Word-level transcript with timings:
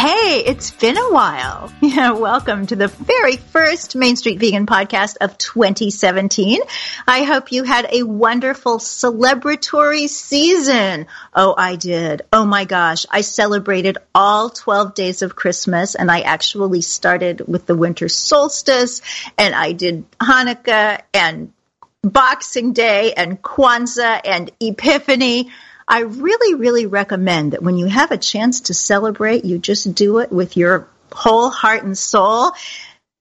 Hey, 0.00 0.44
it's 0.46 0.70
been 0.70 0.96
a 0.96 1.12
while. 1.12 1.70
Yeah, 1.82 2.12
welcome 2.12 2.66
to 2.68 2.74
the 2.74 2.88
very 2.88 3.36
first 3.36 3.94
Main 3.94 4.16
Street 4.16 4.38
Vegan 4.38 4.64
podcast 4.64 5.18
of 5.20 5.36
2017. 5.36 6.62
I 7.06 7.24
hope 7.24 7.52
you 7.52 7.64
had 7.64 7.86
a 7.92 8.04
wonderful 8.04 8.78
celebratory 8.78 10.08
season. 10.08 11.06
Oh, 11.34 11.54
I 11.58 11.76
did. 11.76 12.22
Oh 12.32 12.46
my 12.46 12.64
gosh. 12.64 13.04
I 13.10 13.20
celebrated 13.20 13.98
all 14.14 14.48
12 14.48 14.94
days 14.94 15.20
of 15.20 15.36
Christmas 15.36 15.94
and 15.94 16.10
I 16.10 16.20
actually 16.20 16.80
started 16.80 17.46
with 17.46 17.66
the 17.66 17.74
winter 17.74 18.08
solstice 18.08 19.02
and 19.36 19.54
I 19.54 19.72
did 19.72 20.10
Hanukkah 20.18 21.02
and 21.12 21.52
Boxing 22.00 22.72
Day 22.72 23.12
and 23.12 23.42
Kwanzaa 23.42 24.22
and 24.24 24.50
Epiphany. 24.60 25.50
I 25.90 26.02
really, 26.02 26.54
really 26.54 26.86
recommend 26.86 27.52
that 27.52 27.64
when 27.64 27.76
you 27.76 27.86
have 27.86 28.12
a 28.12 28.16
chance 28.16 28.60
to 28.62 28.74
celebrate, 28.74 29.44
you 29.44 29.58
just 29.58 29.92
do 29.92 30.18
it 30.18 30.30
with 30.30 30.56
your 30.56 30.86
whole 31.10 31.50
heart 31.50 31.82
and 31.82 31.98
soul. 31.98 32.52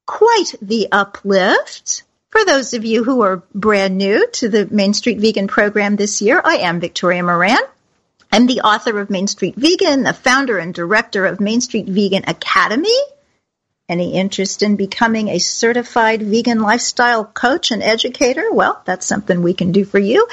Quite 0.05 0.53
the 0.61 0.87
uplift. 0.91 2.03
For 2.29 2.45
those 2.45 2.75
of 2.75 2.85
you 2.85 3.03
who 3.03 3.21
are 3.21 3.41
brand 3.55 3.97
new 3.97 4.27
to 4.33 4.49
the 4.49 4.67
Main 4.67 4.93
Street 4.93 5.17
Vegan 5.17 5.47
program 5.47 5.95
this 5.95 6.21
year, 6.21 6.39
I 6.45 6.57
am 6.57 6.79
Victoria 6.79 7.23
Moran. 7.23 7.57
I'm 8.31 8.45
the 8.45 8.61
author 8.61 8.99
of 8.99 9.09
Main 9.09 9.25
Street 9.25 9.55
Vegan, 9.55 10.03
the 10.03 10.13
founder 10.13 10.59
and 10.59 10.71
director 10.71 11.25
of 11.25 11.39
Main 11.39 11.61
Street 11.61 11.87
Vegan 11.87 12.25
Academy, 12.27 12.99
any 13.89 14.13
interest 14.13 14.63
in 14.63 14.75
becoming 14.75 15.27
a 15.27 15.39
certified 15.39 16.21
vegan 16.21 16.61
lifestyle 16.61 17.25
coach 17.25 17.71
and 17.71 17.83
educator? 17.83 18.51
Well, 18.51 18.81
that's 18.85 19.05
something 19.05 19.41
we 19.41 19.53
can 19.53 19.71
do 19.71 19.83
for 19.83 19.99
you. 19.99 20.27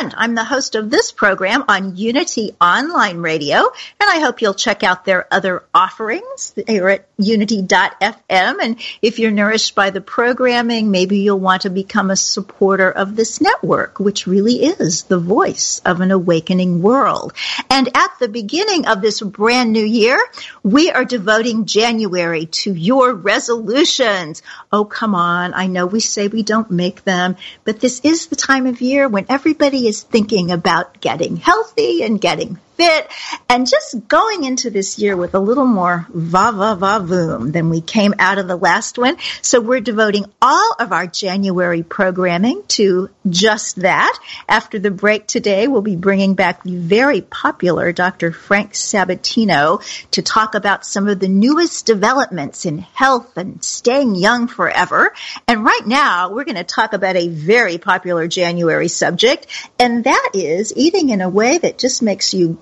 And 0.00 0.14
I'm 0.16 0.34
the 0.34 0.44
host 0.44 0.76
of 0.76 0.90
this 0.90 1.12
program 1.12 1.64
on 1.68 1.96
Unity 1.96 2.54
Online 2.60 3.18
Radio, 3.18 3.58
and 3.58 4.08
I 4.08 4.20
hope 4.20 4.40
you'll 4.40 4.54
check 4.54 4.82
out 4.82 5.04
their 5.04 5.26
other 5.32 5.64
offerings 5.74 6.54
They're 6.66 6.90
at 6.90 7.06
unity.fm. 7.18 8.56
And 8.62 8.80
if 9.02 9.18
you're 9.18 9.30
nourished 9.30 9.74
by 9.74 9.90
the 9.90 10.00
programming, 10.00 10.90
maybe 10.90 11.18
you'll 11.18 11.40
want 11.40 11.62
to 11.62 11.70
become 11.70 12.10
a 12.10 12.16
supporter 12.16 12.90
of 12.90 13.16
this 13.16 13.40
network, 13.40 13.98
which 13.98 14.26
really 14.26 14.64
is 14.64 15.04
the 15.04 15.18
voice 15.18 15.80
of 15.84 16.00
an 16.00 16.10
awakening 16.10 16.82
world. 16.82 17.32
And 17.68 17.88
at 17.96 18.18
the 18.18 18.28
beginning 18.28 18.86
of 18.86 19.00
this 19.00 19.20
brand 19.20 19.72
new 19.72 19.84
year, 19.84 20.18
we 20.62 20.90
are 20.90 21.04
devoting 21.04 21.66
January 21.66 22.46
to 22.46 22.72
your 22.72 22.99
resolutions. 23.08 24.42
Oh, 24.70 24.84
come 24.84 25.14
on. 25.14 25.54
I 25.54 25.66
know 25.66 25.86
we 25.86 26.00
say 26.00 26.28
we 26.28 26.42
don't 26.42 26.70
make 26.70 27.04
them, 27.04 27.36
but 27.64 27.80
this 27.80 28.00
is 28.00 28.26
the 28.26 28.36
time 28.36 28.66
of 28.66 28.80
year 28.80 29.08
when 29.08 29.26
everybody 29.28 29.88
is 29.88 30.02
thinking 30.02 30.50
about 30.50 31.00
getting 31.00 31.36
healthy 31.36 32.02
and 32.02 32.20
getting 32.20 32.58
fit 32.80 33.12
and 33.50 33.68
just 33.68 34.08
going 34.08 34.44
into 34.44 34.70
this 34.70 34.98
year 34.98 35.14
with 35.14 35.34
a 35.34 35.38
little 35.38 35.66
more 35.66 36.06
va 36.08 36.50
va 36.50 36.76
va 36.76 37.04
voom 37.04 37.52
than 37.52 37.68
we 37.68 37.82
came 37.82 38.14
out 38.18 38.38
of 38.38 38.48
the 38.48 38.56
last 38.56 38.96
one. 38.96 39.18
So 39.42 39.60
we're 39.60 39.80
devoting 39.80 40.24
all 40.40 40.76
of 40.78 40.90
our 40.90 41.06
January 41.06 41.82
programming 41.82 42.62
to 42.68 43.10
just 43.28 43.82
that. 43.82 44.18
After 44.48 44.78
the 44.78 44.90
break 44.90 45.26
today, 45.26 45.68
we'll 45.68 45.82
be 45.82 45.96
bringing 45.96 46.34
back 46.34 46.62
the 46.62 46.76
very 46.76 47.20
popular 47.20 47.92
Dr. 47.92 48.32
Frank 48.32 48.72
Sabatino 48.72 49.82
to 50.12 50.22
talk 50.22 50.54
about 50.54 50.86
some 50.86 51.06
of 51.06 51.20
the 51.20 51.28
newest 51.28 51.84
developments 51.84 52.64
in 52.64 52.78
health 52.78 53.36
and 53.36 53.62
staying 53.62 54.14
young 54.14 54.48
forever. 54.48 55.12
And 55.46 55.64
right 55.64 55.86
now, 55.86 56.32
we're 56.32 56.44
going 56.44 56.56
to 56.56 56.64
talk 56.64 56.94
about 56.94 57.16
a 57.16 57.28
very 57.28 57.76
popular 57.76 58.26
January 58.26 58.88
subject, 58.88 59.46
and 59.78 60.04
that 60.04 60.30
is 60.32 60.72
eating 60.74 61.10
in 61.10 61.20
a 61.20 61.28
way 61.28 61.58
that 61.58 61.76
just 61.76 62.00
makes 62.00 62.32
you 62.32 62.58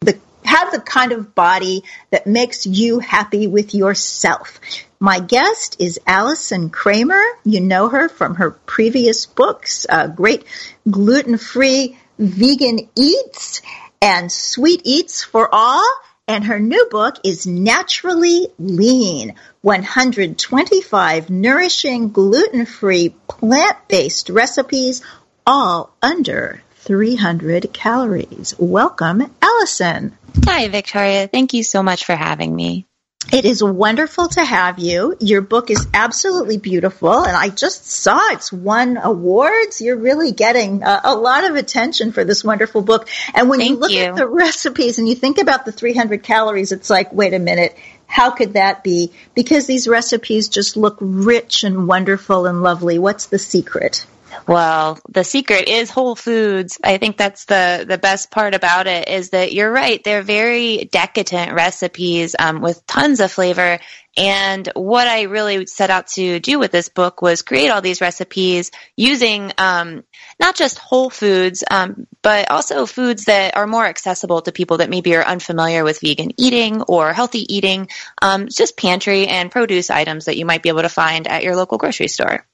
the 0.00 0.18
have 0.44 0.72
the 0.72 0.80
kind 0.80 1.12
of 1.12 1.34
body 1.34 1.82
that 2.10 2.26
makes 2.26 2.66
you 2.66 2.98
happy 3.00 3.46
with 3.46 3.74
yourself. 3.74 4.60
My 4.98 5.18
guest 5.20 5.76
is 5.78 6.00
Allyson 6.06 6.70
Kramer. 6.70 7.22
You 7.44 7.60
know 7.60 7.88
her 7.88 8.08
from 8.08 8.36
her 8.36 8.52
previous 8.52 9.26
books, 9.26 9.86
uh, 9.88 10.06
great 10.06 10.44
gluten-free 10.90 11.98
vegan 12.18 12.88
eats 12.96 13.60
and 14.00 14.30
sweet 14.32 14.82
eats 14.84 15.22
for 15.22 15.48
all. 15.52 15.84
And 16.28 16.44
her 16.44 16.58
new 16.58 16.88
book 16.90 17.16
is 17.22 17.46
Naturally 17.46 18.48
Lean 18.58 19.34
125 19.60 21.30
Nourishing 21.30 22.10
Gluten 22.10 22.66
Free 22.66 23.14
Plant 23.28 23.76
Based 23.86 24.28
Recipes, 24.30 25.02
all 25.46 25.94
under 26.02 26.62
300 26.86 27.72
calories. 27.72 28.54
Welcome, 28.58 29.30
Allyson. 29.42 30.16
Hi, 30.44 30.68
Victoria. 30.68 31.26
Thank 31.26 31.52
you 31.52 31.64
so 31.64 31.82
much 31.82 32.04
for 32.04 32.14
having 32.14 32.54
me. 32.54 32.86
It 33.32 33.44
is 33.44 33.60
wonderful 33.60 34.28
to 34.28 34.44
have 34.44 34.78
you. 34.78 35.16
Your 35.18 35.40
book 35.40 35.70
is 35.70 35.88
absolutely 35.92 36.58
beautiful, 36.58 37.24
and 37.24 37.36
I 37.36 37.48
just 37.48 37.84
saw 37.86 38.20
it's 38.30 38.52
won 38.52 38.98
awards. 38.98 39.80
You're 39.80 39.96
really 39.96 40.30
getting 40.30 40.84
a, 40.84 41.00
a 41.02 41.14
lot 41.16 41.42
of 41.42 41.56
attention 41.56 42.12
for 42.12 42.22
this 42.22 42.44
wonderful 42.44 42.82
book. 42.82 43.08
And 43.34 43.48
when 43.48 43.58
Thank 43.58 43.70
you 43.70 43.76
look 43.78 43.90
you. 43.90 44.02
at 44.02 44.14
the 44.14 44.28
recipes 44.28 45.00
and 45.00 45.08
you 45.08 45.16
think 45.16 45.38
about 45.38 45.64
the 45.64 45.72
300 45.72 46.22
calories, 46.22 46.70
it's 46.70 46.88
like, 46.88 47.12
wait 47.12 47.34
a 47.34 47.40
minute, 47.40 47.76
how 48.06 48.30
could 48.30 48.52
that 48.52 48.84
be? 48.84 49.12
Because 49.34 49.66
these 49.66 49.88
recipes 49.88 50.48
just 50.48 50.76
look 50.76 50.96
rich 51.00 51.64
and 51.64 51.88
wonderful 51.88 52.46
and 52.46 52.62
lovely. 52.62 53.00
What's 53.00 53.26
the 53.26 53.40
secret? 53.40 54.06
Well, 54.46 54.98
the 55.08 55.24
secret 55.24 55.68
is 55.68 55.90
whole 55.90 56.14
foods. 56.14 56.78
I 56.82 56.98
think 56.98 57.16
that's 57.16 57.46
the 57.46 57.84
the 57.86 57.98
best 57.98 58.30
part 58.30 58.54
about 58.54 58.86
it 58.86 59.08
is 59.08 59.30
that 59.30 59.52
you're 59.52 59.70
right. 59.70 60.02
They're 60.02 60.22
very 60.22 60.84
decadent 60.84 61.52
recipes 61.52 62.36
um, 62.38 62.60
with 62.60 62.86
tons 62.86 63.20
of 63.20 63.32
flavor. 63.32 63.78
And 64.16 64.66
what 64.74 65.06
I 65.06 65.22
really 65.22 65.66
set 65.66 65.90
out 65.90 66.06
to 66.14 66.40
do 66.40 66.58
with 66.58 66.72
this 66.72 66.88
book 66.88 67.20
was 67.20 67.42
create 67.42 67.68
all 67.68 67.82
these 67.82 68.00
recipes 68.00 68.70
using 68.96 69.52
um, 69.58 70.04
not 70.40 70.56
just 70.56 70.78
whole 70.78 71.10
foods, 71.10 71.62
um, 71.70 72.06
but 72.22 72.50
also 72.50 72.86
foods 72.86 73.26
that 73.26 73.56
are 73.56 73.66
more 73.66 73.84
accessible 73.84 74.40
to 74.42 74.52
people 74.52 74.78
that 74.78 74.88
maybe 74.88 75.14
are 75.16 75.24
unfamiliar 75.24 75.84
with 75.84 76.00
vegan 76.00 76.32
eating 76.38 76.80
or 76.82 77.12
healthy 77.12 77.54
eating. 77.54 77.88
Um, 78.22 78.48
just 78.48 78.78
pantry 78.78 79.26
and 79.26 79.50
produce 79.50 79.90
items 79.90 80.24
that 80.26 80.38
you 80.38 80.46
might 80.46 80.62
be 80.62 80.70
able 80.70 80.82
to 80.82 80.88
find 80.88 81.26
at 81.26 81.42
your 81.42 81.56
local 81.56 81.76
grocery 81.76 82.08
store. 82.08 82.46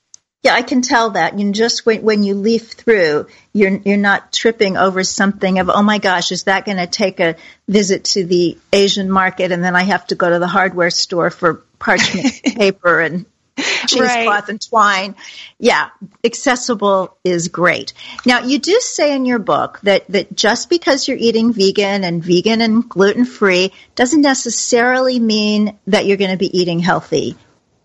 Yeah, 0.43 0.55
I 0.55 0.63
can 0.63 0.83
tell 0.83 1.11
that. 1.11 1.39
You 1.39 1.53
just 1.53 1.87
when, 1.87 2.03
when 2.03 2.25
you 2.25 2.35
leaf 2.35 2.73
through, 2.73 3.29
you're 3.53 3.77
you're 3.85 3.97
not 3.97 4.33
tripping 4.33 4.77
over 4.77 5.05
something 5.05 5.61
of 5.61 5.71
oh 5.71 5.83
my 5.83 5.99
gosh, 5.99 6.33
is 6.33 6.45
that 6.45 6.65
going 6.65 6.79
to 6.79 6.89
take 6.89 7.21
a 7.21 7.37
visit 7.69 8.05
to 8.05 8.25
the 8.25 8.59
Asian 8.73 9.09
market 9.11 9.53
and 9.53 9.63
then 9.63 9.77
I 9.77 9.85
have 9.85 10.07
to 10.09 10.17
go 10.17 10.29
to 10.29 10.41
the 10.41 10.49
hardware 10.49 10.91
store 10.91 11.31
for 11.31 11.63
parchment 11.79 12.43
paper 12.45 13.01
and 13.01 13.27
cheesecloth 13.57 14.27
right. 14.27 14.49
and 14.49 14.61
twine. 14.61 15.15
Yeah, 15.59 15.91
accessible 16.25 17.17
is 17.23 17.49
great. 17.49 17.93
Now, 18.27 18.41
you 18.41 18.59
do 18.59 18.81
say 18.81 19.15
in 19.15 19.25
your 19.25 19.39
book 19.39 19.79
that, 19.83 20.09
that 20.09 20.35
just 20.35 20.71
because 20.71 21.07
you're 21.07 21.19
eating 21.19 21.53
vegan 21.53 22.05
and 22.05 22.23
vegan 22.23 22.61
and 22.61 22.89
gluten 22.89 23.25
free 23.25 23.73
doesn't 23.95 24.23
necessarily 24.23 25.21
mean 25.21 25.79
that 25.87 26.07
you're 26.07 26.17
going 26.17 26.31
to 26.31 26.37
be 26.37 26.59
eating 26.59 26.81
healthy. 26.81 27.37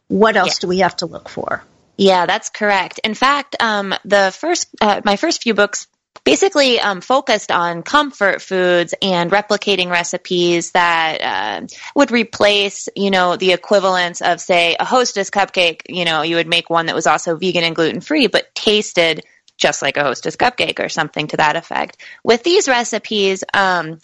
What 0.08 0.38
else 0.38 0.48
yes. 0.48 0.60
do 0.60 0.68
we 0.68 0.80
have 0.80 0.96
to 0.98 1.06
look 1.06 1.30
for? 1.30 1.64
Yeah, 1.98 2.26
that's 2.28 2.50
correct. 2.50 3.00
In 3.04 3.16
fact, 3.16 3.56
um, 3.60 3.94
the 4.06 4.34
first, 4.38 4.68
uh, 4.80 5.02
my 5.04 5.16
first 5.16 5.42
few 5.42 5.54
books 5.54 5.88
basically 6.24 6.80
um, 6.80 7.02
focused 7.02 7.52
on 7.52 7.84
comfort 7.84 8.42
foods 8.42 8.94
and 9.02 9.32
replicating 9.32 9.90
recipes 9.90 10.72
that 10.72 11.22
uh, 11.22 11.68
would 11.96 12.12
replace, 12.12 12.90
you 12.96 13.10
know, 13.10 13.36
the 13.36 13.54
equivalents 13.54 14.22
of, 14.22 14.40
say, 14.42 14.76
a 14.80 14.86
Hostess 14.86 15.30
cupcake. 15.30 15.82
You 15.88 16.06
know, 16.06 16.22
you 16.22 16.36
would 16.36 16.48
make 16.48 16.70
one 16.70 16.88
that 16.88 16.96
was 16.96 17.08
also 17.08 17.36
vegan 17.36 17.64
and 17.64 17.76
gluten 17.76 18.02
free, 18.02 18.28
but 18.28 18.54
tasted 18.54 19.24
just 19.58 19.82
like 19.82 19.98
a 19.98 20.04
Hostess 20.04 20.36
cupcake 20.36 20.80
or 20.80 20.90
something 20.90 21.28
to 21.28 21.38
that 21.38 21.56
effect. 21.56 21.98
With 22.24 22.44
these 22.44 22.68
recipes, 22.68 23.44
um, 23.54 24.00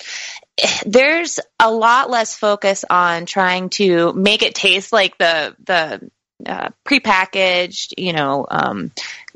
there's 0.86 1.40
a 1.60 1.72
lot 1.72 2.10
less 2.10 2.36
focus 2.36 2.86
on 2.90 3.26
trying 3.26 3.70
to 3.72 4.14
make 4.14 4.44
it 4.44 4.56
taste 4.56 4.92
like 4.94 5.18
the 5.18 5.56
the 5.64 6.10
uh, 6.46 6.70
prepackaged, 6.86 7.94
you 7.98 8.14
know, 8.14 8.46
um, 8.50 8.92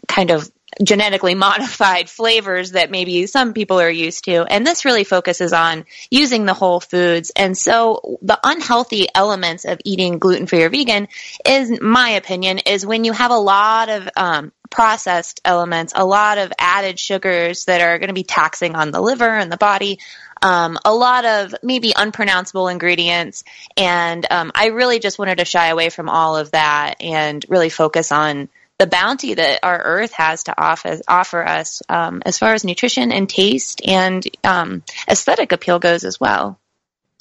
kind 0.07 0.31
of 0.31 0.49
genetically 0.81 1.35
modified 1.47 2.09
flavors 2.09 2.71
that 2.71 2.91
maybe 2.91 3.25
some 3.27 3.53
people 3.53 3.79
are 3.79 3.89
used 3.89 4.25
to. 4.25 4.43
And 4.43 4.65
this 4.65 4.85
really 4.85 5.03
focuses 5.03 5.53
on 5.53 5.85
using 6.09 6.45
the 6.45 6.53
whole 6.53 6.79
foods. 6.79 7.31
And 7.35 7.57
so 7.57 8.19
the 8.21 8.39
unhealthy 8.43 9.07
elements 9.13 9.65
of 9.65 9.79
eating 9.85 10.19
gluten 10.19 10.47
free 10.47 10.63
or 10.63 10.69
vegan 10.69 11.07
is, 11.45 11.79
my 11.81 12.11
opinion, 12.11 12.59
is 12.59 12.85
when 12.85 13.03
you 13.03 13.13
have 13.13 13.31
a 13.31 13.37
lot 13.37 13.89
of 13.89 14.09
um, 14.15 14.51
processed 14.69 15.41
elements, 15.45 15.93
a 15.95 16.05
lot 16.05 16.37
of 16.37 16.51
added 16.57 16.99
sugars 16.99 17.65
that 17.65 17.81
are 17.81 17.99
going 17.99 18.09
to 18.09 18.13
be 18.13 18.23
taxing 18.23 18.75
on 18.75 18.91
the 18.91 19.01
liver 19.01 19.29
and 19.29 19.51
the 19.51 19.57
body 19.57 19.99
um, 20.41 20.77
a 20.83 20.93
lot 20.93 21.25
of 21.25 21.55
maybe 21.63 21.93
unpronounceable 21.95 22.67
ingredients. 22.67 23.43
And 23.75 24.25
um, 24.29 24.51
I 24.55 24.67
really 24.67 24.99
just 24.99 25.19
wanted 25.19 25.39
to 25.39 25.45
shy 25.45 25.67
away 25.67 25.89
from 25.89 26.09
all 26.09 26.37
of 26.37 26.51
that 26.51 26.95
and 27.01 27.45
really 27.49 27.69
focus 27.69 28.11
on 28.11 28.49
the 28.77 28.87
bounty 28.87 29.33
that 29.33 29.59
our 29.63 29.81
earth 29.81 30.13
has 30.13 30.43
to 30.43 30.59
offer, 30.59 30.99
offer 31.07 31.43
us 31.43 31.81
um, 31.89 32.21
as 32.25 32.37
far 32.37 32.53
as 32.53 32.63
nutrition 32.63 33.11
and 33.11 33.27
taste 33.27 33.81
and 33.85 34.23
um, 34.43 34.83
aesthetic 35.09 35.51
appeal 35.51 35.79
goes 35.79 36.03
as 36.03 36.19
well. 36.19 36.59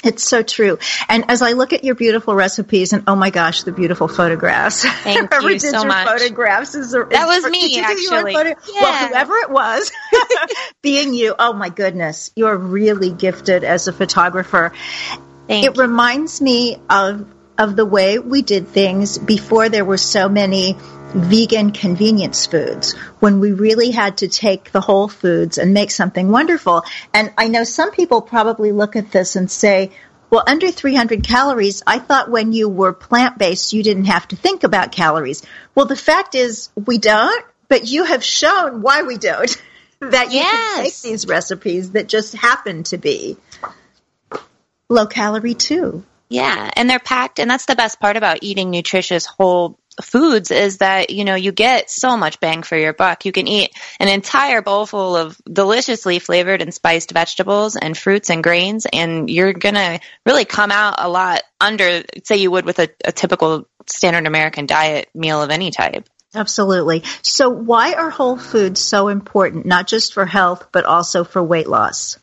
It's 0.04 0.22
so 0.22 0.43
true. 0.43 0.78
And 1.08 1.25
as 1.31 1.40
I 1.40 1.52
look 1.52 1.72
at 1.72 1.82
your 1.82 1.94
beautiful 1.94 2.34
recipes, 2.34 2.93
and 2.93 3.04
oh 3.06 3.16
my 3.16 3.31
gosh, 3.31 3.62
the 3.62 3.72
beautiful 3.72 4.08
photographs. 4.08 4.84
Thank 5.02 5.32
whoever 5.32 5.50
you 5.50 5.58
did 5.58 5.70
so 5.70 5.81
your 5.81 5.88
much. 5.88 6.06
Photographs 6.06 6.75
is, 6.75 6.93
that 6.93 7.08
was 7.10 7.50
me 7.50 7.78
actually. 7.81 8.32
Yeah. 8.32 8.54
Well, 8.81 9.08
whoever 9.08 9.34
it 9.37 9.50
was, 9.50 9.90
being 10.82 11.14
you, 11.14 11.34
oh 11.38 11.54
my 11.54 11.70
goodness, 11.70 12.31
you're 12.37 12.56
really 12.56 13.10
gifted 13.10 13.64
as 13.64 13.88
a 13.88 13.93
photographer. 13.93 14.72
Thank 15.48 15.64
it 15.64 15.76
you. 15.76 15.82
reminds 15.82 16.40
me 16.40 16.76
of 16.90 17.26
of 17.58 17.75
the 17.75 17.87
way 17.87 18.19
we 18.19 18.43
did 18.43 18.69
things 18.69 19.16
before 19.16 19.70
there 19.70 19.84
were 19.84 19.96
so 19.96 20.28
many 20.28 20.76
vegan 21.17 21.73
convenience 21.73 22.47
foods 22.47 22.93
when 23.21 23.41
we 23.41 23.53
really 23.53 23.91
had 23.91 24.19
to 24.19 24.29
take 24.29 24.71
the 24.71 24.81
whole 24.81 25.09
foods 25.09 25.57
and 25.57 25.73
make 25.73 25.91
something 25.91 26.31
wonderful. 26.31 26.85
And 27.15 27.33
I 27.39 27.49
know 27.49 27.65
some 27.65 27.91
people 27.91 28.21
probably 28.21 28.73
look 28.73 28.97
at 28.97 29.11
this 29.11 29.35
and 29.35 29.51
say, 29.51 29.93
well, 30.29 30.45
under 30.47 30.71
300 30.71 31.25
calories, 31.25 31.83
I 31.87 31.99
thought 31.99 32.31
when 32.31 32.53
you 32.53 32.69
were 32.69 32.93
plant 32.93 33.39
based, 33.39 33.73
you 33.73 33.83
didn't 33.83 34.07
have 34.07 34.29
to 34.29 34.37
think 34.37 34.63
about 34.63 34.93
calories. 34.93 35.43
Well, 35.75 35.87
the 35.87 35.97
fact 35.97 36.35
is 36.35 36.69
we 36.75 36.99
don't, 36.99 37.45
but 37.69 37.87
you 37.87 38.05
have 38.05 38.23
shown 38.23 38.83
why 38.83 39.03
we 39.03 39.17
don't. 39.17 39.63
that 40.01 40.31
you 40.31 40.41
yes. 40.41 40.75
can 40.75 40.85
take 40.85 41.01
these 41.01 41.27
recipes 41.27 41.93
that 41.93 42.07
just 42.07 42.35
happen 42.35 42.83
to 42.83 42.99
be 42.99 43.39
low 44.91 45.07
calorie 45.07 45.55
too. 45.55 46.05
Yeah, 46.29 46.71
and 46.75 46.91
they're 46.91 46.99
packed, 46.99 47.39
and 47.39 47.51
that's 47.51 47.67
the 47.67 47.77
best 47.77 48.01
part 48.01 48.17
about 48.17 48.41
eating 48.43 48.71
nutritious 48.71 49.27
whole 49.27 49.79
foods 50.02 50.50
is 50.50 50.78
that 50.78 51.10
you 51.10 51.25
know 51.25 51.34
you 51.34 51.52
get 51.52 51.90
so 51.90 52.16
much 52.16 52.40
bang 52.40 52.62
for 52.62 52.76
your 52.76 52.93
buck. 52.93 53.25
You 53.25 53.32
can 53.32 53.46
eat 53.46 53.70
an 53.98 54.08
entire 54.08 54.62
bowl 54.62 54.87
full 54.87 55.16
of 55.16 55.40
deliciously 55.50 56.19
flavored 56.19 56.62
and 56.62 56.72
spiced 56.72 57.10
vegetables 57.10 57.76
and 57.76 57.96
fruits 57.96 58.31
and 58.31 58.43
grains, 58.43 58.87
and 58.93 59.31
you're 59.31 59.52
gonna 59.52 60.00
really 60.25 60.44
come 60.44 60.70
out 60.70 60.96
a 60.98 61.08
lot 61.08 61.43
under, 61.60 62.02
say, 62.25 62.37
you 62.37 62.50
would 62.50 62.64
with 62.64 62.78
a, 62.78 62.88
a 63.04 63.12
typical 63.12 63.69
standard 63.87 64.26
American 64.26 64.66
diet 64.66 65.08
meal 65.14 65.43
of 65.43 65.50
any 65.50 65.70
type. 65.70 66.08
Absolutely. 66.34 67.02
So, 67.22 67.48
why 67.48 67.94
are 67.94 68.10
whole 68.10 68.37
foods 68.37 68.81
so 68.81 69.08
important, 69.08 69.64
not 69.64 69.87
just 69.87 70.12
for 70.12 70.26
health, 70.26 70.69
but 70.70 70.84
also 70.84 71.25
for 71.25 71.43
weight 71.43 71.69
loss? 71.69 72.19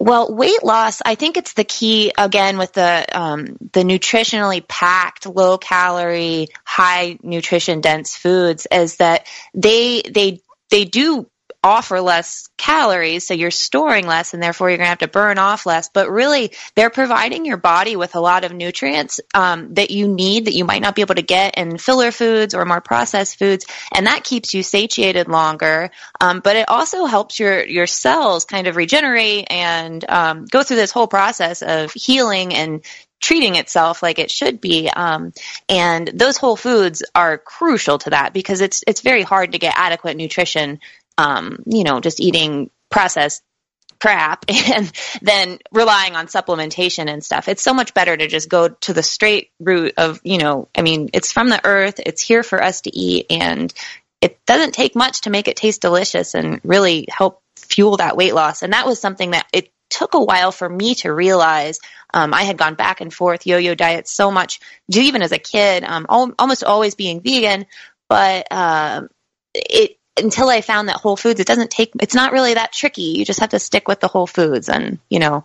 Well, 0.00 0.34
weight 0.34 0.62
loss, 0.62 1.02
I 1.04 1.14
think 1.14 1.36
it's 1.36 1.54
the 1.54 1.64
key 1.64 2.12
again 2.16 2.58
with 2.58 2.72
the 2.72 3.06
um, 3.12 3.56
the 3.72 3.82
nutritionally 3.82 4.66
packed, 4.66 5.26
low 5.26 5.58
calorie, 5.58 6.48
high 6.64 7.18
nutrition 7.22 7.80
dense 7.80 8.16
foods 8.16 8.66
is 8.70 8.96
that 8.96 9.26
they 9.54 10.02
they 10.02 10.40
they 10.70 10.84
do 10.84 11.28
offer 11.68 12.00
less 12.00 12.48
calories, 12.56 13.26
so 13.26 13.34
you're 13.34 13.50
storing 13.50 14.06
less 14.06 14.34
and 14.34 14.42
therefore 14.42 14.70
you're 14.70 14.78
going 14.78 14.86
to 14.86 14.90
have 14.90 14.98
to 14.98 15.08
burn 15.08 15.38
off 15.38 15.66
less. 15.66 15.88
But 15.88 16.10
really, 16.10 16.52
they're 16.74 16.90
providing 16.90 17.44
your 17.44 17.58
body 17.58 17.94
with 17.94 18.14
a 18.14 18.20
lot 18.20 18.44
of 18.44 18.52
nutrients 18.52 19.20
um, 19.34 19.74
that 19.74 19.90
you 19.90 20.08
need 20.08 20.46
that 20.46 20.54
you 20.54 20.64
might 20.64 20.82
not 20.82 20.94
be 20.94 21.02
able 21.02 21.14
to 21.16 21.22
get 21.22 21.56
in 21.58 21.78
filler 21.78 22.10
foods 22.10 22.54
or 22.54 22.64
more 22.64 22.80
processed 22.80 23.38
foods, 23.38 23.66
and 23.94 24.06
that 24.06 24.24
keeps 24.24 24.54
you 24.54 24.62
satiated 24.62 25.28
longer. 25.28 25.90
Um, 26.20 26.40
but 26.40 26.56
it 26.56 26.68
also 26.68 27.04
helps 27.04 27.38
your 27.38 27.64
your 27.64 27.86
cells 27.86 28.44
kind 28.44 28.66
of 28.66 28.76
regenerate 28.76 29.46
and 29.50 30.04
um, 30.08 30.46
go 30.46 30.62
through 30.62 30.78
this 30.78 30.90
whole 30.90 31.08
process 31.08 31.62
of 31.62 31.92
healing 31.92 32.54
and 32.54 32.82
treating 33.20 33.56
itself 33.56 34.02
like 34.02 34.18
it 34.18 34.30
should 34.30 34.60
be. 34.60 34.88
Um, 34.88 35.32
and 35.68 36.08
those 36.08 36.36
whole 36.36 36.56
foods 36.56 37.02
are 37.14 37.38
crucial 37.38 37.98
to 37.98 38.10
that 38.10 38.32
because 38.32 38.60
it's 38.60 38.84
it's 38.86 39.00
very 39.00 39.22
hard 39.22 39.52
to 39.52 39.58
get 39.58 39.74
adequate 39.76 40.16
nutrition 40.16 40.80
um, 41.18 41.58
you 41.66 41.84
know, 41.84 42.00
just 42.00 42.20
eating 42.20 42.70
processed 42.90 43.42
crap 44.00 44.44
and 44.48 44.90
then 45.20 45.58
relying 45.72 46.16
on 46.16 46.28
supplementation 46.28 47.10
and 47.10 47.22
stuff. 47.22 47.48
It's 47.48 47.62
so 47.62 47.74
much 47.74 47.92
better 47.92 48.16
to 48.16 48.28
just 48.28 48.48
go 48.48 48.68
to 48.68 48.92
the 48.92 49.02
straight 49.02 49.50
route 49.60 49.94
of, 49.98 50.20
you 50.24 50.38
know, 50.38 50.68
I 50.74 50.82
mean, 50.82 51.10
it's 51.12 51.32
from 51.32 51.48
the 51.48 51.60
earth, 51.64 52.00
it's 52.04 52.22
here 52.22 52.42
for 52.42 52.62
us 52.62 52.82
to 52.82 52.96
eat, 52.96 53.26
and 53.30 53.72
it 54.20 54.44
doesn't 54.46 54.72
take 54.72 54.94
much 54.94 55.22
to 55.22 55.30
make 55.30 55.48
it 55.48 55.56
taste 55.56 55.82
delicious 55.82 56.34
and 56.34 56.60
really 56.64 57.06
help 57.08 57.42
fuel 57.56 57.98
that 57.98 58.16
weight 58.16 58.34
loss. 58.34 58.62
And 58.62 58.72
that 58.72 58.86
was 58.86 59.00
something 59.00 59.32
that 59.32 59.46
it 59.52 59.70
took 59.90 60.14
a 60.14 60.22
while 60.22 60.52
for 60.52 60.68
me 60.68 60.94
to 60.96 61.12
realize. 61.12 61.78
Um, 62.12 62.32
I 62.32 62.42
had 62.42 62.56
gone 62.56 62.74
back 62.74 63.00
and 63.00 63.12
forth 63.12 63.46
yo-yo 63.46 63.74
diets 63.74 64.10
so 64.10 64.30
much, 64.30 64.60
even 64.88 65.22
as 65.22 65.32
a 65.32 65.38
kid, 65.38 65.84
um, 65.84 66.06
al- 66.08 66.34
almost 66.38 66.64
always 66.64 66.94
being 66.94 67.20
vegan, 67.20 67.66
but 68.08 68.46
uh, 68.50 69.02
it 69.54 69.97
until 70.22 70.48
I 70.48 70.60
found 70.60 70.88
that 70.88 70.96
Whole 70.96 71.16
Foods, 71.16 71.40
it 71.40 71.46
doesn't 71.46 71.70
take, 71.70 71.92
it's 72.00 72.14
not 72.14 72.32
really 72.32 72.54
that 72.54 72.72
tricky. 72.72 73.14
You 73.16 73.24
just 73.24 73.40
have 73.40 73.50
to 73.50 73.58
stick 73.58 73.88
with 73.88 74.00
the 74.00 74.08
Whole 74.08 74.26
Foods 74.26 74.68
and, 74.68 74.98
you 75.08 75.18
know, 75.18 75.44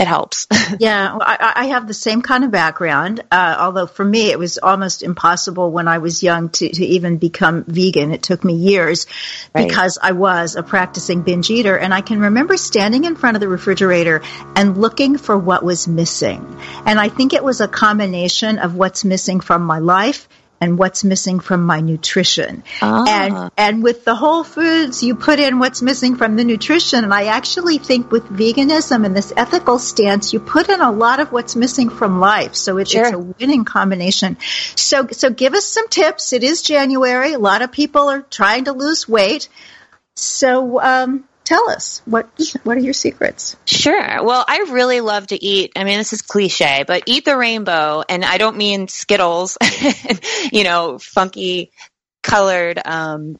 it 0.00 0.06
helps. 0.06 0.46
yeah, 0.78 1.14
I, 1.20 1.52
I, 1.56 1.66
have 1.66 1.86
the 1.86 1.92
same 1.92 2.22
kind 2.22 2.42
of 2.42 2.50
background. 2.50 3.22
Uh, 3.30 3.56
although 3.60 3.86
for 3.86 4.04
me, 4.04 4.30
it 4.30 4.38
was 4.38 4.56
almost 4.56 5.02
impossible 5.02 5.70
when 5.70 5.88
I 5.88 5.98
was 5.98 6.22
young 6.22 6.48
to, 6.48 6.68
to 6.70 6.86
even 6.86 7.18
become 7.18 7.64
vegan. 7.64 8.10
It 8.10 8.22
took 8.22 8.42
me 8.42 8.54
years 8.54 9.06
right. 9.54 9.68
because 9.68 9.98
I 10.02 10.12
was 10.12 10.56
a 10.56 10.62
practicing 10.62 11.20
binge 11.20 11.50
eater. 11.50 11.76
And 11.76 11.92
I 11.92 12.00
can 12.00 12.20
remember 12.20 12.56
standing 12.56 13.04
in 13.04 13.14
front 13.14 13.36
of 13.36 13.42
the 13.42 13.48
refrigerator 13.48 14.22
and 14.56 14.78
looking 14.78 15.18
for 15.18 15.36
what 15.36 15.62
was 15.62 15.86
missing. 15.86 16.58
And 16.86 16.98
I 16.98 17.10
think 17.10 17.34
it 17.34 17.44
was 17.44 17.60
a 17.60 17.68
combination 17.68 18.58
of 18.58 18.74
what's 18.74 19.04
missing 19.04 19.40
from 19.40 19.62
my 19.64 19.80
life 19.80 20.28
and 20.60 20.78
what's 20.78 21.04
missing 21.04 21.40
from 21.40 21.62
my 21.64 21.80
nutrition. 21.80 22.62
Ah. 22.82 23.04
And 23.08 23.50
and 23.56 23.82
with 23.82 24.04
the 24.04 24.14
whole 24.14 24.44
foods, 24.44 25.02
you 25.02 25.14
put 25.14 25.40
in 25.40 25.58
what's 25.58 25.80
missing 25.80 26.16
from 26.16 26.36
the 26.36 26.44
nutrition. 26.44 27.02
And 27.04 27.14
I 27.14 27.26
actually 27.26 27.78
think 27.78 28.12
with 28.12 28.24
veganism 28.24 29.06
and 29.06 29.16
this 29.16 29.32
ethical 29.36 29.78
stance, 29.78 30.32
you 30.32 30.40
put 30.40 30.68
in 30.68 30.80
a 30.80 30.90
lot 30.92 31.20
of 31.20 31.32
what's 31.32 31.56
missing 31.56 31.88
from 31.88 32.20
life. 32.20 32.54
So 32.54 32.78
it, 32.78 32.88
Sure. 32.88 33.02
it's 33.06 33.12
a 33.12 33.18
winning 33.18 33.64
combination. 33.64 34.36
So 34.76 35.08
so 35.12 35.30
give 35.30 35.54
us 35.54 35.64
some 35.64 35.88
tips. 35.88 36.32
It 36.32 36.44
is 36.44 36.62
January. 36.62 37.32
A 37.32 37.38
lot 37.38 37.62
of 37.62 37.72
people 37.72 38.10
are 38.10 38.20
trying 38.22 38.64
to 38.64 38.72
lose 38.72 39.08
weight. 39.08 39.48
So 40.16 40.80
um, 40.80 41.24
tell 41.44 41.70
us 41.70 42.02
what 42.04 42.28
what 42.64 42.76
are 42.76 42.80
your 42.80 42.94
secrets? 42.94 43.56
Sure. 43.64 44.22
Well, 44.22 44.44
I 44.46 44.66
really 44.70 45.00
love 45.00 45.28
to 45.28 45.42
eat. 45.42 45.72
I 45.76 45.84
mean, 45.84 45.98
this 45.98 46.12
is 46.12 46.22
cliche, 46.22 46.84
but 46.86 47.04
eat 47.06 47.24
the 47.24 47.36
rainbow. 47.36 48.02
And 48.08 48.24
I 48.24 48.38
don't 48.38 48.56
mean 48.56 48.88
Skittles, 48.88 49.58
you 50.52 50.64
know, 50.64 50.98
funky 50.98 51.72
colored 52.22 52.80
um, 52.84 53.36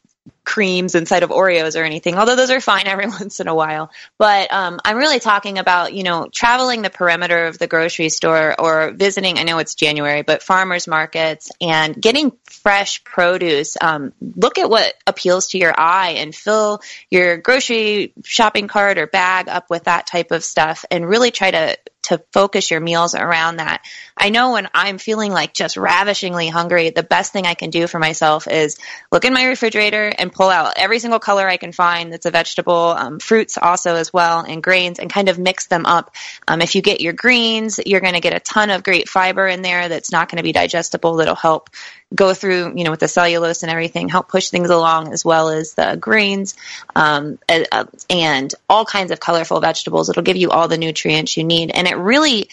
creams 0.51 0.97
inside 0.97 1.23
of 1.23 1.31
Oreos 1.31 1.81
or 1.81 1.85
anything, 1.85 2.17
although 2.17 2.35
those 2.35 2.51
are 2.51 2.61
fine 2.61 2.87
every 2.89 3.07
once 3.07 3.39
in 3.39 3.47
a 3.47 3.55
while. 3.55 3.93
But 4.19 4.53
um, 4.53 4.81
I'm 4.85 4.97
really 4.97 5.21
talking 5.21 5.59
about, 5.59 5.93
you 5.93 6.03
know, 6.03 6.27
traveling 6.27 6.83
the 6.83 6.91
perimeter 6.91 7.47
of 7.47 7.57
the 7.57 7.69
grocery 7.69 8.09
store 8.09 8.61
or 8.61 8.91
visiting, 8.91 9.39
I 9.39 9.45
know 9.45 9.59
it's 9.59 9.77
January, 9.77 10.23
but 10.23 10.43
farmers 10.43 10.89
markets 10.89 11.53
and 11.61 11.95
getting 11.95 12.33
fresh 12.47 13.05
produce. 13.05 13.77
Um, 13.81 14.13
look 14.21 14.59
at 14.59 14.69
what 14.69 14.93
appeals 15.07 15.49
to 15.49 15.59
your 15.59 15.73
eye 15.79 16.17
and 16.19 16.35
fill 16.35 16.81
your 17.11 17.37
grocery 17.37 18.13
shopping 18.25 18.67
cart 18.67 18.99
or 18.99 19.07
bag 19.07 19.49
up 19.49 19.71
with 19.71 19.85
that 19.85 20.09
type 20.09 20.33
of 20.33 20.43
stuff 20.43 20.85
and 20.91 21.09
really 21.09 21.31
try 21.31 21.53
to 21.53 21.77
to 22.11 22.23
focus 22.33 22.71
your 22.71 22.81
meals 22.81 23.15
around 23.15 23.57
that. 23.57 23.83
I 24.17 24.31
know 24.31 24.53
when 24.53 24.69
I'm 24.75 24.99
feeling 24.99 25.33
like 25.33 25.55
just 25.55 25.77
ravishingly 25.77 26.49
hungry, 26.49 26.91
the 26.91 27.03
best 27.03 27.33
thing 27.33 27.47
I 27.47 27.55
can 27.55 27.71
do 27.71 27.87
for 27.87 27.99
myself 27.99 28.47
is 28.47 28.79
look 29.11 29.25
in 29.25 29.33
my 29.33 29.47
refrigerator 29.47 30.13
and 30.19 30.33
pull 30.33 30.49
out 30.49 30.75
every 30.77 30.99
single 30.99 31.21
color 31.21 31.49
I 31.49 31.57
can 31.57 31.73
find 31.73 32.13
that's 32.13 32.27
a 32.27 32.31
vegetable, 32.31 32.75
um, 32.75 33.19
fruits 33.21 33.59
also 33.59 33.95
as 33.95 34.13
well, 34.13 34.41
and 34.41 34.63
grains, 34.63 34.99
and 34.99 35.11
kind 35.11 35.29
of 35.29 35.39
mix 35.39 35.67
them 35.67 35.87
up. 35.87 36.15
Um, 36.47 36.61
if 36.61 36.75
you 36.75 36.83
get 36.83 37.01
your 37.01 37.13
greens, 37.13 37.81
you're 37.87 38.01
going 38.01 38.15
to 38.15 38.21
get 38.21 38.35
a 38.35 38.41
ton 38.41 38.71
of 38.71 38.83
great 38.83 39.09
fiber 39.09 39.47
in 39.47 39.63
there 39.63 39.89
that's 39.89 40.13
not 40.13 40.29
going 40.29 40.39
to 40.39 40.43
be 40.43 40.53
digestible, 40.53 41.17
that'll 41.17 41.35
help 41.35 41.71
go 42.15 42.35
through, 42.35 42.77
you 42.77 42.85
know, 42.85 42.91
with 42.91 43.01
the 43.01 43.09
cellulose 43.09 43.63
and 43.63 43.71
everything, 43.71 44.09
help 44.09 44.29
push 44.29 44.49
things 44.49 44.69
along 44.69 45.13
as 45.13 45.25
well 45.25 45.49
as 45.49 45.75
the 45.75 45.97
grains 46.01 46.57
um, 46.97 47.39
uh, 47.49 47.85
and 48.09 48.53
all 48.69 48.85
kinds 48.85 49.13
of 49.13 49.21
colorful 49.21 49.61
vegetables. 49.61 50.09
It'll 50.09 50.23
give 50.23 50.37
you 50.37 50.51
all 50.51 50.67
the 50.67 50.79
nutrients 50.79 51.37
you 51.37 51.45
need. 51.45 51.71
And 51.71 51.87
it 51.87 51.97
really, 52.01 52.51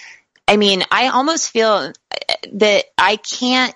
I 0.47 0.57
mean, 0.57 0.83
I 0.91 1.07
almost 1.07 1.51
feel 1.51 1.69
uh, 1.69 1.91
that 2.53 2.85
I 2.97 3.17
can't 3.17 3.75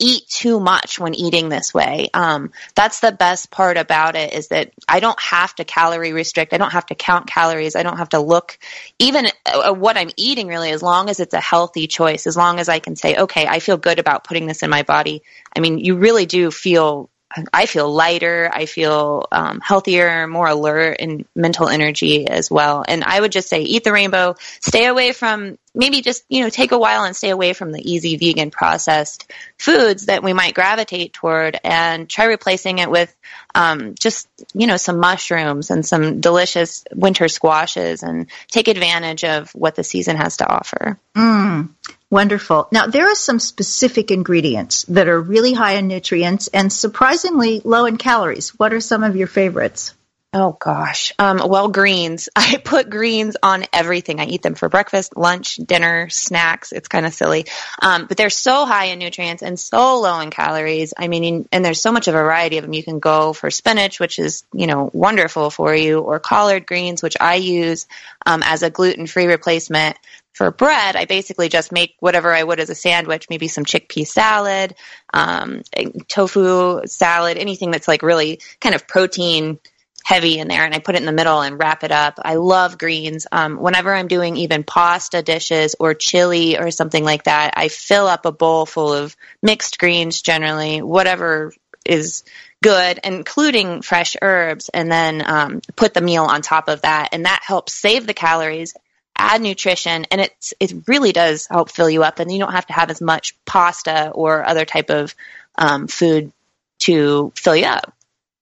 eat 0.00 0.28
too 0.28 0.58
much 0.58 0.98
when 0.98 1.14
eating 1.14 1.48
this 1.48 1.72
way. 1.72 2.08
Um, 2.12 2.50
that's 2.74 3.00
the 3.00 3.12
best 3.12 3.50
part 3.50 3.76
about 3.76 4.16
it 4.16 4.32
is 4.32 4.48
that 4.48 4.72
I 4.88 5.00
don't 5.00 5.18
have 5.20 5.54
to 5.56 5.64
calorie 5.64 6.12
restrict. 6.12 6.52
I 6.52 6.58
don't 6.58 6.72
have 6.72 6.86
to 6.86 6.94
count 6.94 7.28
calories. 7.28 7.76
I 7.76 7.84
don't 7.84 7.98
have 7.98 8.08
to 8.10 8.18
look 8.18 8.58
even 8.98 9.26
at 9.46 9.76
what 9.76 9.96
I'm 9.96 10.10
eating 10.16 10.48
really, 10.48 10.70
as 10.70 10.82
long 10.82 11.08
as 11.08 11.20
it's 11.20 11.34
a 11.34 11.40
healthy 11.40 11.86
choice, 11.86 12.26
as 12.26 12.36
long 12.36 12.58
as 12.58 12.68
I 12.68 12.80
can 12.80 12.96
say, 12.96 13.16
okay, 13.16 13.46
I 13.46 13.60
feel 13.60 13.76
good 13.76 13.98
about 14.00 14.24
putting 14.24 14.46
this 14.46 14.62
in 14.62 14.70
my 14.70 14.82
body. 14.82 15.22
I 15.56 15.60
mean, 15.60 15.78
you 15.78 15.96
really 15.96 16.26
do 16.26 16.50
feel 16.50 17.08
I 17.52 17.66
feel 17.66 17.92
lighter. 17.92 18.50
I 18.52 18.66
feel 18.66 19.26
um, 19.32 19.60
healthier, 19.60 20.26
more 20.26 20.48
alert, 20.48 20.96
and 21.00 21.24
mental 21.34 21.68
energy 21.68 22.28
as 22.28 22.50
well. 22.50 22.84
And 22.86 23.04
I 23.04 23.20
would 23.20 23.32
just 23.32 23.48
say, 23.48 23.62
eat 23.62 23.84
the 23.84 23.92
rainbow. 23.92 24.36
Stay 24.60 24.86
away 24.86 25.12
from 25.12 25.58
maybe 25.74 26.00
just 26.00 26.24
you 26.28 26.42
know 26.42 26.50
take 26.50 26.72
a 26.72 26.78
while 26.78 27.04
and 27.04 27.16
stay 27.16 27.30
away 27.30 27.52
from 27.52 27.72
the 27.72 27.92
easy 27.92 28.16
vegan 28.16 28.50
processed 28.50 29.30
foods 29.58 30.06
that 30.06 30.22
we 30.22 30.32
might 30.32 30.54
gravitate 30.54 31.12
toward, 31.12 31.58
and 31.64 32.08
try 32.08 32.26
replacing 32.26 32.78
it 32.78 32.90
with 32.90 33.14
um, 33.54 33.94
just 33.96 34.28
you 34.54 34.66
know 34.66 34.76
some 34.76 34.98
mushrooms 34.98 35.70
and 35.70 35.84
some 35.84 36.20
delicious 36.20 36.84
winter 36.94 37.28
squashes, 37.28 38.02
and 38.02 38.28
take 38.48 38.68
advantage 38.68 39.24
of 39.24 39.50
what 39.50 39.74
the 39.74 39.84
season 39.84 40.16
has 40.16 40.38
to 40.38 40.48
offer. 40.48 40.98
Mm, 41.16 41.70
wonderful. 42.14 42.68
Now, 42.70 42.86
there 42.86 43.10
are 43.10 43.16
some 43.16 43.40
specific 43.40 44.12
ingredients 44.12 44.84
that 44.84 45.08
are 45.08 45.20
really 45.20 45.52
high 45.52 45.72
in 45.72 45.88
nutrients 45.88 46.46
and 46.46 46.72
surprisingly 46.72 47.60
low 47.64 47.86
in 47.86 47.96
calories. 47.96 48.50
What 48.50 48.72
are 48.72 48.80
some 48.80 49.02
of 49.02 49.16
your 49.16 49.26
favorites? 49.26 49.92
Oh 50.32 50.56
gosh. 50.58 51.12
Um, 51.18 51.40
well, 51.44 51.68
greens. 51.68 52.28
I 52.36 52.56
put 52.56 52.88
greens 52.88 53.36
on 53.42 53.64
everything. 53.72 54.20
I 54.20 54.26
eat 54.26 54.42
them 54.42 54.54
for 54.54 54.68
breakfast, 54.68 55.16
lunch, 55.16 55.56
dinner, 55.56 56.08
snacks. 56.08 56.70
It's 56.70 56.86
kind 56.86 57.04
of 57.04 57.14
silly. 57.14 57.46
Um, 57.82 58.06
but 58.06 58.16
they're 58.16 58.30
so 58.30 58.64
high 58.64 58.86
in 58.86 59.00
nutrients 59.00 59.42
and 59.42 59.58
so 59.58 60.00
low 60.00 60.20
in 60.20 60.30
calories. 60.30 60.94
I 60.96 61.08
mean, 61.08 61.48
and 61.50 61.64
there's 61.64 61.80
so 61.80 61.90
much 61.90 62.06
of 62.06 62.14
a 62.14 62.18
variety 62.18 62.58
of 62.58 62.64
them. 62.64 62.74
You 62.74 62.84
can 62.84 63.00
go 63.00 63.32
for 63.32 63.50
spinach, 63.50 63.98
which 63.98 64.20
is, 64.20 64.44
you 64.52 64.68
know, 64.68 64.88
wonderful 64.92 65.50
for 65.50 65.74
you, 65.74 65.98
or 65.98 66.20
collard 66.20 66.64
greens, 66.64 67.02
which 67.02 67.16
I 67.20 67.36
use 67.36 67.88
um, 68.24 68.42
as 68.44 68.62
a 68.62 68.70
gluten-free 68.70 69.26
replacement 69.26 69.96
for 70.34 70.50
bread, 70.50 70.96
I 70.96 71.06
basically 71.06 71.48
just 71.48 71.72
make 71.72 71.94
whatever 72.00 72.34
I 72.34 72.42
would 72.42 72.60
as 72.60 72.68
a 72.68 72.74
sandwich, 72.74 73.28
maybe 73.30 73.48
some 73.48 73.64
chickpea 73.64 74.06
salad, 74.06 74.74
um, 75.12 75.62
tofu 76.08 76.82
salad, 76.86 77.38
anything 77.38 77.70
that's 77.70 77.88
like 77.88 78.02
really 78.02 78.40
kind 78.60 78.74
of 78.74 78.86
protein 78.86 79.58
heavy 80.04 80.38
in 80.38 80.48
there 80.48 80.64
and 80.64 80.74
I 80.74 80.80
put 80.80 80.96
it 80.96 80.98
in 80.98 81.06
the 81.06 81.12
middle 81.12 81.40
and 81.40 81.58
wrap 81.58 81.82
it 81.82 81.90
up. 81.90 82.18
I 82.22 82.34
love 82.34 82.76
greens. 82.76 83.26
Um, 83.32 83.56
whenever 83.56 83.94
I'm 83.94 84.06
doing 84.06 84.36
even 84.36 84.62
pasta 84.62 85.22
dishes 85.22 85.76
or 85.80 85.94
chili 85.94 86.58
or 86.58 86.70
something 86.70 87.02
like 87.02 87.24
that, 87.24 87.54
I 87.56 87.68
fill 87.68 88.06
up 88.06 88.26
a 88.26 88.32
bowl 88.32 88.66
full 88.66 88.92
of 88.92 89.16
mixed 89.42 89.78
greens 89.78 90.20
generally, 90.20 90.82
whatever 90.82 91.54
is 91.86 92.24
good, 92.62 93.00
including 93.02 93.82
fresh 93.82 94.16
herbs, 94.20 94.68
and 94.68 94.92
then 94.92 95.22
um, 95.26 95.60
put 95.74 95.94
the 95.94 96.00
meal 96.00 96.24
on 96.24 96.42
top 96.42 96.68
of 96.68 96.82
that. 96.82 97.10
And 97.12 97.24
that 97.24 97.40
helps 97.42 97.72
save 97.72 98.06
the 98.06 98.14
calories, 98.14 98.74
add 99.16 99.40
nutrition, 99.40 100.06
and 100.10 100.20
it's, 100.20 100.54
it 100.60 100.72
really 100.86 101.12
does 101.12 101.46
help 101.46 101.70
fill 101.70 101.90
you 101.90 102.02
up. 102.02 102.18
And 102.18 102.32
you 102.32 102.38
don't 102.38 102.52
have 102.52 102.66
to 102.66 102.72
have 102.72 102.90
as 102.90 103.00
much 103.00 103.36
pasta 103.44 104.10
or 104.10 104.44
other 104.46 104.64
type 104.64 104.90
of 104.90 105.14
um, 105.56 105.86
food 105.86 106.32
to 106.80 107.32
fill 107.36 107.56
you 107.56 107.66
up. 107.66 107.94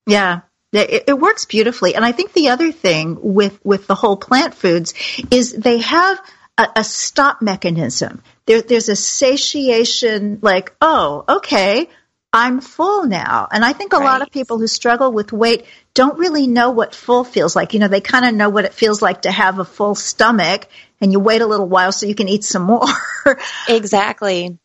Yeah. 0.07 0.41
It, 0.73 1.05
it 1.09 1.19
works 1.19 1.45
beautifully. 1.45 1.95
And 1.95 2.05
I 2.05 2.13
think 2.13 2.33
the 2.33 2.49
other 2.49 2.73
thing 2.73 3.19
with, 3.21 3.63
with 3.65 3.87
the 3.87 3.95
whole 3.95 4.17
plant 4.17 4.55
foods 4.55 4.95
is 5.31 5.53
they 5.53 5.79
have 5.79 6.19
a, 6.57 6.67
a 6.77 6.85
stop 6.85 7.43
mechanism. 7.43 8.23
There, 8.47 8.63
there's 8.63 8.89
a 8.89 8.97
satiation 8.97 10.39
like, 10.41 10.75
oh, 10.81 11.25
okay, 11.29 11.91
I'm 12.33 12.63
full 12.63 13.07
now. 13.07 13.49
And 13.53 13.63
I 13.63 13.75
think 13.75 13.93
a 13.93 13.99
lot 13.99 14.23
of 14.23 14.31
people 14.31 14.59
who 14.59 14.67
struggle 14.67 15.13
with 15.13 15.33
weight 15.33 15.67
don't 15.95 16.19
really 16.19 16.47
know 16.47 16.71
what 16.71 16.95
full 16.95 17.25
feels 17.25 17.55
like. 17.55 17.75
You 17.75 17.81
know, 17.81 17.89
they 17.89 18.01
kind 18.01 18.25
of 18.25 18.35
know 18.35 18.49
what 18.49 18.65
it 18.65 18.75
feels 18.75 19.03
like 19.03 19.23
to 19.23 19.33
have 19.33 19.59
a 19.59 19.65
full 19.65 19.95
stomach 19.95 20.69
and 21.01 21.13
you 21.13 21.21
wait 21.21 21.43
a 21.43 21.47
little 21.47 21.69
while 21.69 21.93
so 21.93 22.07
you 22.07 22.15
can 22.15 22.29
eat 22.29 22.45
some 22.45 22.63
more. 22.63 22.87
Exactly. 23.69 24.59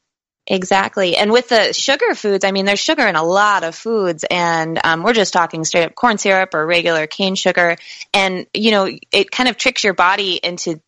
Exactly. 0.47 1.17
And 1.17 1.31
with 1.31 1.49
the 1.49 1.73
sugar 1.73 2.15
foods, 2.15 2.45
I 2.45 2.51
mean, 2.51 2.65
there's 2.65 2.79
sugar 2.79 3.05
in 3.05 3.17
a 3.17 3.23
lot 3.23 3.65
of 3.65 3.75
foods, 3.75 4.23
and 4.29 4.79
um, 4.81 5.03
we're 5.03 5.13
just 5.13 5.33
talking 5.33 5.65
straight 5.65 5.83
up 5.83 5.93
corn 5.93 6.17
syrup 6.17 6.53
or 6.53 6.65
regular 6.65 7.05
cane 7.05 7.35
sugar. 7.35 7.75
And, 8.13 8.47
you 8.53 8.71
know, 8.71 8.89
it 9.11 9.29
kind 9.29 9.49
of 9.49 9.57
tricks 9.57 9.83
your 9.83 9.93
body 9.93 10.39
into 10.41 10.81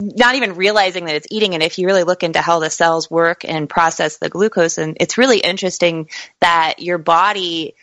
not 0.00 0.36
even 0.36 0.54
realizing 0.54 1.04
that 1.04 1.14
it's 1.14 1.26
eating 1.30 1.52
it 1.52 1.62
if 1.62 1.78
you 1.78 1.86
really 1.86 2.04
look 2.04 2.22
into 2.22 2.40
how 2.40 2.58
the 2.58 2.70
cells 2.70 3.10
work 3.10 3.44
and 3.44 3.68
process 3.68 4.16
the 4.16 4.30
glucose. 4.30 4.78
And 4.78 4.96
it's 4.98 5.18
really 5.18 5.38
interesting 5.38 6.08
that 6.40 6.76
your 6.78 6.98
body 6.98 7.74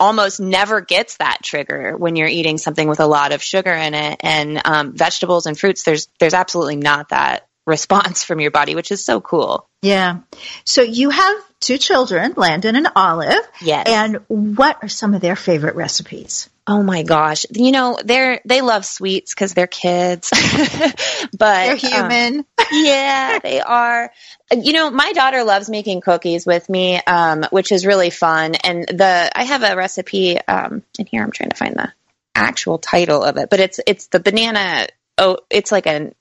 almost 0.00 0.40
never 0.40 0.80
gets 0.80 1.16
that 1.16 1.38
trigger 1.42 1.96
when 1.96 2.16
you're 2.16 2.28
eating 2.28 2.58
something 2.58 2.88
with 2.88 3.00
a 3.00 3.06
lot 3.06 3.32
of 3.32 3.42
sugar 3.42 3.72
in 3.72 3.94
it. 3.94 4.20
And 4.20 4.60
um, 4.64 4.92
vegetables 4.92 5.46
and 5.46 5.58
fruits, 5.58 5.82
there's 5.82 6.08
there's 6.18 6.34
absolutely 6.34 6.76
not 6.76 7.10
that 7.10 7.46
response 7.66 8.24
from 8.24 8.40
your 8.40 8.50
body, 8.50 8.74
which 8.74 8.90
is 8.90 9.04
so 9.04 9.20
cool. 9.20 9.68
yeah. 9.82 10.20
So 10.64 10.82
you 10.82 11.10
have 11.10 11.36
two 11.60 11.78
children, 11.78 12.34
Landon 12.36 12.76
and 12.76 12.88
Olive. 12.96 13.42
Yes. 13.60 13.86
And 13.88 14.20
what 14.28 14.78
are 14.82 14.88
some 14.88 15.14
of 15.14 15.20
their 15.20 15.36
favorite 15.36 15.74
recipes? 15.74 16.48
Oh 16.68 16.82
my 16.82 17.02
gosh. 17.02 17.46
You 17.50 17.72
know, 17.72 17.98
they're 18.04 18.42
they 18.44 18.60
love 18.60 18.84
sweets 18.84 19.34
cuz 19.34 19.54
they're 19.54 19.66
kids. 19.66 20.30
but 21.38 21.80
They're 21.80 22.02
um, 22.02 22.10
human. 22.10 22.44
yeah, 22.72 23.38
they 23.38 23.60
are. 23.60 24.12
You 24.52 24.74
know, 24.74 24.90
my 24.90 25.12
daughter 25.12 25.44
loves 25.44 25.70
making 25.70 26.02
cookies 26.02 26.44
with 26.44 26.68
me, 26.68 27.00
um, 27.06 27.46
which 27.50 27.72
is 27.72 27.86
really 27.86 28.10
fun. 28.10 28.54
And 28.54 28.86
the 28.86 29.30
I 29.34 29.44
have 29.44 29.62
a 29.62 29.76
recipe 29.76 30.38
um, 30.46 30.82
in 30.98 31.06
here. 31.06 31.22
I'm 31.22 31.30
trying 31.30 31.50
to 31.50 31.56
find 31.56 31.74
the 31.74 31.90
actual 32.34 32.78
title 32.78 33.24
of 33.24 33.38
it, 33.38 33.48
but 33.48 33.60
it's 33.60 33.80
it's 33.86 34.08
the 34.08 34.20
banana. 34.20 34.88
Oh, 35.16 35.38
it's 35.48 35.72
like 35.72 35.86
an 35.86 36.14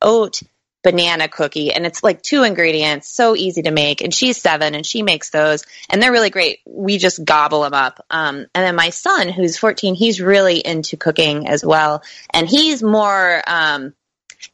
oat 0.00 0.42
banana 0.82 1.28
cookie, 1.28 1.72
and 1.72 1.86
it's 1.86 2.02
like 2.02 2.22
two 2.22 2.42
ingredients, 2.42 3.08
so 3.08 3.36
easy 3.36 3.62
to 3.62 3.70
make. 3.70 4.00
And 4.00 4.12
she's 4.12 4.40
seven, 4.40 4.74
and 4.74 4.84
she 4.84 5.02
makes 5.02 5.30
those, 5.30 5.64
and 5.88 6.02
they're 6.02 6.12
really 6.12 6.30
great. 6.30 6.60
We 6.66 6.98
just 6.98 7.24
gobble 7.24 7.62
them 7.62 7.74
up. 7.74 8.04
Um, 8.10 8.46
and 8.54 8.66
then 8.66 8.76
my 8.76 8.90
son, 8.90 9.28
who's 9.28 9.56
14, 9.56 9.94
he's 9.94 10.20
really 10.20 10.58
into 10.58 10.96
cooking 10.96 11.48
as 11.48 11.64
well, 11.64 12.02
and 12.30 12.48
he's 12.48 12.82
more. 12.82 13.42
Um, 13.46 13.94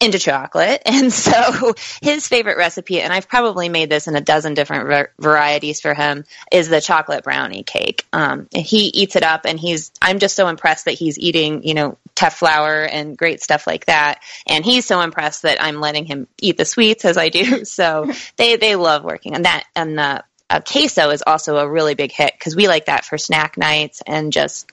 into 0.01 0.19
chocolate. 0.19 0.83
And 0.99 1.13
so 1.13 1.75
his 2.03 2.27
favorite 2.27 2.57
recipe, 2.59 3.01
and 3.01 3.13
I've 3.13 3.29
probably 3.29 3.69
made 3.69 3.89
this 3.89 4.09
in 4.09 4.17
a 4.17 4.21
dozen 4.21 4.55
different 4.55 4.87
ver- 4.89 5.13
varieties 5.19 5.81
for 5.81 5.95
him, 5.95 6.25
is 6.51 6.69
the 6.69 6.81
chocolate 6.81 7.23
brownie 7.23 7.63
cake. 7.63 8.05
Um, 8.13 8.49
he 8.53 8.87
eats 8.89 9.15
it 9.15 9.23
up, 9.23 9.43
and 9.45 9.61
he's 9.61 9.93
I'm 10.03 10.19
just 10.19 10.35
so 10.35 10.49
impressed 10.49 10.87
that 10.87 10.95
he's 10.95 11.19
eating, 11.19 11.63
you 11.63 11.75
know, 11.75 11.99
teff 12.17 12.39
flour 12.39 12.83
and 12.83 13.17
great 13.17 13.43
stuff 13.43 13.67
like 13.67 13.87
that. 13.87 14.21
And 14.47 14.65
he's 14.65 14.87
so 14.87 15.01
impressed 15.01 15.43
that 15.43 15.63
I'm 15.63 15.81
letting 15.81 16.05
him 16.05 16.27
eat 16.41 16.57
the 16.57 16.65
sweets 16.65 17.05
as 17.05 17.17
I 17.17 17.29
do. 17.29 17.65
So 17.65 18.11
they 18.37 18.57
they 18.57 18.77
love 18.77 19.05
working 19.05 19.35
on 19.35 19.43
that. 19.43 19.65
And 19.77 19.97
the 19.99 20.25
uh, 20.51 20.61
queso 20.61 21.11
is 21.11 21.23
also 21.27 21.59
a 21.59 21.69
really 21.69 21.95
big 21.95 22.11
hit 22.11 22.33
because 22.37 22.57
we 22.57 22.67
like 22.67 22.87
that 22.87 23.05
for 23.05 23.19
snack 23.19 23.57
nights 23.57 24.03
and 24.07 24.33
just 24.33 24.73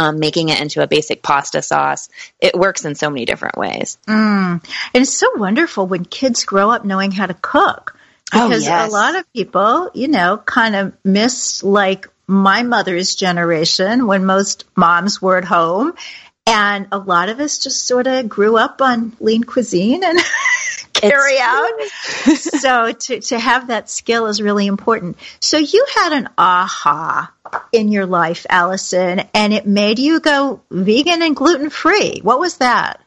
um, 0.00 0.18
making 0.18 0.48
it 0.48 0.58
into 0.58 0.82
a 0.82 0.86
basic 0.86 1.22
pasta 1.22 1.60
sauce. 1.60 2.08
It 2.40 2.54
works 2.54 2.86
in 2.86 2.94
so 2.94 3.10
many 3.10 3.26
different 3.26 3.58
ways. 3.58 3.98
Mm. 4.08 4.64
And 4.94 5.02
it's 5.02 5.12
so 5.12 5.28
wonderful 5.36 5.86
when 5.86 6.06
kids 6.06 6.44
grow 6.44 6.70
up 6.70 6.86
knowing 6.86 7.12
how 7.12 7.26
to 7.26 7.34
cook. 7.34 7.98
Oh, 8.32 8.48
Because 8.48 8.64
yes. 8.64 8.88
a 8.88 8.92
lot 8.92 9.14
of 9.16 9.30
people, 9.34 9.90
you 9.92 10.08
know, 10.08 10.38
kind 10.38 10.74
of 10.74 10.94
miss 11.04 11.62
like 11.62 12.08
my 12.26 12.62
mother's 12.62 13.14
generation 13.14 14.06
when 14.06 14.24
most 14.24 14.64
moms 14.74 15.20
were 15.20 15.36
at 15.36 15.44
home. 15.44 15.92
And 16.46 16.88
a 16.92 16.98
lot 16.98 17.28
of 17.28 17.38
us 17.38 17.58
just 17.58 17.86
sort 17.86 18.06
of 18.06 18.26
grew 18.26 18.56
up 18.56 18.80
on 18.80 19.12
lean 19.20 19.44
cuisine 19.44 20.02
and 20.02 20.18
carry 20.92 21.38
out. 21.38 21.80
so 22.36 22.92
to, 22.92 23.20
to 23.20 23.38
have 23.38 23.68
that 23.68 23.88
skill 23.88 24.26
is 24.26 24.42
really 24.42 24.66
important. 24.66 25.16
So 25.40 25.58
you 25.58 25.86
had 25.94 26.12
an 26.12 26.28
aha 26.38 27.32
in 27.72 27.88
your 27.88 28.06
life, 28.06 28.46
Allyson, 28.48 29.22
and 29.34 29.52
it 29.52 29.66
made 29.66 29.98
you 29.98 30.20
go 30.20 30.62
vegan 30.70 31.22
and 31.22 31.34
gluten 31.34 31.70
free. 31.70 32.20
What 32.22 32.38
was 32.38 32.58
that? 32.58 33.00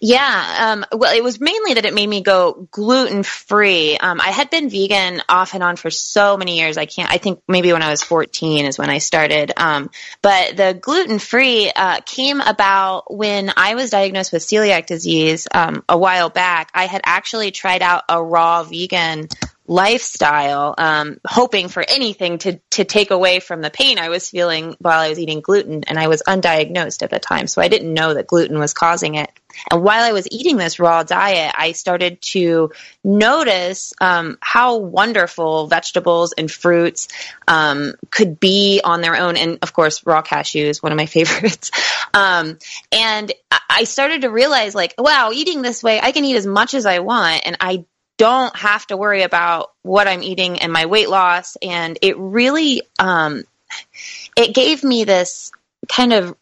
Yeah, 0.00 0.56
um, 0.60 0.98
well, 0.98 1.14
it 1.14 1.22
was 1.22 1.40
mainly 1.40 1.74
that 1.74 1.84
it 1.84 1.94
made 1.94 2.06
me 2.06 2.22
go 2.22 2.68
gluten 2.70 3.22
free. 3.22 3.96
Um, 3.96 4.20
I 4.20 4.28
had 4.28 4.50
been 4.50 4.68
vegan 4.68 5.22
off 5.28 5.54
and 5.54 5.62
on 5.62 5.76
for 5.76 5.90
so 5.90 6.36
many 6.36 6.58
years. 6.58 6.76
I 6.76 6.86
can't. 6.86 7.10
I 7.10 7.18
think 7.18 7.42
maybe 7.48 7.72
when 7.72 7.82
I 7.82 7.90
was 7.90 8.02
14 8.02 8.66
is 8.66 8.78
when 8.78 8.90
I 8.90 8.98
started. 8.98 9.52
Um, 9.56 9.90
but 10.22 10.56
the 10.56 10.78
gluten 10.80 11.18
free 11.18 11.70
uh, 11.74 12.00
came 12.04 12.40
about 12.40 13.14
when 13.14 13.52
I 13.56 13.74
was 13.74 13.90
diagnosed 13.90 14.32
with 14.32 14.42
celiac 14.42 14.86
disease 14.86 15.48
um, 15.52 15.84
a 15.88 15.98
while 15.98 16.30
back. 16.30 16.70
I 16.74 16.86
had 16.86 17.02
actually 17.04 17.50
tried 17.50 17.82
out 17.82 18.04
a 18.08 18.22
raw 18.22 18.62
vegan 18.64 19.28
lifestyle, 19.66 20.74
um, 20.76 21.18
hoping 21.26 21.68
for 21.68 21.84
anything 21.86 22.38
to 22.38 22.60
to 22.70 22.84
take 22.84 23.10
away 23.10 23.40
from 23.40 23.60
the 23.60 23.70
pain 23.70 23.98
I 23.98 24.08
was 24.08 24.28
feeling 24.28 24.76
while 24.78 24.98
I 24.98 25.08
was 25.08 25.18
eating 25.18 25.40
gluten, 25.40 25.84
and 25.86 25.98
I 25.98 26.08
was 26.08 26.22
undiagnosed 26.26 27.02
at 27.02 27.10
the 27.10 27.18
time, 27.18 27.46
so 27.46 27.62
I 27.62 27.68
didn't 27.68 27.92
know 27.92 28.14
that 28.14 28.26
gluten 28.26 28.58
was 28.58 28.74
causing 28.74 29.14
it. 29.14 29.30
And 29.70 29.82
while 29.82 30.02
I 30.02 30.12
was 30.12 30.26
eating 30.30 30.56
this 30.56 30.78
raw 30.78 31.02
diet, 31.02 31.54
I 31.56 31.72
started 31.72 32.22
to 32.22 32.72
notice 33.04 33.92
um, 34.00 34.38
how 34.40 34.78
wonderful 34.78 35.66
vegetables 35.66 36.32
and 36.32 36.50
fruits 36.50 37.08
um, 37.46 37.94
could 38.10 38.40
be 38.40 38.80
on 38.82 39.02
their 39.02 39.16
own. 39.16 39.36
And 39.36 39.58
of 39.62 39.72
course, 39.72 40.06
raw 40.06 40.22
cashews, 40.22 40.82
one 40.82 40.92
of 40.92 40.96
my 40.96 41.06
favorites. 41.18 41.70
Um, 42.14 42.58
and 42.90 43.32
I- 43.50 43.58
I 43.74 43.84
started 43.84 44.22
to 44.22 44.30
realize, 44.30 44.74
like, 44.74 44.94
wow, 44.98 45.30
eating 45.32 45.62
this 45.62 45.82
way, 45.82 45.98
I 45.98 46.12
can 46.12 46.26
eat 46.26 46.36
as 46.36 46.46
much 46.46 46.74
as 46.74 46.84
I 46.84 46.98
want, 46.98 47.42
and 47.46 47.56
I 47.58 47.86
don't 48.22 48.54
have 48.54 48.86
to 48.86 48.96
worry 48.96 49.22
about 49.22 49.72
what 49.82 50.06
I'm 50.06 50.22
eating 50.22 50.60
and 50.60 50.72
my 50.72 50.86
weight 50.86 51.08
loss. 51.08 51.56
And 51.60 51.98
it 52.02 52.16
really, 52.16 52.82
um, 53.00 53.42
it 54.36 54.54
gave 54.54 54.84
me 54.84 55.02
this 55.02 55.50
kind 55.88 56.12
of 56.12 56.36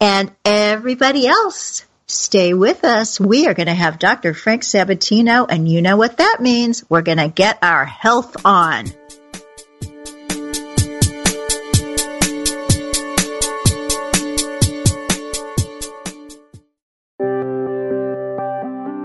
And 0.00 0.32
everybody 0.44 1.26
else, 1.26 1.85
stay 2.06 2.54
with 2.54 2.84
us. 2.84 3.18
We 3.20 3.46
are 3.46 3.54
going 3.54 3.66
to 3.66 3.74
have 3.74 3.98
Dr. 3.98 4.34
Frank 4.34 4.62
Sabatino, 4.62 5.46
and 5.48 5.68
you 5.68 5.82
know 5.82 5.96
what 5.96 6.18
that 6.18 6.38
means. 6.40 6.84
We're 6.88 7.02
going 7.02 7.18
to 7.18 7.28
get 7.28 7.58
our 7.62 7.84
health 7.84 8.44
on. 8.44 8.86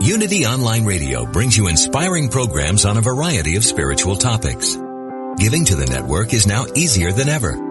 Unity 0.02 0.46
Online 0.46 0.86
Radio 0.86 1.26
brings 1.26 1.56
you 1.56 1.68
inspiring 1.68 2.30
programs 2.30 2.86
on 2.86 2.98
a 2.98 3.02
variety 3.02 3.56
of 3.56 3.64
spiritual 3.64 4.18
topics. 4.18 4.76
Giving 5.38 5.66
to 5.66 5.76
the 5.76 5.88
network 5.90 6.34
is 6.34 6.46
now 6.46 6.66
easier 6.76 7.12
than 7.12 7.30
ever. 7.30 7.71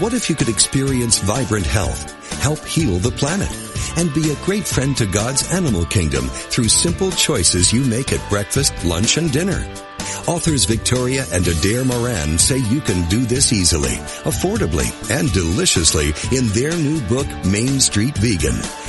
What 0.00 0.14
if 0.14 0.30
you 0.30 0.34
could 0.34 0.48
experience 0.48 1.18
vibrant 1.18 1.66
health, 1.66 2.40
help 2.40 2.64
heal 2.64 2.98
the 2.98 3.10
planet, 3.10 3.50
and 3.98 4.12
be 4.14 4.32
a 4.32 4.44
great 4.46 4.66
friend 4.66 4.96
to 4.96 5.04
God's 5.04 5.52
animal 5.52 5.84
kingdom 5.84 6.26
through 6.26 6.68
simple 6.68 7.10
choices 7.10 7.70
you 7.70 7.84
make 7.84 8.10
at 8.10 8.30
breakfast, 8.30 8.72
lunch, 8.82 9.18
and 9.18 9.30
dinner? 9.30 9.62
Authors 10.26 10.64
Victoria 10.64 11.26
and 11.32 11.46
Adair 11.46 11.84
Moran 11.84 12.38
say 12.38 12.56
you 12.56 12.80
can 12.80 13.06
do 13.10 13.26
this 13.26 13.52
easily, 13.52 13.96
affordably, 14.24 14.88
and 15.10 15.30
deliciously 15.34 16.14
in 16.34 16.48
their 16.48 16.74
new 16.74 17.02
book, 17.02 17.26
Main 17.44 17.78
Street 17.78 18.16
Vegan. 18.16 18.56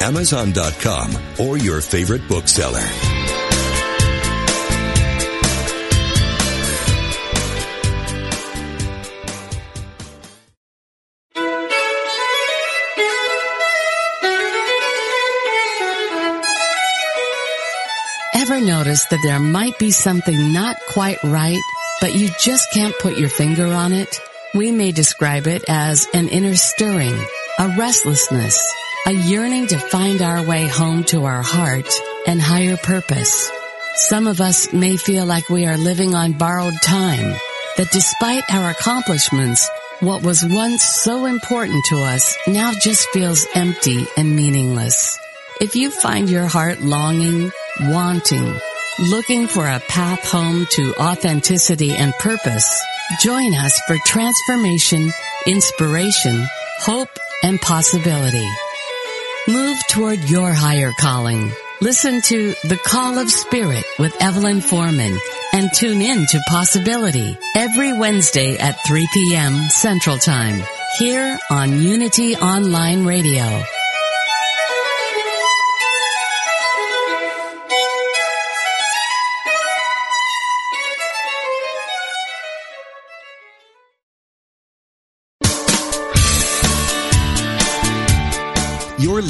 Amazon.com, 0.00 1.16
or 1.38 1.58
your 1.58 1.80
favorite 1.80 2.26
bookseller. 2.28 2.86
Ever 18.32 18.60
notice 18.60 19.04
that 19.06 19.20
there 19.22 19.38
might 19.38 19.78
be 19.78 19.90
something 19.90 20.52
not 20.52 20.76
quite 20.88 21.22
right, 21.22 21.60
but 22.00 22.14
you 22.14 22.30
just 22.40 22.72
can't 22.72 22.98
put 22.98 23.18
your 23.18 23.28
finger 23.28 23.66
on 23.66 23.92
it? 23.92 24.20
We 24.54 24.72
may 24.72 24.92
describe 24.92 25.46
it 25.46 25.62
as 25.68 26.08
an 26.14 26.28
inner 26.28 26.56
stirring, 26.56 27.14
a 27.58 27.68
restlessness, 27.78 28.58
a 29.06 29.12
yearning 29.12 29.66
to 29.66 29.78
find 29.78 30.20
our 30.20 30.44
way 30.44 30.66
home 30.66 31.04
to 31.04 31.24
our 31.24 31.42
heart 31.42 31.88
and 32.26 32.40
higher 32.40 32.76
purpose. 32.76 33.50
Some 33.94 34.26
of 34.26 34.40
us 34.40 34.72
may 34.72 34.96
feel 34.96 35.24
like 35.24 35.48
we 35.48 35.66
are 35.66 35.76
living 35.76 36.14
on 36.14 36.34
borrowed 36.34 36.74
time, 36.82 37.34
that 37.76 37.90
despite 37.92 38.44
our 38.50 38.70
accomplishments, 38.70 39.68
what 40.00 40.22
was 40.22 40.44
once 40.44 40.82
so 40.82 41.24
important 41.24 41.82
to 41.86 42.02
us 42.02 42.36
now 42.46 42.72
just 42.72 43.08
feels 43.08 43.46
empty 43.54 44.06
and 44.16 44.36
meaningless. 44.36 45.18
If 45.60 45.76
you 45.76 45.90
find 45.90 46.28
your 46.28 46.46
heart 46.46 46.80
longing, 46.80 47.50
wanting, 47.80 48.54
looking 48.98 49.46
for 49.46 49.66
a 49.66 49.80
path 49.80 50.30
home 50.30 50.66
to 50.72 50.94
authenticity 50.96 51.94
and 51.94 52.12
purpose, 52.14 52.82
join 53.22 53.54
us 53.54 53.80
for 53.86 53.96
transformation, 54.04 55.10
inspiration, 55.46 56.46
hope, 56.80 57.10
and 57.42 57.60
possibility. 57.60 58.46
Move 59.48 59.78
toward 59.88 60.18
your 60.28 60.52
higher 60.52 60.92
calling. 60.92 61.50
Listen 61.80 62.20
to 62.20 62.54
The 62.64 62.78
Call 62.84 63.18
of 63.18 63.30
Spirit 63.30 63.84
with 63.98 64.14
Evelyn 64.20 64.60
Foreman 64.60 65.18
and 65.52 65.70
tune 65.74 66.02
in 66.02 66.26
to 66.26 66.40
Possibility 66.48 67.38
every 67.56 67.92
Wednesday 67.94 68.58
at 68.58 68.84
3 68.86 69.08
p.m. 69.14 69.54
Central 69.70 70.18
Time 70.18 70.62
here 70.98 71.38
on 71.50 71.80
Unity 71.80 72.36
Online 72.36 73.04
Radio. 73.06 73.62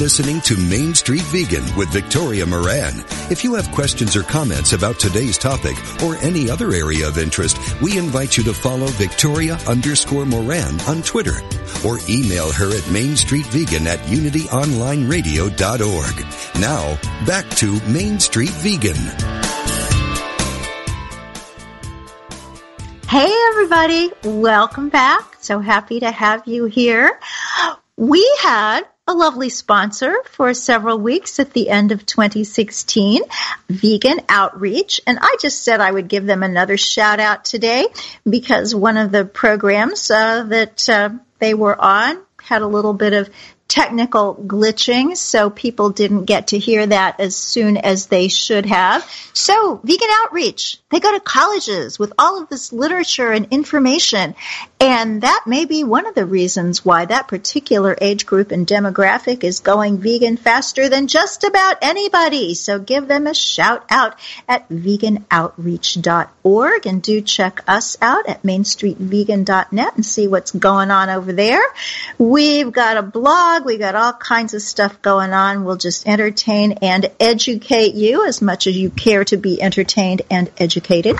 Listening 0.01 0.41
to 0.41 0.57
Main 0.57 0.93
Street 0.95 1.21
Vegan 1.25 1.63
with 1.75 1.89
Victoria 1.89 2.43
Moran. 2.43 3.05
If 3.29 3.43
you 3.43 3.53
have 3.53 3.69
questions 3.69 4.15
or 4.15 4.23
comments 4.23 4.73
about 4.73 4.97
today's 4.97 5.37
topic 5.37 5.75
or 6.01 6.15
any 6.23 6.49
other 6.49 6.71
area 6.71 7.07
of 7.07 7.19
interest, 7.19 7.59
we 7.83 7.99
invite 7.99 8.35
you 8.35 8.43
to 8.45 8.53
follow 8.53 8.87
Victoria 8.87 9.59
underscore 9.67 10.25
Moran 10.25 10.81
on 10.87 11.03
Twitter 11.03 11.39
or 11.85 11.99
email 12.09 12.51
her 12.51 12.75
at 12.75 12.81
mainstreetvegan 12.85 13.85
at 13.85 13.99
unityonlineradio.org. 14.07 16.59
Now, 16.59 16.97
back 17.27 17.47
to 17.57 17.79
Main 17.87 18.19
Street 18.19 18.49
Vegan. 18.49 18.95
Hey 23.07 23.31
everybody, 23.49 24.11
welcome 24.23 24.89
back. 24.89 25.37
So 25.41 25.59
happy 25.59 25.99
to 25.99 26.09
have 26.09 26.47
you 26.47 26.65
here. 26.65 27.19
We 27.97 28.27
had 28.41 28.85
a 29.11 29.13
lovely 29.13 29.49
sponsor 29.49 30.15
for 30.23 30.53
several 30.53 30.97
weeks 30.97 31.39
at 31.39 31.51
the 31.51 31.69
end 31.69 31.91
of 31.91 32.05
2016, 32.05 33.21
Vegan 33.67 34.21
Outreach. 34.29 35.01
And 35.05 35.19
I 35.21 35.35
just 35.41 35.63
said 35.63 35.81
I 35.81 35.91
would 35.91 36.07
give 36.07 36.25
them 36.25 36.43
another 36.43 36.77
shout 36.77 37.19
out 37.19 37.43
today 37.43 37.87
because 38.27 38.73
one 38.73 38.95
of 38.95 39.11
the 39.11 39.25
programs 39.25 40.09
uh, 40.09 40.43
that 40.43 40.87
uh, 40.87 41.09
they 41.39 41.53
were 41.53 41.79
on 41.79 42.21
had 42.41 42.61
a 42.61 42.67
little 42.67 42.93
bit 42.93 43.11
of 43.11 43.29
technical 43.71 44.35
glitching, 44.35 45.15
so 45.15 45.49
people 45.49 45.91
didn't 45.91 46.25
get 46.25 46.47
to 46.47 46.59
hear 46.59 46.85
that 46.85 47.21
as 47.21 47.37
soon 47.37 47.77
as 47.77 48.07
they 48.07 48.27
should 48.27 48.65
have. 48.65 49.09
So, 49.33 49.79
vegan 49.81 50.09
outreach, 50.23 50.77
they 50.89 50.99
go 50.99 51.13
to 51.13 51.21
colleges 51.21 51.97
with 51.97 52.11
all 52.19 52.41
of 52.41 52.49
this 52.49 52.73
literature 52.73 53.31
and 53.31 53.47
information, 53.49 54.35
and 54.81 55.21
that 55.21 55.45
may 55.47 55.63
be 55.63 55.85
one 55.85 56.05
of 56.05 56.15
the 56.15 56.25
reasons 56.25 56.83
why 56.83 57.05
that 57.05 57.29
particular 57.29 57.97
age 58.01 58.25
group 58.25 58.51
and 58.51 58.67
demographic 58.67 59.45
is 59.45 59.61
going 59.61 59.99
vegan 59.99 60.35
faster 60.35 60.89
than 60.89 61.07
just 61.07 61.45
about 61.45 61.77
anybody. 61.81 62.55
So, 62.55 62.77
give 62.77 63.07
them 63.07 63.25
a 63.25 63.33
shout 63.33 63.85
out 63.89 64.19
at 64.49 64.67
veganoutreach.org 64.67 66.85
and 66.85 67.01
do 67.01 67.21
check 67.21 67.63
us 67.69 67.97
out 68.01 68.27
at 68.27 68.43
mainstreetvegan.net 68.43 69.95
and 69.95 70.05
see 70.05 70.27
what's 70.27 70.51
going 70.51 70.91
on 70.91 71.09
over 71.09 71.31
there. 71.31 71.63
We've 72.17 72.69
got 72.69 72.97
a 72.97 73.01
blog 73.01 73.60
blog. 73.61 73.65
We 73.65 73.77
got 73.77 73.95
all 73.95 74.13
kinds 74.13 74.53
of 74.53 74.61
stuff 74.61 75.01
going 75.01 75.33
on. 75.33 75.63
We'll 75.63 75.77
just 75.77 76.07
entertain 76.07 76.73
and 76.81 77.09
educate 77.19 77.95
you 77.95 78.25
as 78.25 78.41
much 78.41 78.67
as 78.67 78.77
you 78.77 78.89
care 78.89 79.23
to 79.25 79.37
be 79.37 79.61
entertained 79.61 80.23
and 80.29 80.49
educated. 80.57 81.17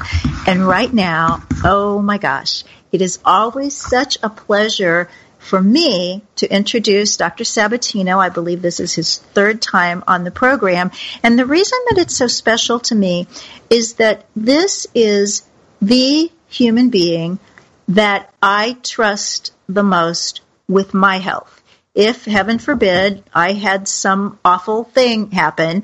And 0.48 0.68
right 0.68 0.92
now, 0.92 1.44
oh 1.64 2.02
my 2.02 2.18
gosh, 2.18 2.64
it 2.92 3.02
is 3.02 3.20
always 3.24 3.76
such 3.76 4.18
a 4.24 4.30
pleasure 4.30 5.10
for 5.40 5.62
me 5.62 6.22
to 6.36 6.54
introduce 6.54 7.18
Dr. 7.18 7.44
Sabatino. 7.44 8.18
I 8.18 8.30
believe 8.30 8.62
this 8.62 8.80
is 8.80 8.94
his 8.94 9.18
third 9.18 9.62
time 9.62 10.04
on 10.08 10.24
the 10.24 10.32
program. 10.32 10.92
And 11.24 11.38
the 11.38 11.48
reason 11.48 11.80
that 11.90 12.00
it's 12.00 12.16
so 12.16 12.28
special 12.28 12.80
to 12.82 12.96
me 12.96 13.28
is 13.70 13.96
that 13.96 14.26
this 14.36 14.86
is 14.94 15.44
the 15.82 16.32
human 16.48 16.90
being 16.90 17.40
that 17.88 18.32
I 18.42 18.78
trust 18.84 19.54
the 19.68 19.84
most 19.84 20.42
with 20.68 20.94
my 20.94 21.18
health 21.18 21.51
if 21.94 22.26
heaven 22.26 22.60
forbid 22.60 23.24
I 23.34 23.54
had 23.54 23.88
some 23.88 24.40
awful 24.46 24.84
thing 24.84 25.32
happen, 25.32 25.84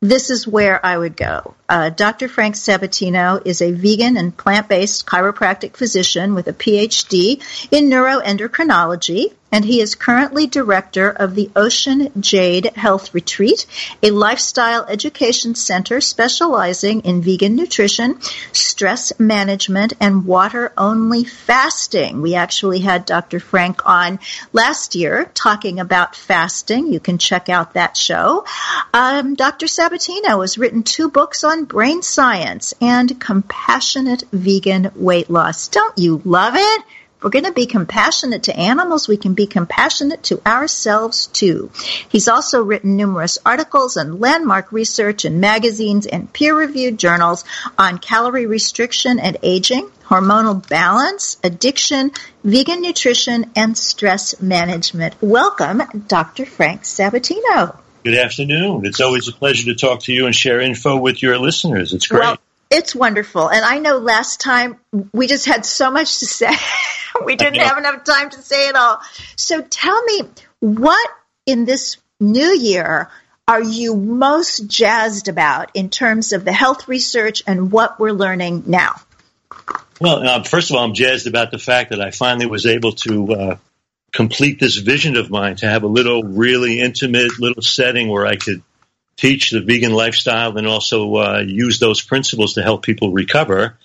this 0.00 0.30
is 0.30 0.46
where 0.46 0.84
I 0.84 0.96
would 0.96 1.16
go. 1.16 1.54
Uh, 1.68 1.88
Dr. 1.88 2.28
Frank 2.28 2.56
Sabatino 2.56 3.40
is 3.44 3.62
a 3.62 3.72
vegan 3.72 4.16
and 4.16 4.36
plant 4.36 4.68
based 4.68 5.06
chiropractic 5.06 5.76
physician 5.76 6.34
with 6.34 6.46
a 6.48 6.52
PhD 6.52 7.42
in 7.70 7.88
neuroendocrinology 7.88 9.32
and 9.54 9.64
he 9.64 9.80
is 9.80 9.94
currently 9.94 10.48
director 10.48 11.08
of 11.08 11.36
the 11.36 11.48
Ocean 11.54 12.10
Jade 12.20 12.72
Health 12.74 13.14
Retreat, 13.14 13.66
a 14.02 14.10
lifestyle 14.10 14.84
education 14.84 15.54
center 15.54 16.00
specializing 16.00 17.02
in 17.02 17.22
vegan 17.22 17.54
nutrition, 17.54 18.20
stress 18.50 19.12
management, 19.20 19.92
and 20.00 20.26
water 20.26 20.72
only 20.76 21.22
fasting. 21.22 22.20
We 22.20 22.34
actually 22.34 22.80
had 22.80 23.06
Dr. 23.06 23.38
Frank 23.38 23.86
on 23.86 24.18
last 24.52 24.96
year 24.96 25.30
talking 25.34 25.78
about 25.78 26.16
fasting. 26.16 26.92
You 26.92 26.98
can 26.98 27.18
check 27.18 27.48
out 27.48 27.74
that 27.74 27.96
show. 27.96 28.44
Um, 28.92 29.36
Dr. 29.36 29.66
Sabatino 29.66 30.40
has 30.40 30.58
written 30.58 30.82
two 30.82 31.08
books 31.08 31.44
on 31.44 31.53
brain 31.62 32.02
science 32.02 32.74
and 32.80 33.20
compassionate 33.20 34.24
vegan 34.32 34.90
weight 34.96 35.30
loss. 35.30 35.68
Don't 35.68 35.96
you 35.96 36.20
love 36.24 36.54
it? 36.56 36.82
we're 37.24 37.30
going 37.30 37.46
to 37.46 37.52
be 37.52 37.64
compassionate 37.64 38.44
to 38.44 38.56
animals, 38.56 39.08
we 39.08 39.16
can 39.16 39.32
be 39.32 39.46
compassionate 39.46 40.22
to 40.24 40.46
ourselves 40.46 41.26
too. 41.28 41.70
He's 42.10 42.28
also 42.28 42.62
written 42.62 42.96
numerous 42.96 43.38
articles 43.46 43.96
and 43.96 44.20
landmark 44.20 44.70
research 44.72 45.24
in 45.24 45.40
magazines 45.40 46.06
and 46.06 46.30
peer 46.30 46.54
reviewed 46.54 46.98
journals 46.98 47.44
on 47.78 47.96
calorie 47.96 48.44
restriction 48.44 49.18
and 49.18 49.38
aging, 49.42 49.88
hormonal 50.04 50.68
balance, 50.68 51.38
addiction, 51.42 52.12
vegan 52.44 52.82
nutrition, 52.82 53.50
and 53.56 53.76
stress 53.78 54.40
management. 54.42 55.14
Welcome, 55.22 55.82
Dr. 56.06 56.44
Frank 56.44 56.82
Sabatino. 56.82 57.78
Good 58.04 58.18
afternoon. 58.18 58.84
It's 58.84 59.00
always 59.00 59.28
a 59.28 59.32
pleasure 59.32 59.64
to 59.72 59.74
talk 59.74 60.00
to 60.00 60.12
you 60.12 60.26
and 60.26 60.36
share 60.36 60.60
info 60.60 60.98
with 60.98 61.22
your 61.22 61.38
listeners. 61.38 61.94
It's 61.94 62.06
great. 62.06 62.20
Well, 62.20 62.36
it's 62.70 62.94
wonderful. 62.94 63.48
And 63.48 63.64
I 63.64 63.78
know 63.78 63.96
last 63.96 64.40
time 64.40 64.78
we 65.14 65.26
just 65.26 65.46
had 65.46 65.64
so 65.64 65.90
much 65.90 66.18
to 66.18 66.26
say. 66.26 66.50
we 67.24 67.34
didn't 67.34 67.60
have 67.60 67.78
enough 67.78 68.04
time 68.04 68.28
to 68.28 68.42
say 68.42 68.68
it 68.68 68.76
all. 68.76 69.00
So 69.36 69.62
tell 69.62 70.02
me, 70.04 70.20
what 70.60 71.10
in 71.46 71.64
this 71.64 71.96
new 72.20 72.54
year 72.54 73.08
are 73.48 73.62
you 73.62 73.96
most 73.96 74.66
jazzed 74.66 75.28
about 75.28 75.70
in 75.72 75.88
terms 75.88 76.34
of 76.34 76.44
the 76.44 76.52
health 76.52 76.88
research 76.88 77.42
and 77.46 77.72
what 77.72 77.98
we're 77.98 78.12
learning 78.12 78.64
now? 78.66 78.96
Well, 79.98 80.28
uh, 80.28 80.42
first 80.42 80.68
of 80.68 80.76
all, 80.76 80.84
I'm 80.84 80.92
jazzed 80.92 81.26
about 81.26 81.50
the 81.50 81.58
fact 81.58 81.88
that 81.88 82.02
I 82.02 82.10
finally 82.10 82.44
was 82.44 82.66
able 82.66 82.92
to 82.92 83.32
uh, 83.32 83.56
complete 84.14 84.60
this 84.60 84.76
vision 84.76 85.16
of 85.16 85.28
mine 85.28 85.56
to 85.56 85.66
have 85.66 85.82
a 85.82 85.88
little 85.88 86.22
really 86.22 86.80
intimate 86.80 87.38
little 87.38 87.62
setting 87.62 88.08
where 88.08 88.26
I 88.26 88.36
could 88.36 88.62
teach 89.16 89.50
the 89.50 89.60
vegan 89.60 89.92
lifestyle 89.92 90.56
and 90.56 90.66
also 90.66 91.14
uh, 91.16 91.44
use 91.44 91.78
those 91.78 92.00
principles 92.00 92.54
to 92.54 92.62
help 92.62 92.82
people 92.82 93.12
recover. 93.12 93.76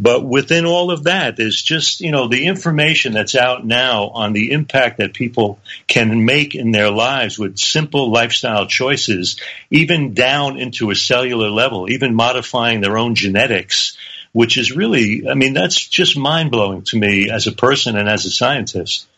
But 0.00 0.24
within 0.24 0.64
all 0.64 0.92
of 0.92 1.04
that, 1.04 1.36
there's 1.36 1.60
just, 1.60 2.00
you 2.00 2.12
know, 2.12 2.28
the 2.28 2.46
information 2.46 3.12
that's 3.12 3.34
out 3.34 3.66
now 3.66 4.08
on 4.08 4.32
the 4.32 4.52
impact 4.52 4.98
that 4.98 5.12
people 5.12 5.58
can 5.88 6.24
make 6.24 6.54
in 6.54 6.70
their 6.70 6.90
lives 6.90 7.36
with 7.36 7.58
simple 7.58 8.12
lifestyle 8.12 8.66
choices, 8.66 9.40
even 9.70 10.14
down 10.14 10.58
into 10.58 10.90
a 10.90 10.94
cellular 10.94 11.50
level, 11.50 11.90
even 11.90 12.14
modifying 12.14 12.80
their 12.80 12.96
own 12.96 13.16
genetics, 13.16 13.96
which 14.32 14.56
is 14.56 14.70
really, 14.70 15.28
I 15.28 15.34
mean, 15.34 15.52
that's 15.52 15.84
just 15.88 16.16
mind 16.16 16.52
blowing 16.52 16.82
to 16.82 16.98
me 16.98 17.30
as 17.30 17.48
a 17.48 17.52
person 17.52 17.96
and 17.96 18.08
as 18.08 18.24
a 18.24 18.30
scientist 18.30 19.08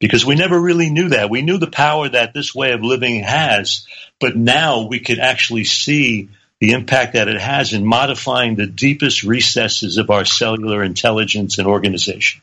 because 0.00 0.24
we 0.24 0.34
never 0.34 0.58
really 0.58 0.90
knew 0.90 1.10
that. 1.10 1.30
We 1.30 1.42
knew 1.42 1.58
the 1.58 1.70
power 1.70 2.08
that 2.08 2.34
this 2.34 2.54
way 2.54 2.72
of 2.72 2.82
living 2.82 3.22
has, 3.22 3.86
but 4.18 4.36
now 4.36 4.86
we 4.88 4.98
could 4.98 5.20
actually 5.20 5.64
see 5.64 6.30
the 6.58 6.72
impact 6.72 7.12
that 7.12 7.28
it 7.28 7.40
has 7.40 7.72
in 7.72 7.86
modifying 7.86 8.56
the 8.56 8.66
deepest 8.66 9.22
recesses 9.22 9.98
of 9.98 10.10
our 10.10 10.24
cellular 10.24 10.82
intelligence 10.82 11.58
and 11.58 11.68
organization. 11.68 12.42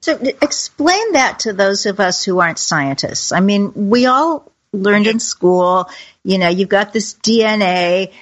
So, 0.00 0.16
explain 0.40 1.12
that 1.12 1.40
to 1.40 1.52
those 1.52 1.86
of 1.86 1.98
us 1.98 2.24
who 2.24 2.38
aren't 2.38 2.58
scientists. 2.58 3.32
I 3.32 3.40
mean, 3.40 3.72
we 3.90 4.06
all 4.06 4.50
learned 4.72 5.06
in 5.06 5.18
school, 5.18 5.90
you 6.22 6.38
know, 6.38 6.48
you've 6.48 6.68
got 6.68 6.92
this 6.92 7.14
DNA 7.14 8.12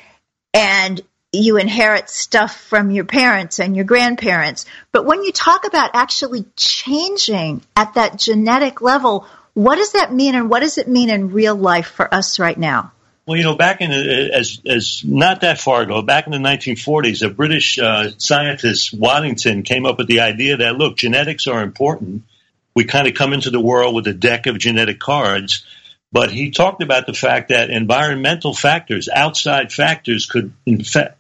and 0.55 1.01
you 1.37 1.57
inherit 1.57 2.11
stuff 2.11 2.57
from 2.57 2.91
your 2.91 3.05
parents 3.05 3.59
and 3.59 3.77
your 3.77 3.85
grandparents. 3.85 4.67
But 4.93 5.05
when 5.05 5.23
you 5.23 5.33
talk 5.33 5.67
about 5.67 5.91
actually 5.95 6.45
changing 6.57 7.63
at 7.75 7.95
that 7.95 8.19
genetic 8.19 8.81
level, 8.81 9.27
what 9.55 9.77
does 9.77 9.93
that 9.93 10.13
mean 10.13 10.35
and 10.35 10.51
what 10.51 10.61
does 10.61 10.79
it 10.79 10.89
mean 10.89 11.11
in 11.11 11.33
real 11.33 11.55
life 11.55 11.89
for 11.89 12.13
us 12.13 12.39
right 12.39 12.59
now? 12.59 12.93
Well, 13.27 13.37
you 13.37 13.43
know, 13.43 13.57
back 13.57 13.81
in 13.81 13.91
as 13.91 14.61
as 14.65 15.03
not 15.05 15.41
that 15.41 15.59
far 15.59 15.83
ago, 15.83 16.01
back 16.01 16.27
in 16.27 16.33
the 16.33 16.39
1940s, 16.39 17.27
a 17.27 17.31
British 17.31 17.77
uh, 17.77 18.11
scientist 18.19 18.95
Waddington 18.95 19.65
came 19.65 19.85
up 19.85 19.99
with 19.99 20.07
the 20.07 20.21
idea 20.21 20.59
that 20.59 20.77
look, 20.77 20.97
genetics 20.97 21.49
are 21.49 21.63
important. 21.63 22.23
We 22.75 22.85
kind 22.85 23.09
of 23.09 23.15
come 23.15 23.33
into 23.33 23.51
the 23.51 23.59
world 23.59 23.97
with 23.97 24.07
a 24.07 24.13
deck 24.13 24.47
of 24.47 24.59
genetic 24.59 25.01
cards, 25.01 25.65
but 26.13 26.31
he 26.31 26.51
talked 26.51 26.83
about 26.83 27.07
the 27.07 27.15
fact 27.15 27.49
that 27.49 27.71
environmental 27.71 28.55
factors, 28.55 29.09
outside 29.13 29.73
factors, 29.73 30.27
could 30.27 30.53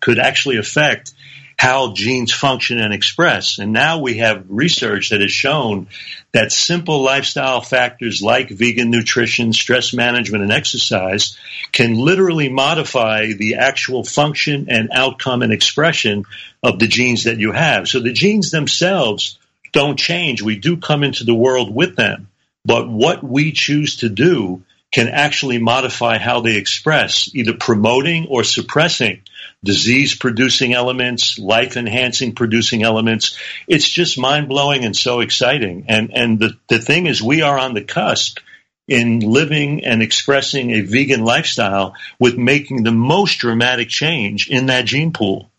could 0.01 0.18
actually 0.18 0.59
affect 0.59 1.12
how 1.59 1.94
genes 1.94 2.33
function 2.33 2.79
and 2.79 2.92
express. 2.92 3.59
And 3.59 3.72
now 3.72 3.99
we 4.01 4.18
have 4.18 4.44
research 4.49 5.09
that 5.09 5.22
has 5.22 5.31
shown 5.31 5.88
that 6.33 6.53
simple 6.53 7.03
lifestyle 7.03 7.62
factors 7.62 8.20
like 8.20 8.51
vegan 8.51 8.90
nutrition, 8.90 9.55
stress 9.55 9.94
management, 9.94 10.42
and 10.42 10.53
exercise 10.53 11.37
can 11.72 11.94
literally 11.94 12.51
modify 12.51 13.33
the 13.33 13.55
actual 13.55 14.05
function 14.05 14.66
and 14.68 14.90
outcome 14.92 15.42
and 15.42 15.53
expression 15.53 16.25
of 16.62 16.79
the 16.79 16.88
genes 16.88 17.25
that 17.25 17.38
you 17.38 17.53
have. 17.53 17.88
So 17.88 18.01
the 18.01 18.12
genes 18.12 18.51
themselves 18.51 19.38
don't 19.72 19.99
change. 19.99 20.42
We 20.42 20.59
do 20.59 20.77
come 20.77 21.05
into 21.05 21.25
the 21.25 21.35
world 21.35 21.75
with 21.75 21.96
them. 21.96 22.29
But 22.66 22.88
what 22.88 23.22
we 23.22 23.53
choose 23.53 23.96
to 23.99 24.09
do 24.11 24.62
can 24.96 25.09
actually 25.09 25.59
modify 25.59 26.16
how 26.16 26.40
they 26.40 26.56
express, 26.56 27.28
either 27.35 27.52
promoting 27.52 28.28
or 28.28 28.42
suppressing 28.42 29.20
disease 29.62 30.16
producing 30.16 30.72
elements, 30.72 31.38
life 31.38 31.76
enhancing 31.76 32.35
producing 32.35 32.82
elements. 32.82 33.38
It's 33.68 33.87
just 33.87 34.18
mind 34.18 34.48
blowing 34.48 34.87
and 34.87 34.96
so 34.96 35.20
exciting. 35.20 35.85
And, 35.88 36.14
and 36.14 36.38
the, 36.38 36.56
the 36.68 36.78
thing 36.78 37.04
is, 37.04 37.20
we 37.20 37.42
are 37.42 37.59
on 37.59 37.74
the 37.74 37.85
cusp 37.85 38.38
in 38.88 39.20
living 39.20 39.85
and 39.85 40.02
expressing 40.02 40.70
a 40.70 40.80
vegan 40.80 41.22
lifestyle 41.22 41.94
with 42.18 42.38
making 42.38 42.82
the 42.82 42.90
most 42.90 43.37
dramatic 43.37 43.90
change 43.90 44.48
in 44.48 44.64
that 44.66 44.87
gene 44.87 45.12
pool. 45.12 45.50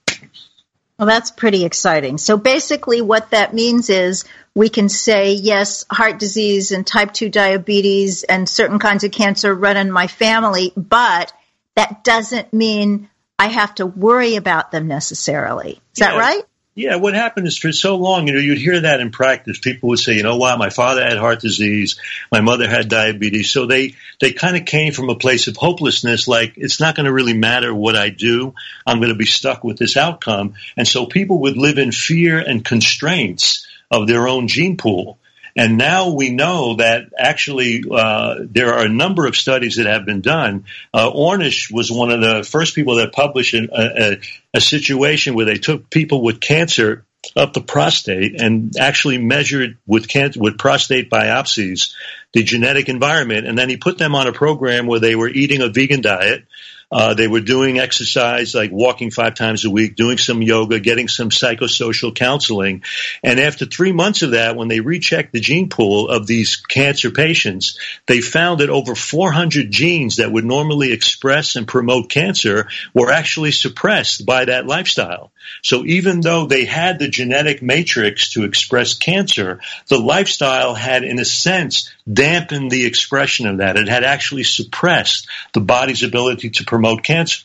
Well, 0.97 1.05
that's 1.05 1.29
pretty 1.29 1.63
exciting. 1.63 2.17
So 2.17 2.37
basically, 2.37 3.01
what 3.01 3.29
that 3.29 3.53
means 3.53 3.91
is 3.91 4.25
we 4.57 4.69
can 4.69 4.89
say, 4.89 5.33
yes, 5.33 5.85
heart 5.87 6.17
disease 6.17 6.71
and 6.71 6.85
type 6.85 7.13
2 7.13 7.29
diabetes 7.29 8.23
and 8.23 8.49
certain 8.49 8.79
kinds 8.79 9.03
of 9.03 9.11
cancer 9.11 9.53
run 9.53 9.77
in 9.77 9.91
my 9.91 10.07
family, 10.07 10.73
but 10.75 11.31
that 11.75 12.03
doesn't 12.03 12.51
mean 12.51 13.07
I 13.37 13.49
have 13.49 13.75
to 13.75 13.85
worry 13.85 14.35
about 14.35 14.71
them 14.71 14.87
necessarily. 14.87 15.73
Is 15.73 15.99
yeah. 15.99 16.09
that 16.09 16.17
right? 16.17 16.43
Yeah, 16.73 16.95
what 16.95 17.13
happened 17.13 17.45
is 17.45 17.55
for 17.55 17.71
so 17.71 17.97
long, 17.97 18.25
you 18.25 18.33
know, 18.33 18.39
you'd 18.39 18.57
hear 18.57 18.79
that 18.81 18.99
in 18.99 19.11
practice. 19.11 19.59
People 19.59 19.89
would 19.89 19.99
say, 19.99 20.13
you 20.13 20.23
know, 20.23 20.37
wow, 20.37 20.57
my 20.57 20.71
father 20.71 21.03
had 21.03 21.19
heart 21.19 21.39
disease, 21.39 21.99
my 22.31 22.41
mother 22.41 22.67
had 22.67 22.89
diabetes. 22.89 23.51
So 23.51 23.67
they, 23.67 23.93
they 24.19 24.31
kind 24.31 24.57
of 24.57 24.65
came 24.65 24.91
from 24.91 25.11
a 25.11 25.15
place 25.15 25.47
of 25.47 25.55
hopelessness, 25.55 26.27
like 26.27 26.53
it's 26.57 26.79
not 26.79 26.95
going 26.95 27.05
to 27.05 27.13
really 27.13 27.37
matter 27.37 27.71
what 27.71 27.95
I 27.95 28.09
do. 28.09 28.55
I'm 28.87 28.97
going 28.97 29.11
to 29.11 29.15
be 29.15 29.27
stuck 29.27 29.63
with 29.63 29.77
this 29.77 29.97
outcome. 29.97 30.55
And 30.75 30.87
so 30.87 31.05
people 31.05 31.41
would 31.41 31.57
live 31.57 31.77
in 31.77 31.91
fear 31.91 32.39
and 32.39 32.65
constraints 32.65 33.66
of 33.91 34.07
their 34.07 34.27
own 34.27 34.47
gene 34.47 34.77
pool. 34.77 35.19
And 35.55 35.77
now 35.77 36.11
we 36.11 36.29
know 36.29 36.75
that 36.75 37.11
actually 37.17 37.83
uh, 37.89 38.35
there 38.41 38.75
are 38.75 38.85
a 38.85 38.89
number 38.89 39.25
of 39.25 39.35
studies 39.35 39.77
that 39.77 39.87
have 39.87 40.05
been 40.05 40.21
done. 40.21 40.65
Uh, 40.93 41.09
Ornish 41.11 41.71
was 41.71 41.91
one 41.91 42.11
of 42.11 42.21
the 42.21 42.43
first 42.43 42.75
people 42.75 42.97
that 42.97 43.11
published 43.11 43.55
a, 43.55 44.19
a, 44.53 44.61
situation 44.61 45.33
where 45.33 45.47
they 45.47 45.57
took 45.57 45.89
people 45.89 46.21
with 46.21 46.39
cancer 46.39 47.05
up 47.35 47.53
the 47.53 47.61
prostate 47.61 48.39
and 48.39 48.77
actually 48.77 49.17
measured 49.17 49.77
with 49.87 50.07
with 50.37 50.59
prostate 50.59 51.09
biopsies 51.09 51.93
the 52.33 52.43
genetic 52.43 52.87
environment, 52.87 53.47
and 53.47 53.57
then 53.57 53.69
he 53.69 53.77
put 53.77 53.97
them 53.97 54.13
on 54.13 54.27
a 54.27 54.33
program 54.33 54.85
where 54.85 54.99
they 54.99 55.15
were 55.15 55.29
eating 55.29 55.61
a 55.61 55.69
vegan 55.69 56.01
diet 56.01 56.45
uh, 56.89 57.13
they 57.13 57.27
were 57.27 57.41
doing 57.41 57.79
exercise 57.79 58.55
like 58.55 58.71
walking 58.71 59.11
five 59.11 59.35
times 59.35 59.65
a 59.65 59.69
week, 59.69 59.95
doing 59.95 60.17
some 60.17 60.41
yoga, 60.41 60.79
getting 60.79 61.07
some 61.09 61.29
psychosocial 61.29 62.15
counseling. 62.15 62.83
And 63.23 63.39
after 63.39 63.65
three 63.65 63.91
months 63.91 64.21
of 64.21 64.31
that, 64.31 64.55
when 64.55 64.69
they 64.69 64.79
rechecked 64.79 65.33
the 65.33 65.41
gene 65.41 65.69
pool 65.69 66.07
of 66.07 66.27
these 66.27 66.55
cancer 66.55 67.11
patients, 67.11 67.77
they 68.05 68.21
found 68.21 68.61
that 68.61 68.69
over 68.69 68.95
400 68.95 69.69
genes 69.69 70.17
that 70.17 70.31
would 70.31 70.45
normally 70.45 70.93
express 70.93 71.57
and 71.57 71.67
promote 71.67 72.09
cancer 72.09 72.69
were 72.93 73.11
actually 73.11 73.51
suppressed 73.51 74.25
by 74.25 74.45
that 74.45 74.65
lifestyle. 74.65 75.31
So 75.61 75.85
even 75.85 76.21
though 76.21 76.45
they 76.45 76.65
had 76.65 76.99
the 76.99 77.07
genetic 77.07 77.61
matrix 77.61 78.31
to 78.33 78.43
express 78.43 78.93
cancer, 78.93 79.59
the 79.87 79.99
lifestyle 79.99 80.73
had, 80.73 81.03
in 81.03 81.19
a 81.19 81.25
sense, 81.25 81.91
dampened 82.11 82.71
the 82.71 82.85
expression 82.85 83.47
of 83.47 83.57
that. 83.57 83.77
It 83.77 83.89
had 83.89 84.03
actually 84.03 84.43
suppressed 84.43 85.27
the 85.53 85.61
body's 85.61 86.03
ability 86.03 86.51
to 86.51 86.65
promote 86.77 87.01
cancer. 87.01 87.43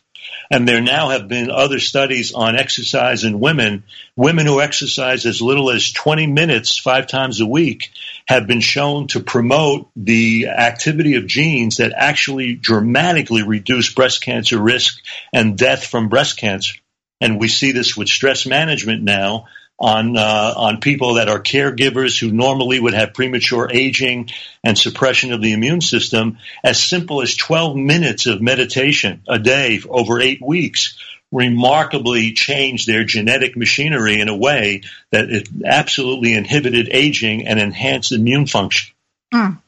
And 0.50 0.68
there 0.68 0.82
now 0.82 1.08
have 1.08 1.26
been 1.26 1.50
other 1.50 1.78
studies 1.78 2.34
on 2.34 2.54
exercise 2.54 3.24
in 3.24 3.40
women. 3.40 3.84
Women 4.14 4.44
who 4.44 4.60
exercise 4.60 5.24
as 5.24 5.40
little 5.40 5.70
as 5.70 5.90
20 5.90 6.26
minutes 6.26 6.78
five 6.78 7.06
times 7.06 7.40
a 7.40 7.46
week 7.46 7.90
have 8.28 8.46
been 8.46 8.60
shown 8.60 9.06
to 9.08 9.20
promote 9.20 9.88
the 9.96 10.48
activity 10.48 11.14
of 11.14 11.26
genes 11.26 11.78
that 11.78 11.94
actually 11.96 12.54
dramatically 12.54 13.42
reduce 13.42 13.94
breast 13.94 14.22
cancer 14.22 14.60
risk 14.60 14.98
and 15.32 15.56
death 15.56 15.86
from 15.86 16.10
breast 16.10 16.36
cancer. 16.36 16.74
And 17.18 17.40
we 17.40 17.48
see 17.48 17.72
this 17.72 17.96
with 17.96 18.08
stress 18.08 18.44
management 18.44 19.02
now 19.02 19.46
on 19.82 20.16
uh, 20.16 20.54
on 20.56 20.80
people 20.80 21.14
that 21.14 21.28
are 21.28 21.40
caregivers 21.40 22.18
who 22.18 22.30
normally 22.30 22.78
would 22.78 22.94
have 22.94 23.12
premature 23.12 23.68
aging 23.70 24.30
and 24.62 24.78
suppression 24.78 25.32
of 25.32 25.42
the 25.42 25.52
immune 25.52 25.80
system. 25.80 26.38
As 26.62 26.80
simple 26.80 27.20
as 27.20 27.34
12 27.34 27.76
minutes 27.76 28.26
of 28.26 28.40
meditation 28.40 29.22
a 29.28 29.40
day 29.40 29.82
over 29.88 30.20
eight 30.20 30.40
weeks 30.40 30.96
remarkably 31.32 32.32
changed 32.32 32.86
their 32.86 33.02
genetic 33.04 33.56
machinery 33.56 34.20
in 34.20 34.28
a 34.28 34.36
way 34.36 34.82
that 35.10 35.30
it 35.30 35.48
absolutely 35.64 36.34
inhibited 36.34 36.88
aging 36.92 37.48
and 37.48 37.58
enhanced 37.58 38.12
immune 38.12 38.46
function. 38.46 38.94
Mm. 39.34 39.58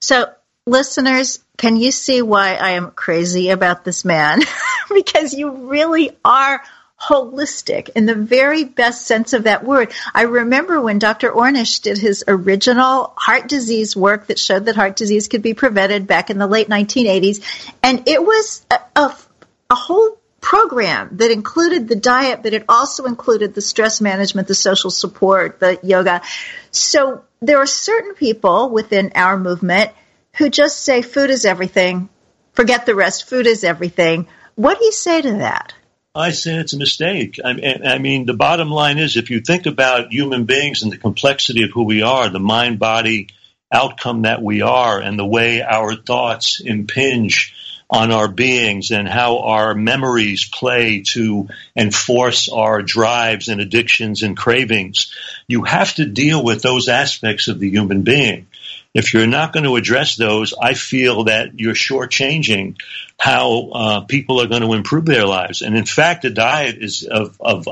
So, 0.00 0.32
listeners, 0.66 1.38
can 1.58 1.76
you 1.76 1.92
see 1.92 2.22
why 2.22 2.54
I 2.54 2.70
am 2.70 2.90
crazy 2.90 3.50
about 3.50 3.84
this 3.84 4.04
man? 4.04 4.40
because 4.94 5.32
you 5.34 5.68
really 5.68 6.10
are 6.24 6.62
holistic 7.00 7.90
in 7.96 8.06
the 8.06 8.14
very 8.14 8.64
best 8.64 9.06
sense 9.06 9.32
of 9.32 9.44
that 9.44 9.64
word. 9.64 9.92
I 10.14 10.22
remember 10.22 10.80
when 10.80 10.98
Dr. 10.98 11.30
Ornish 11.30 11.82
did 11.82 11.98
his 11.98 12.24
original 12.28 13.14
heart 13.16 13.48
disease 13.48 13.96
work 13.96 14.26
that 14.26 14.38
showed 14.38 14.66
that 14.66 14.76
heart 14.76 14.96
disease 14.96 15.28
could 15.28 15.42
be 15.42 15.54
prevented 15.54 16.06
back 16.06 16.30
in 16.30 16.38
the 16.38 16.46
late 16.46 16.68
1980s. 16.68 17.42
And 17.82 18.06
it 18.06 18.22
was 18.22 18.64
a, 18.70 18.80
a, 18.96 19.16
a 19.70 19.74
whole 19.74 20.18
program 20.40 21.16
that 21.18 21.30
included 21.30 21.88
the 21.88 21.96
diet, 21.96 22.42
but 22.42 22.52
it 22.52 22.64
also 22.68 23.04
included 23.04 23.54
the 23.54 23.60
stress 23.60 24.00
management, 24.00 24.48
the 24.48 24.54
social 24.54 24.90
support, 24.90 25.60
the 25.60 25.78
yoga. 25.82 26.22
So 26.70 27.24
there 27.40 27.58
are 27.58 27.66
certain 27.66 28.14
people 28.14 28.70
within 28.70 29.12
our 29.14 29.38
movement 29.38 29.90
who 30.36 30.50
just 30.50 30.82
say 30.82 31.02
food 31.02 31.30
is 31.30 31.44
everything, 31.44 32.08
forget 32.52 32.86
the 32.86 32.94
rest, 32.94 33.28
food 33.28 33.46
is 33.46 33.64
everything. 33.64 34.28
What 34.54 34.78
do 34.78 34.84
you 34.84 34.92
say 34.92 35.22
to 35.22 35.32
that? 35.38 35.74
I 36.14 36.32
say 36.32 36.56
it's 36.56 36.72
a 36.72 36.78
mistake. 36.78 37.38
I, 37.44 37.78
I, 37.84 37.98
mean, 37.98 38.26
the 38.26 38.34
bottom 38.34 38.68
line 38.68 38.98
is 38.98 39.16
if 39.16 39.30
you 39.30 39.40
think 39.40 39.66
about 39.66 40.12
human 40.12 40.44
beings 40.44 40.82
and 40.82 40.90
the 40.90 40.98
complexity 40.98 41.62
of 41.62 41.70
who 41.70 41.84
we 41.84 42.02
are, 42.02 42.28
the 42.28 42.40
mind 42.40 42.80
body 42.80 43.28
outcome 43.72 44.22
that 44.22 44.42
we 44.42 44.60
are, 44.62 45.00
and 45.00 45.16
the 45.16 45.26
way 45.26 45.62
our 45.62 45.94
thoughts 45.94 46.60
impinge 46.60 47.54
on 47.88 48.10
our 48.10 48.26
beings 48.26 48.90
and 48.90 49.06
how 49.06 49.38
our 49.38 49.72
memories 49.74 50.48
play 50.48 51.02
to 51.02 51.48
enforce 51.76 52.48
our 52.48 52.82
drives 52.82 53.46
and 53.46 53.60
addictions 53.60 54.24
and 54.24 54.36
cravings, 54.36 55.14
you 55.46 55.62
have 55.62 55.94
to 55.94 56.06
deal 56.06 56.42
with 56.42 56.60
those 56.60 56.88
aspects 56.88 57.46
of 57.46 57.60
the 57.60 57.70
human 57.70 58.02
being. 58.02 58.48
If 58.92 59.14
you're 59.14 59.28
not 59.28 59.52
going 59.52 59.64
to 59.64 59.76
address 59.76 60.16
those, 60.16 60.52
I 60.60 60.74
feel 60.74 61.24
that 61.24 61.60
you're 61.60 61.74
shortchanging 61.74 62.80
how 63.20 63.70
uh, 63.72 64.00
people 64.00 64.40
are 64.40 64.48
going 64.48 64.62
to 64.62 64.72
improve 64.72 65.04
their 65.04 65.26
lives. 65.26 65.62
And 65.62 65.76
in 65.76 65.84
fact, 65.84 66.22
the 66.22 66.30
diet 66.30 66.78
is 66.80 67.04
of, 67.04 67.40
of 67.40 67.68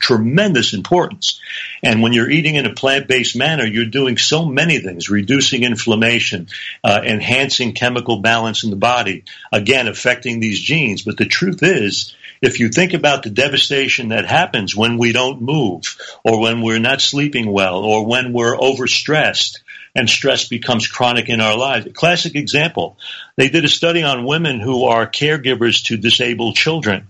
tremendous 0.00 0.72
importance. 0.72 1.40
And 1.82 2.00
when 2.00 2.14
you're 2.14 2.30
eating 2.30 2.54
in 2.54 2.64
a 2.64 2.72
plant-based 2.72 3.36
manner, 3.36 3.66
you're 3.66 3.84
doing 3.84 4.16
so 4.16 4.46
many 4.46 4.78
things, 4.78 5.10
reducing 5.10 5.62
inflammation, 5.62 6.48
uh, 6.82 7.02
enhancing 7.04 7.74
chemical 7.74 8.22
balance 8.22 8.64
in 8.64 8.70
the 8.70 8.76
body, 8.76 9.24
again, 9.52 9.88
affecting 9.88 10.40
these 10.40 10.60
genes. 10.60 11.02
But 11.02 11.18
the 11.18 11.26
truth 11.26 11.62
is, 11.62 12.14
if 12.40 12.60
you 12.60 12.68
think 12.68 12.94
about 12.94 13.24
the 13.24 13.30
devastation 13.30 14.08
that 14.08 14.24
happens 14.26 14.76
when 14.76 14.98
we 14.98 15.12
don't 15.12 15.42
move, 15.42 15.98
or 16.24 16.40
when 16.40 16.62
we're 16.62 16.78
not 16.78 17.00
sleeping 17.00 17.50
well, 17.50 17.84
or 17.84 18.06
when 18.06 18.32
we're 18.32 18.56
overstressed, 18.56 19.58
and 19.96 20.08
stress 20.10 20.46
becomes 20.46 20.86
chronic 20.86 21.28
in 21.28 21.40
our 21.40 21.56
lives. 21.56 21.86
A 21.86 21.90
classic 21.90 22.36
example. 22.36 22.98
They 23.36 23.48
did 23.48 23.64
a 23.64 23.68
study 23.68 24.02
on 24.02 24.26
women 24.26 24.60
who 24.60 24.84
are 24.84 25.06
caregivers 25.06 25.86
to 25.86 25.96
disabled 25.96 26.54
children. 26.54 27.08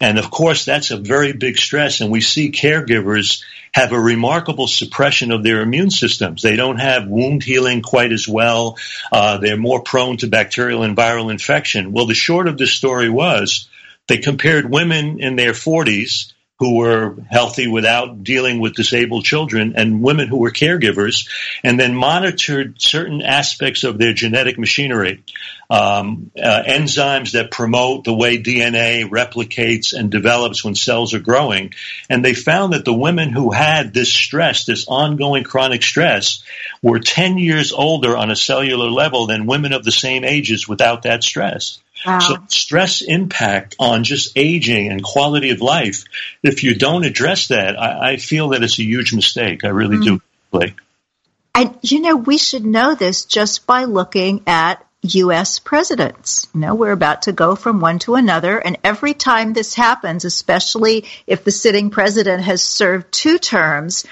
And 0.00 0.18
of 0.18 0.30
course, 0.30 0.64
that's 0.64 0.92
a 0.92 0.96
very 0.96 1.32
big 1.32 1.58
stress. 1.58 2.00
And 2.00 2.12
we 2.12 2.20
see 2.20 2.52
caregivers 2.52 3.42
have 3.74 3.92
a 3.92 4.00
remarkable 4.00 4.68
suppression 4.68 5.32
of 5.32 5.42
their 5.42 5.60
immune 5.60 5.90
systems. 5.90 6.40
They 6.40 6.54
don't 6.54 6.78
have 6.78 7.08
wound 7.08 7.42
healing 7.42 7.82
quite 7.82 8.12
as 8.12 8.28
well. 8.28 8.78
Uh, 9.10 9.38
they're 9.38 9.56
more 9.56 9.82
prone 9.82 10.16
to 10.18 10.28
bacterial 10.28 10.84
and 10.84 10.96
viral 10.96 11.32
infection. 11.32 11.90
Well, 11.90 12.06
the 12.06 12.14
short 12.14 12.46
of 12.46 12.56
this 12.56 12.72
story 12.72 13.10
was 13.10 13.68
they 14.06 14.18
compared 14.18 14.70
women 14.70 15.20
in 15.20 15.34
their 15.34 15.52
40s 15.52 16.32
who 16.58 16.76
were 16.76 17.14
healthy 17.30 17.68
without 17.68 18.24
dealing 18.24 18.58
with 18.58 18.74
disabled 18.74 19.24
children 19.24 19.74
and 19.76 20.02
women 20.02 20.26
who 20.26 20.38
were 20.38 20.50
caregivers, 20.50 21.28
and 21.62 21.78
then 21.78 21.94
monitored 21.94 22.80
certain 22.82 23.22
aspects 23.22 23.84
of 23.84 23.96
their 23.96 24.12
genetic 24.12 24.58
machinery, 24.58 25.22
um, 25.70 26.32
uh, 26.36 26.62
enzymes 26.66 27.32
that 27.32 27.52
promote 27.52 28.02
the 28.02 28.14
way 28.14 28.42
DNA 28.42 29.08
replicates 29.08 29.92
and 29.92 30.10
develops 30.10 30.64
when 30.64 30.74
cells 30.74 31.14
are 31.14 31.20
growing. 31.20 31.74
And 32.10 32.24
they 32.24 32.34
found 32.34 32.72
that 32.72 32.84
the 32.84 32.92
women 32.92 33.30
who 33.30 33.52
had 33.52 33.94
this 33.94 34.12
stress, 34.12 34.64
this 34.64 34.86
ongoing 34.88 35.44
chronic 35.44 35.82
stress, 35.84 36.42
were 36.82 36.98
10 36.98 37.38
years 37.38 37.72
older 37.72 38.16
on 38.16 38.32
a 38.32 38.36
cellular 38.36 38.90
level 38.90 39.28
than 39.28 39.46
women 39.46 39.72
of 39.72 39.84
the 39.84 39.92
same 39.92 40.24
ages 40.24 40.66
without 40.66 41.02
that 41.02 41.22
stress. 41.22 41.78
Wow. 42.06 42.18
So 42.20 42.36
stress 42.48 43.02
impact 43.02 43.76
on 43.78 44.04
just 44.04 44.32
aging 44.36 44.90
and 44.90 45.02
quality 45.02 45.50
of 45.50 45.60
life. 45.60 46.04
If 46.42 46.62
you 46.62 46.74
don't 46.74 47.04
address 47.04 47.48
that, 47.48 47.78
I, 47.78 48.12
I 48.12 48.16
feel 48.16 48.50
that 48.50 48.62
it's 48.62 48.78
a 48.78 48.84
huge 48.84 49.14
mistake. 49.14 49.64
I 49.64 49.68
really 49.68 49.96
mm-hmm. 49.96 50.16
do, 50.16 50.22
Blake. 50.50 50.76
And 51.54 51.76
you 51.82 52.00
know, 52.00 52.16
we 52.16 52.38
should 52.38 52.64
know 52.64 52.94
this 52.94 53.24
just 53.24 53.66
by 53.66 53.84
looking 53.84 54.42
at 54.46 54.84
U.S. 55.02 55.58
presidents. 55.58 56.46
You 56.54 56.60
know, 56.60 56.74
we're 56.74 56.92
about 56.92 57.22
to 57.22 57.32
go 57.32 57.56
from 57.56 57.80
one 57.80 57.98
to 58.00 58.14
another, 58.14 58.58
and 58.58 58.78
every 58.84 59.14
time 59.14 59.52
this 59.52 59.74
happens, 59.74 60.24
especially 60.24 61.04
if 61.26 61.44
the 61.44 61.50
sitting 61.50 61.90
president 61.90 62.42
has 62.42 62.62
served 62.62 63.10
two 63.12 63.38
terms, 63.38 64.06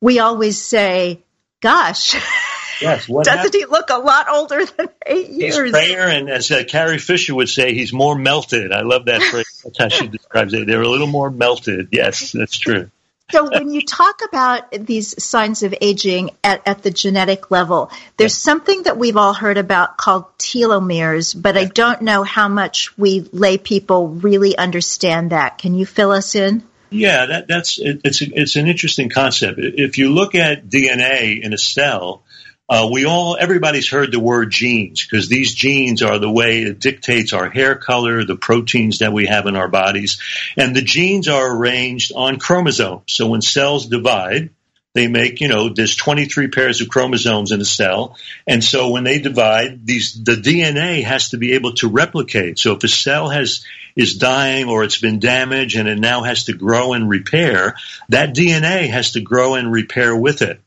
we 0.00 0.20
always 0.20 0.60
say, 0.60 1.22
"Gosh." 1.60 2.14
Yes. 2.80 3.06
Doesn't 3.06 3.26
happened? 3.26 3.54
he 3.54 3.64
look 3.64 3.90
a 3.90 3.98
lot 3.98 4.28
older 4.28 4.64
than 4.64 4.88
eight 5.06 5.30
years? 5.30 5.56
He's 5.56 5.70
grayer, 5.70 6.00
and 6.00 6.28
as 6.28 6.50
uh, 6.50 6.64
Carrie 6.64 6.98
Fisher 6.98 7.34
would 7.34 7.48
say, 7.48 7.74
he's 7.74 7.92
more 7.92 8.16
melted. 8.16 8.72
I 8.72 8.82
love 8.82 9.06
that 9.06 9.22
phrase. 9.22 9.62
That's 9.64 9.78
how 9.78 9.88
she 9.88 10.08
describes 10.08 10.54
it. 10.54 10.66
They're 10.66 10.82
a 10.82 10.88
little 10.88 11.06
more 11.06 11.30
melted. 11.30 11.88
Yes, 11.92 12.32
that's 12.32 12.56
true. 12.56 12.90
so 13.32 13.50
when 13.50 13.70
you 13.70 13.82
talk 13.82 14.20
about 14.28 14.70
these 14.70 15.22
signs 15.22 15.62
of 15.62 15.74
aging 15.80 16.30
at, 16.44 16.62
at 16.66 16.82
the 16.82 16.90
genetic 16.90 17.50
level, 17.50 17.90
there's 18.16 18.32
yes. 18.32 18.38
something 18.38 18.84
that 18.84 18.96
we've 18.96 19.16
all 19.16 19.34
heard 19.34 19.58
about 19.58 19.96
called 19.96 20.26
telomeres, 20.38 21.40
but 21.40 21.54
yes. 21.54 21.64
I 21.64 21.68
don't 21.68 22.02
know 22.02 22.22
how 22.22 22.48
much 22.48 22.96
we 22.96 23.20
lay 23.32 23.58
people 23.58 24.08
really 24.08 24.56
understand 24.56 25.30
that. 25.30 25.58
Can 25.58 25.74
you 25.74 25.86
fill 25.86 26.12
us 26.12 26.34
in? 26.34 26.62
Yeah, 26.90 27.26
that, 27.26 27.48
that's 27.48 27.78
it, 27.78 28.02
it's 28.04 28.22
it's 28.22 28.56
an 28.56 28.68
interesting 28.68 29.08
concept. 29.08 29.58
If 29.58 29.98
you 29.98 30.10
look 30.12 30.34
at 30.34 30.68
DNA 30.68 31.42
in 31.42 31.52
a 31.52 31.58
cell, 31.58 32.22
uh, 32.68 32.88
we 32.90 33.04
all, 33.04 33.36
everybody's 33.38 33.88
heard 33.88 34.10
the 34.10 34.18
word 34.18 34.50
genes 34.50 35.06
because 35.06 35.28
these 35.28 35.54
genes 35.54 36.02
are 36.02 36.18
the 36.18 36.30
way 36.30 36.62
it 36.62 36.80
dictates 36.80 37.32
our 37.32 37.48
hair 37.48 37.76
color, 37.76 38.24
the 38.24 38.36
proteins 38.36 38.98
that 38.98 39.12
we 39.12 39.26
have 39.26 39.46
in 39.46 39.54
our 39.54 39.68
bodies. 39.68 40.20
And 40.56 40.74
the 40.74 40.82
genes 40.82 41.28
are 41.28 41.56
arranged 41.56 42.12
on 42.14 42.38
chromosomes. 42.38 43.04
So 43.06 43.28
when 43.28 43.40
cells 43.40 43.86
divide, 43.86 44.50
they 44.94 45.06
make, 45.08 45.42
you 45.42 45.48
know, 45.48 45.68
there's 45.68 45.94
23 45.94 46.48
pairs 46.48 46.80
of 46.80 46.88
chromosomes 46.88 47.52
in 47.52 47.60
a 47.60 47.66
cell. 47.66 48.16
And 48.46 48.64
so 48.64 48.90
when 48.90 49.04
they 49.04 49.18
divide, 49.18 49.86
these, 49.86 50.14
the 50.24 50.36
DNA 50.36 51.04
has 51.04 51.28
to 51.28 51.36
be 51.36 51.52
able 51.52 51.74
to 51.74 51.88
replicate. 51.88 52.58
So 52.58 52.72
if 52.72 52.82
a 52.82 52.88
cell 52.88 53.28
has, 53.28 53.64
is 53.94 54.16
dying 54.16 54.68
or 54.68 54.84
it's 54.84 54.98
been 54.98 55.18
damaged 55.18 55.76
and 55.76 55.86
it 55.86 55.98
now 55.98 56.22
has 56.22 56.44
to 56.44 56.54
grow 56.54 56.94
and 56.94 57.10
repair, 57.10 57.76
that 58.08 58.34
DNA 58.34 58.88
has 58.88 59.12
to 59.12 59.20
grow 59.20 59.54
and 59.54 59.70
repair 59.70 60.16
with 60.16 60.40
it. 60.40 60.60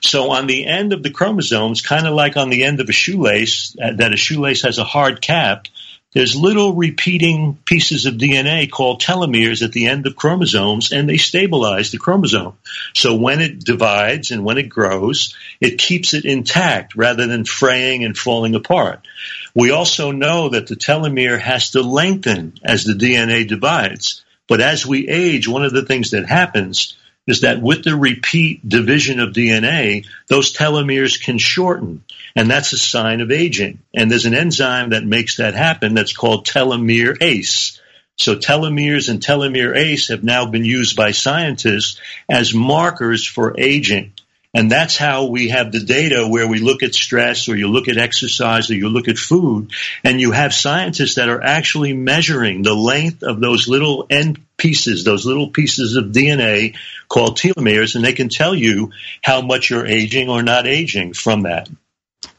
So 0.00 0.30
on 0.30 0.46
the 0.46 0.66
end 0.66 0.92
of 0.92 1.02
the 1.02 1.10
chromosomes, 1.10 1.82
kind 1.82 2.06
of 2.06 2.14
like 2.14 2.36
on 2.36 2.50
the 2.50 2.64
end 2.64 2.80
of 2.80 2.88
a 2.88 2.92
shoelace, 2.92 3.76
uh, 3.80 3.92
that 3.94 4.12
a 4.12 4.16
shoelace 4.16 4.62
has 4.62 4.78
a 4.78 4.84
hard 4.84 5.20
cap, 5.20 5.66
there's 6.12 6.34
little 6.34 6.74
repeating 6.74 7.58
pieces 7.66 8.06
of 8.06 8.14
DNA 8.14 8.70
called 8.70 9.02
telomeres 9.02 9.62
at 9.62 9.72
the 9.72 9.88
end 9.88 10.06
of 10.06 10.16
chromosomes, 10.16 10.90
and 10.90 11.06
they 11.06 11.18
stabilize 11.18 11.90
the 11.90 11.98
chromosome. 11.98 12.54
So 12.94 13.16
when 13.16 13.42
it 13.42 13.62
divides 13.62 14.30
and 14.30 14.42
when 14.42 14.56
it 14.56 14.70
grows, 14.70 15.34
it 15.60 15.78
keeps 15.78 16.14
it 16.14 16.24
intact 16.24 16.94
rather 16.96 17.26
than 17.26 17.44
fraying 17.44 18.04
and 18.04 18.16
falling 18.16 18.54
apart. 18.54 19.06
We 19.54 19.70
also 19.70 20.10
know 20.10 20.48
that 20.48 20.66
the 20.66 20.76
telomere 20.76 21.38
has 21.38 21.70
to 21.70 21.82
lengthen 21.82 22.54
as 22.64 22.84
the 22.84 22.94
DNA 22.94 23.46
divides. 23.46 24.24
But 24.46 24.62
as 24.62 24.86
we 24.86 25.08
age, 25.08 25.46
one 25.46 25.64
of 25.64 25.72
the 25.72 25.84
things 25.84 26.12
that 26.12 26.26
happens 26.26 26.96
is 27.28 27.42
that 27.42 27.60
with 27.60 27.84
the 27.84 27.94
repeat 27.94 28.66
division 28.66 29.20
of 29.20 29.34
DNA, 29.34 30.06
those 30.28 30.52
telomeres 30.52 31.22
can 31.22 31.38
shorten. 31.38 32.02
And 32.34 32.50
that's 32.50 32.72
a 32.72 32.78
sign 32.78 33.20
of 33.20 33.30
aging. 33.30 33.80
And 33.94 34.10
there's 34.10 34.24
an 34.24 34.34
enzyme 34.34 34.90
that 34.90 35.04
makes 35.04 35.36
that 35.36 35.54
happen 35.54 35.94
that's 35.94 36.16
called 36.16 36.46
telomerase. 36.46 37.78
So 38.16 38.34
telomeres 38.34 39.10
and 39.10 39.20
telomerase 39.20 40.08
have 40.08 40.24
now 40.24 40.46
been 40.46 40.64
used 40.64 40.96
by 40.96 41.12
scientists 41.12 42.00
as 42.28 42.54
markers 42.54 43.26
for 43.26 43.54
aging. 43.60 44.14
And 44.54 44.70
that's 44.70 44.96
how 44.96 45.26
we 45.26 45.48
have 45.48 45.72
the 45.72 45.80
data 45.80 46.26
where 46.26 46.48
we 46.48 46.58
look 46.58 46.82
at 46.82 46.94
stress 46.94 47.48
or 47.48 47.56
you 47.56 47.68
look 47.68 47.86
at 47.88 47.98
exercise 47.98 48.70
or 48.70 48.74
you 48.74 48.88
look 48.88 49.06
at 49.06 49.18
food 49.18 49.72
and 50.02 50.20
you 50.20 50.32
have 50.32 50.54
scientists 50.54 51.16
that 51.16 51.28
are 51.28 51.42
actually 51.42 51.92
measuring 51.92 52.62
the 52.62 52.74
length 52.74 53.22
of 53.22 53.40
those 53.40 53.68
little 53.68 54.06
end 54.08 54.40
pieces, 54.56 55.04
those 55.04 55.26
little 55.26 55.50
pieces 55.50 55.96
of 55.96 56.06
DNA 56.06 56.76
called 57.08 57.36
telomeres, 57.36 57.94
and 57.94 58.02
they 58.02 58.14
can 58.14 58.30
tell 58.30 58.54
you 58.54 58.90
how 59.22 59.42
much 59.42 59.68
you're 59.68 59.86
aging 59.86 60.30
or 60.30 60.42
not 60.42 60.66
aging 60.66 61.12
from 61.12 61.42
that. 61.42 61.68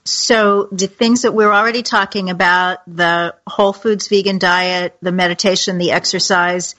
So 0.03 0.67
the 0.71 0.87
things 0.87 1.21
that 1.21 1.35
we're 1.35 1.53
already 1.53 1.83
talking 1.83 2.31
about, 2.31 2.79
the 2.87 3.35
whole 3.45 3.73
foods 3.73 4.07
vegan 4.07 4.39
diet, 4.39 4.97
the 5.01 5.11
meditation, 5.11 5.77
the 5.77 5.91
exercise, 5.91 6.73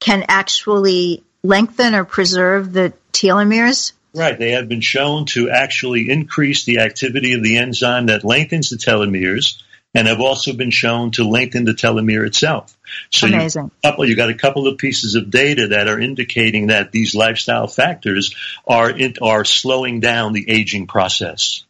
can 0.00 0.26
actually 0.28 1.24
lengthen 1.42 1.94
or 1.94 2.04
preserve 2.04 2.72
the 2.72 2.92
telomeres? 3.12 3.92
Right. 4.14 4.38
They 4.38 4.52
have 4.52 4.68
been 4.68 4.80
shown 4.80 5.26
to 5.26 5.50
actually 5.50 6.08
increase 6.08 6.64
the 6.64 6.78
activity 6.78 7.32
of 7.32 7.42
the 7.42 7.58
enzyme 7.58 8.06
that 8.06 8.24
lengthens 8.24 8.70
the 8.70 8.76
telomeres 8.76 9.60
and 9.94 10.08
have 10.08 10.20
also 10.20 10.52
been 10.52 10.70
shown 10.70 11.12
to 11.12 11.24
lengthen 11.24 11.64
the 11.64 11.72
telomere 11.72 12.26
itself. 12.26 12.76
So 13.10 13.26
Amazing. 13.26 13.64
You, 13.64 13.90
couple, 13.90 14.08
you 14.08 14.16
got 14.16 14.30
a 14.30 14.34
couple 14.34 14.66
of 14.66 14.78
pieces 14.78 15.14
of 15.14 15.30
data 15.30 15.68
that 15.68 15.88
are 15.88 16.00
indicating 16.00 16.68
that 16.68 16.92
these 16.92 17.14
lifestyle 17.14 17.68
factors 17.68 18.34
are 18.66 18.90
in, 18.90 19.14
are 19.22 19.44
slowing 19.44 20.00
down 20.00 20.32
the 20.32 20.48
aging 20.48 20.86
process. 20.86 21.64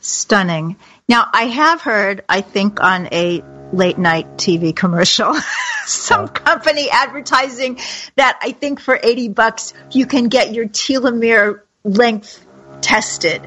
Stunning. 0.00 0.76
Now, 1.08 1.28
I 1.32 1.44
have 1.44 1.80
heard, 1.80 2.24
I 2.28 2.40
think, 2.40 2.82
on 2.82 3.08
a 3.12 3.42
late 3.72 3.98
night 3.98 4.36
TV 4.36 4.74
commercial, 4.74 5.34
some 5.86 6.24
oh. 6.24 6.28
company 6.28 6.88
advertising 6.90 7.78
that 8.16 8.38
I 8.42 8.52
think 8.52 8.80
for 8.80 8.98
80 9.00 9.28
bucks 9.28 9.74
you 9.90 10.06
can 10.06 10.28
get 10.28 10.52
your 10.52 10.66
telomere 10.66 11.62
length 11.84 12.44
tested. 12.80 13.42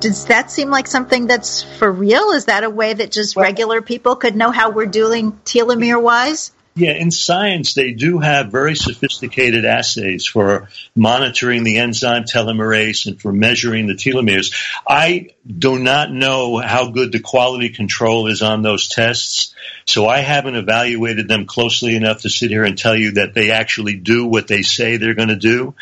Does 0.00 0.26
that 0.26 0.50
seem 0.50 0.70
like 0.70 0.86
something 0.86 1.26
that's 1.26 1.62
for 1.62 1.90
real? 1.90 2.30
Is 2.30 2.46
that 2.46 2.64
a 2.64 2.70
way 2.70 2.92
that 2.92 3.10
just 3.10 3.34
well, 3.34 3.44
regular 3.44 3.80
people 3.80 4.16
could 4.16 4.36
know 4.36 4.50
how 4.50 4.70
we're 4.70 4.86
doing 4.86 5.32
telomere 5.44 6.00
wise? 6.00 6.52
Yeah, 6.78 6.92
in 6.92 7.10
science, 7.10 7.72
they 7.72 7.92
do 7.92 8.18
have 8.18 8.52
very 8.52 8.74
sophisticated 8.74 9.64
assays 9.64 10.26
for 10.26 10.68
monitoring 10.94 11.64
the 11.64 11.78
enzyme 11.78 12.24
telomerase 12.24 13.06
and 13.06 13.18
for 13.18 13.32
measuring 13.32 13.86
the 13.86 13.94
telomeres. 13.94 14.54
I 14.86 15.30
do 15.46 15.78
not 15.78 16.12
know 16.12 16.58
how 16.58 16.90
good 16.90 17.12
the 17.12 17.20
quality 17.20 17.70
control 17.70 18.26
is 18.26 18.42
on 18.42 18.60
those 18.60 18.88
tests, 18.88 19.54
so 19.86 20.06
I 20.06 20.18
haven't 20.18 20.56
evaluated 20.56 21.28
them 21.28 21.46
closely 21.46 21.96
enough 21.96 22.20
to 22.22 22.28
sit 22.28 22.50
here 22.50 22.64
and 22.64 22.76
tell 22.76 22.94
you 22.94 23.12
that 23.12 23.32
they 23.32 23.52
actually 23.52 23.96
do 23.96 24.26
what 24.26 24.46
they 24.46 24.60
say 24.60 24.98
they're 24.98 25.14
going 25.14 25.28
to 25.28 25.36
do. 25.36 25.74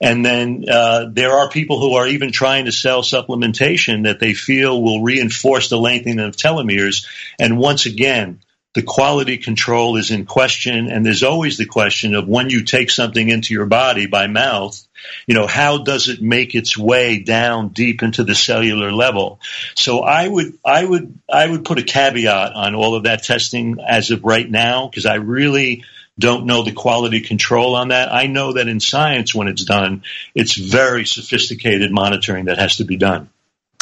And 0.00 0.24
then 0.24 0.66
uh, 0.70 1.06
there 1.10 1.32
are 1.32 1.50
people 1.50 1.80
who 1.80 1.94
are 1.94 2.06
even 2.06 2.30
trying 2.30 2.66
to 2.66 2.72
sell 2.72 3.02
supplementation 3.02 4.04
that 4.04 4.20
they 4.20 4.32
feel 4.32 4.80
will 4.80 5.02
reinforce 5.02 5.70
the 5.70 5.78
lengthening 5.78 6.20
of 6.20 6.36
telomeres. 6.36 7.04
And 7.40 7.58
once 7.58 7.86
again, 7.86 8.42
the 8.76 8.82
quality 8.82 9.38
control 9.38 9.96
is 9.96 10.10
in 10.10 10.26
question, 10.26 10.90
and 10.90 11.04
there's 11.04 11.22
always 11.22 11.56
the 11.56 11.64
question 11.64 12.14
of 12.14 12.28
when 12.28 12.50
you 12.50 12.62
take 12.62 12.90
something 12.90 13.30
into 13.30 13.54
your 13.54 13.64
body 13.64 14.06
by 14.06 14.26
mouth, 14.26 14.80
you 15.26 15.34
know, 15.34 15.46
how 15.46 15.78
does 15.78 16.10
it 16.10 16.20
make 16.20 16.54
its 16.54 16.76
way 16.76 17.18
down 17.18 17.70
deep 17.70 18.02
into 18.02 18.22
the 18.22 18.34
cellular 18.34 18.92
level? 18.92 19.40
So 19.76 20.00
I 20.00 20.28
would, 20.28 20.58
I 20.62 20.84
would, 20.84 21.18
I 21.26 21.48
would 21.48 21.64
put 21.64 21.78
a 21.78 21.82
caveat 21.82 22.52
on 22.52 22.74
all 22.74 22.94
of 22.94 23.04
that 23.04 23.22
testing 23.22 23.78
as 23.80 24.10
of 24.10 24.24
right 24.24 24.48
now, 24.48 24.88
because 24.88 25.06
I 25.06 25.14
really 25.14 25.84
don't 26.18 26.44
know 26.44 26.62
the 26.62 26.72
quality 26.72 27.22
control 27.22 27.76
on 27.76 27.88
that. 27.88 28.12
I 28.12 28.26
know 28.26 28.52
that 28.52 28.68
in 28.68 28.80
science, 28.80 29.34
when 29.34 29.48
it's 29.48 29.64
done, 29.64 30.02
it's 30.34 30.54
very 30.54 31.06
sophisticated 31.06 31.90
monitoring 31.90 32.44
that 32.44 32.58
has 32.58 32.76
to 32.76 32.84
be 32.84 32.96
done. 32.96 33.30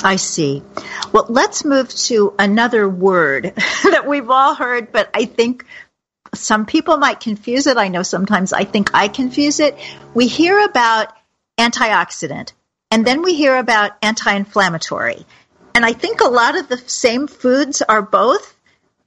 I 0.02 0.16
see. 0.16 0.62
Well, 1.12 1.26
let's 1.28 1.64
move 1.64 1.88
to 1.88 2.34
another 2.38 2.88
word 2.88 3.54
that 3.84 4.06
we've 4.06 4.28
all 4.28 4.54
heard, 4.54 4.92
but 4.92 5.10
I 5.14 5.24
think 5.24 5.64
some 6.34 6.66
people 6.66 6.96
might 6.96 7.20
confuse 7.20 7.66
it. 7.66 7.76
I 7.76 7.88
know 7.88 8.02
sometimes 8.02 8.52
I 8.52 8.64
think 8.64 8.90
I 8.94 9.08
confuse 9.08 9.60
it. 9.60 9.78
We 10.14 10.26
hear 10.26 10.64
about 10.64 11.14
antioxidant, 11.58 12.52
and 12.90 13.06
then 13.06 13.22
we 13.22 13.34
hear 13.34 13.56
about 13.56 13.92
anti 14.02 14.32
inflammatory. 14.32 15.24
And 15.74 15.84
I 15.84 15.92
think 15.92 16.20
a 16.20 16.28
lot 16.28 16.56
of 16.56 16.68
the 16.68 16.78
same 16.78 17.26
foods 17.26 17.82
are 17.82 18.02
both, 18.02 18.54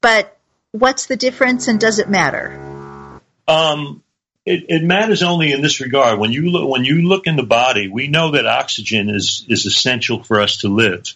but 0.01 0.38
what's 0.71 1.05
the 1.05 1.15
difference 1.15 1.67
and 1.67 1.79
does 1.79 1.99
it 1.99 2.09
matter? 2.09 2.59
Um, 3.47 4.03
it, 4.48 4.66
it, 4.70 4.84
matters 4.84 5.24
only 5.24 5.52
in 5.52 5.62
this 5.62 5.82
regard. 5.82 6.20
When 6.20 6.32
you 6.32 6.50
look, 6.50 6.70
when 6.70 6.86
you 6.86 7.02
look 7.02 7.28
in 7.28 7.36
the 7.36 7.43
body, 7.43 7.88
we 7.88 8.08
know 8.08 8.32
that 8.32 8.45
oxygen 8.45 9.10
is 9.10 9.45
is 9.50 9.66
essential 9.66 10.24
for 10.24 10.39
us 10.39 10.58
to 10.58 10.70
live. 10.70 11.14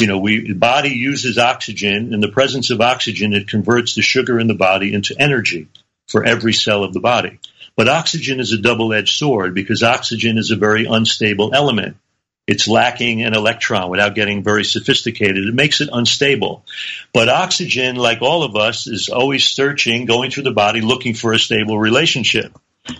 You 0.00 0.06
know, 0.06 0.18
we 0.18 0.48
the 0.48 0.54
body 0.54 0.90
uses 0.90 1.38
oxygen. 1.38 2.12
In 2.12 2.20
the 2.20 2.28
presence 2.28 2.70
of 2.70 2.80
oxygen, 2.80 3.32
it 3.32 3.48
converts 3.48 3.94
the 3.94 4.02
sugar 4.02 4.38
in 4.38 4.48
the 4.48 4.54
body 4.54 4.92
into 4.92 5.14
energy 5.18 5.68
for 6.08 6.24
every 6.24 6.52
cell 6.52 6.84
of 6.84 6.92
the 6.92 7.00
body. 7.00 7.38
But 7.76 7.88
oxygen 7.88 8.38
is 8.38 8.52
a 8.52 8.58
double-edged 8.58 9.16
sword 9.16 9.54
because 9.54 9.82
oxygen 9.82 10.38
is 10.38 10.50
a 10.50 10.56
very 10.56 10.84
unstable 10.84 11.54
element. 11.54 11.96
It's 12.46 12.68
lacking 12.68 13.22
an 13.22 13.34
electron 13.34 13.90
without 13.90 14.14
getting 14.14 14.44
very 14.44 14.64
sophisticated. 14.64 15.48
It 15.48 15.54
makes 15.54 15.80
it 15.80 15.88
unstable. 15.90 16.64
But 17.14 17.30
oxygen, 17.30 17.96
like 17.96 18.20
all 18.20 18.42
of 18.42 18.54
us, 18.54 18.86
is 18.86 19.08
always 19.08 19.44
searching, 19.44 20.04
going 20.04 20.30
through 20.30 20.42
the 20.42 20.52
body, 20.52 20.82
looking 20.82 21.14
for 21.14 21.32
a 21.32 21.38
stable 21.38 21.78
relationship. 21.78 22.52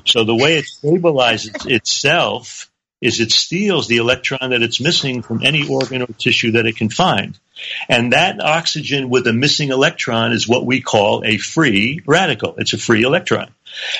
So 0.04 0.24
the 0.24 0.34
way 0.34 0.58
it 0.58 0.66
stabilizes 0.66 1.70
itself 1.70 2.70
is 3.00 3.20
it 3.20 3.30
steals 3.30 3.86
the 3.86 3.98
electron 3.98 4.50
that 4.50 4.62
it's 4.62 4.80
missing 4.80 5.20
from 5.20 5.42
any 5.44 5.68
organ 5.68 6.00
or 6.02 6.06
tissue 6.06 6.52
that 6.52 6.66
it 6.66 6.76
can 6.76 6.88
find. 6.88 7.38
And 7.88 8.12
that 8.14 8.42
oxygen 8.42 9.10
with 9.10 9.26
a 9.26 9.32
missing 9.32 9.68
electron 9.68 10.32
is 10.32 10.48
what 10.48 10.64
we 10.64 10.80
call 10.80 11.22
a 11.24 11.36
free 11.36 12.00
radical. 12.06 12.54
It's 12.56 12.72
a 12.72 12.78
free 12.78 13.02
electron. 13.02 13.52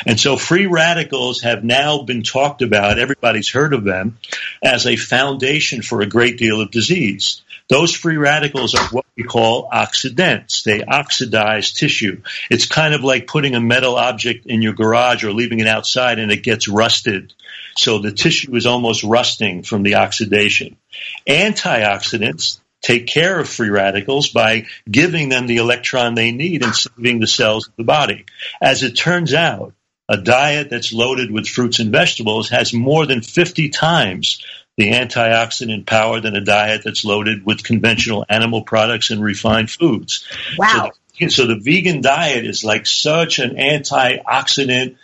And 0.06 0.18
so 0.18 0.36
free 0.36 0.66
radicals 0.66 1.42
have 1.42 1.64
now 1.64 2.02
been 2.02 2.22
talked 2.22 2.62
about, 2.62 2.98
everybody's 2.98 3.50
heard 3.50 3.74
of 3.74 3.84
them, 3.84 4.18
as 4.62 4.86
a 4.86 4.96
foundation 4.96 5.82
for 5.82 6.00
a 6.00 6.06
great 6.06 6.38
deal 6.38 6.60
of 6.60 6.70
disease. 6.70 7.42
Those 7.68 7.94
free 7.94 8.18
radicals 8.18 8.74
are 8.74 8.86
what 8.88 9.06
we 9.16 9.24
call 9.24 9.70
oxidants. 9.70 10.64
They 10.64 10.84
oxidize 10.84 11.72
tissue. 11.72 12.22
It's 12.50 12.66
kind 12.66 12.94
of 12.94 13.02
like 13.02 13.26
putting 13.26 13.54
a 13.54 13.60
metal 13.60 13.96
object 13.96 14.46
in 14.46 14.60
your 14.60 14.74
garage 14.74 15.24
or 15.24 15.32
leaving 15.32 15.60
it 15.60 15.66
outside 15.66 16.18
and 16.18 16.30
it 16.30 16.42
gets 16.42 16.68
rusted. 16.68 17.32
So 17.76 17.98
the 17.98 18.12
tissue 18.12 18.54
is 18.54 18.66
almost 18.66 19.02
rusting 19.02 19.62
from 19.62 19.82
the 19.82 19.96
oxidation. 19.96 20.76
Antioxidants 21.26 22.60
take 22.82 23.06
care 23.06 23.40
of 23.40 23.48
free 23.48 23.70
radicals 23.70 24.28
by 24.28 24.66
giving 24.90 25.30
them 25.30 25.46
the 25.46 25.56
electron 25.56 26.14
they 26.14 26.32
need 26.32 26.62
and 26.62 26.74
saving 26.74 27.18
the 27.18 27.26
cells 27.26 27.68
of 27.68 27.74
the 27.76 27.84
body. 27.84 28.26
As 28.60 28.82
it 28.82 28.92
turns 28.92 29.32
out, 29.32 29.72
a 30.08 30.16
diet 30.16 30.70
that's 30.70 30.92
loaded 30.92 31.30
with 31.30 31.48
fruits 31.48 31.78
and 31.78 31.90
vegetables 31.90 32.50
has 32.50 32.72
more 32.72 33.06
than 33.06 33.22
50 33.22 33.70
times 33.70 34.42
the 34.76 34.90
antioxidant 34.90 35.86
power 35.86 36.20
than 36.20 36.34
a 36.34 36.44
diet 36.44 36.82
that's 36.84 37.04
loaded 37.04 37.46
with 37.46 37.62
conventional 37.62 38.24
animal 38.28 38.62
products 38.62 39.10
and 39.10 39.22
refined 39.22 39.70
foods. 39.70 40.26
Wow. 40.58 40.90
So, 41.20 41.28
so 41.28 41.46
the 41.46 41.60
vegan 41.60 42.00
diet 42.00 42.44
is 42.44 42.64
like 42.64 42.86
such 42.86 43.38
an 43.38 43.56
antioxidant. 43.56 44.96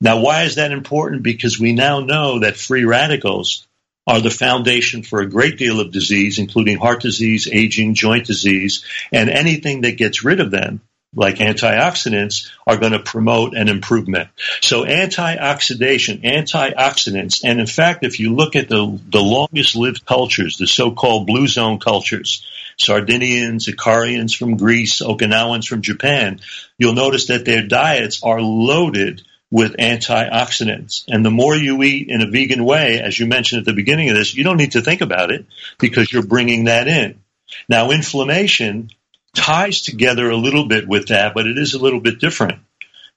Now, 0.00 0.20
why 0.20 0.44
is 0.44 0.54
that 0.56 0.72
important? 0.72 1.22
Because 1.22 1.58
we 1.58 1.72
now 1.72 2.00
know 2.00 2.40
that 2.40 2.56
free 2.56 2.84
radicals 2.84 3.66
are 4.06 4.20
the 4.20 4.30
foundation 4.30 5.02
for 5.02 5.20
a 5.20 5.28
great 5.28 5.58
deal 5.58 5.80
of 5.80 5.90
disease, 5.90 6.38
including 6.38 6.78
heart 6.78 7.02
disease, 7.02 7.48
aging, 7.50 7.94
joint 7.94 8.26
disease, 8.26 8.84
and 9.12 9.28
anything 9.28 9.80
that 9.80 9.96
gets 9.96 10.22
rid 10.22 10.38
of 10.38 10.52
them 10.52 10.80
like 11.16 11.36
antioxidants 11.36 12.50
are 12.66 12.76
going 12.76 12.92
to 12.92 12.98
promote 13.00 13.56
an 13.56 13.68
improvement. 13.68 14.28
So 14.60 14.84
antioxidation, 14.84 16.22
antioxidants, 16.22 17.40
and 17.42 17.58
in 17.58 17.66
fact, 17.66 18.04
if 18.04 18.20
you 18.20 18.34
look 18.34 18.54
at 18.54 18.68
the, 18.68 19.00
the 19.08 19.22
longest 19.22 19.74
lived 19.74 20.04
cultures, 20.06 20.58
the 20.58 20.66
so-called 20.66 21.26
blue 21.26 21.48
zone 21.48 21.80
cultures, 21.80 22.46
Sardinians, 22.78 23.66
Icarians 23.66 24.36
from 24.36 24.58
Greece, 24.58 25.00
Okinawans 25.00 25.66
from 25.66 25.80
Japan, 25.80 26.40
you'll 26.76 26.92
notice 26.92 27.28
that 27.28 27.46
their 27.46 27.66
diets 27.66 28.22
are 28.22 28.40
loaded 28.40 29.22
with 29.50 29.76
antioxidants. 29.78 31.04
And 31.08 31.24
the 31.24 31.30
more 31.30 31.56
you 31.56 31.82
eat 31.82 32.08
in 32.10 32.20
a 32.20 32.30
vegan 32.30 32.64
way, 32.64 33.00
as 33.00 33.18
you 33.18 33.26
mentioned 33.26 33.60
at 33.60 33.64
the 33.64 33.72
beginning 33.72 34.10
of 34.10 34.16
this, 34.16 34.34
you 34.34 34.44
don't 34.44 34.56
need 34.58 34.72
to 34.72 34.82
think 34.82 35.00
about 35.00 35.30
it 35.30 35.46
because 35.78 36.12
you're 36.12 36.26
bringing 36.26 36.64
that 36.64 36.88
in. 36.88 37.20
Now, 37.68 37.90
inflammation 37.90 38.90
ties 39.36 39.82
together 39.82 40.28
a 40.30 40.36
little 40.36 40.66
bit 40.66 40.88
with 40.88 41.08
that, 41.08 41.34
but 41.34 41.46
it 41.46 41.58
is 41.58 41.74
a 41.74 41.78
little 41.78 42.00
bit 42.00 42.18
different. 42.18 42.60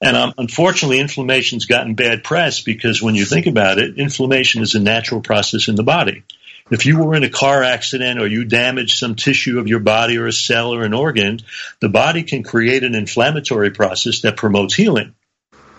And 0.00 0.16
um, 0.16 0.34
unfortunately, 0.38 0.98
inflammation's 0.98 1.66
gotten 1.66 1.94
bad 1.94 2.24
press 2.24 2.62
because 2.62 3.02
when 3.02 3.14
you 3.14 3.24
think 3.24 3.46
about 3.46 3.78
it, 3.78 3.98
inflammation 3.98 4.62
is 4.62 4.74
a 4.74 4.80
natural 4.80 5.20
process 5.20 5.68
in 5.68 5.74
the 5.74 5.82
body. 5.82 6.22
If 6.70 6.86
you 6.86 6.98
were 6.98 7.14
in 7.16 7.24
a 7.24 7.28
car 7.28 7.64
accident 7.64 8.20
or 8.20 8.26
you 8.26 8.44
damaged 8.44 8.96
some 8.96 9.16
tissue 9.16 9.58
of 9.58 9.66
your 9.66 9.80
body 9.80 10.18
or 10.18 10.26
a 10.26 10.32
cell 10.32 10.72
or 10.72 10.84
an 10.84 10.94
organ, 10.94 11.40
the 11.80 11.88
body 11.88 12.22
can 12.22 12.44
create 12.44 12.84
an 12.84 12.94
inflammatory 12.94 13.70
process 13.70 14.20
that 14.20 14.36
promotes 14.36 14.74
healing. 14.74 15.14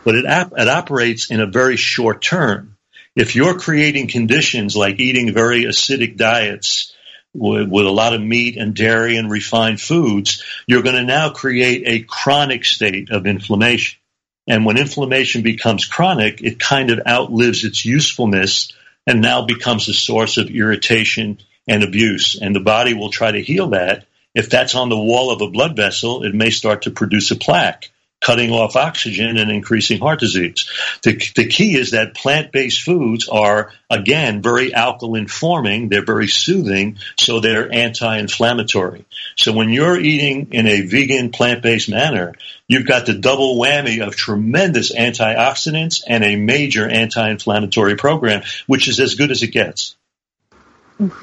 But 0.03 0.15
it, 0.15 0.25
it 0.25 0.67
operates 0.67 1.31
in 1.31 1.39
a 1.39 1.47
very 1.47 1.77
short 1.77 2.21
term. 2.21 2.75
If 3.15 3.35
you're 3.35 3.57
creating 3.57 4.07
conditions 4.07 4.75
like 4.75 4.99
eating 4.99 5.33
very 5.33 5.63
acidic 5.63 6.17
diets, 6.17 6.93
with, 7.33 7.69
with, 7.69 7.85
a 7.85 7.91
lot 7.91 8.13
of 8.13 8.21
meat 8.21 8.57
and 8.57 8.75
dairy 8.75 9.15
and 9.15 9.31
refined 9.31 9.79
foods, 9.79 10.43
you're 10.67 10.83
going 10.83 10.95
to 10.95 11.03
now 11.03 11.29
create 11.29 11.83
a 11.85 12.05
chronic 12.05 12.65
state 12.65 13.09
of 13.11 13.25
inflammation. 13.25 13.99
And 14.47 14.65
when 14.65 14.77
inflammation 14.77 15.43
becomes 15.43 15.85
chronic, 15.85 16.41
it 16.41 16.59
kind 16.59 16.89
of 16.89 17.01
outlives 17.07 17.63
its 17.63 17.85
usefulness 17.85 18.73
and 19.07 19.21
now 19.21 19.43
becomes 19.43 19.87
a 19.87 19.93
source 19.93 20.37
of 20.37 20.49
irritation 20.49 21.39
and 21.67 21.83
abuse. 21.83 22.37
And 22.41 22.55
the 22.55 22.59
body 22.59 22.93
will 22.93 23.11
try 23.11 23.31
to 23.31 23.41
heal 23.41 23.67
that. 23.69 24.05
If 24.33 24.49
that's 24.49 24.75
on 24.75 24.89
the 24.89 24.97
wall 24.97 25.31
of 25.31 25.41
a 25.41 25.49
blood 25.49 25.75
vessel, 25.75 26.23
it 26.23 26.33
may 26.33 26.49
start 26.49 26.83
to 26.83 26.91
produce 26.91 27.31
a 27.31 27.35
plaque 27.35 27.91
cutting 28.21 28.51
off 28.51 28.75
oxygen 28.75 29.37
and 29.37 29.51
increasing 29.51 29.99
heart 29.99 30.19
disease. 30.19 30.69
The, 31.01 31.13
the 31.35 31.47
key 31.47 31.75
is 31.75 31.91
that 31.91 32.13
plant-based 32.13 32.81
foods 32.81 33.27
are, 33.27 33.71
again, 33.89 34.41
very 34.41 34.73
alkaline 34.73 35.27
forming. 35.27 35.89
They're 35.89 36.05
very 36.05 36.27
soothing, 36.27 36.99
so 37.17 37.39
they're 37.39 37.73
anti-inflammatory. 37.73 39.05
So 39.35 39.51
when 39.53 39.69
you're 39.69 39.99
eating 39.99 40.49
in 40.51 40.67
a 40.67 40.81
vegan 40.81 41.31
plant-based 41.31 41.89
manner, 41.89 42.35
you've 42.67 42.87
got 42.87 43.07
the 43.07 43.15
double 43.15 43.59
whammy 43.59 44.05
of 44.05 44.15
tremendous 44.15 44.93
antioxidants 44.95 46.03
and 46.07 46.23
a 46.23 46.35
major 46.35 46.87
anti-inflammatory 46.87 47.95
program, 47.95 48.43
which 48.67 48.87
is 48.87 48.99
as 48.99 49.15
good 49.15 49.31
as 49.31 49.41
it 49.41 49.47
gets 49.47 49.95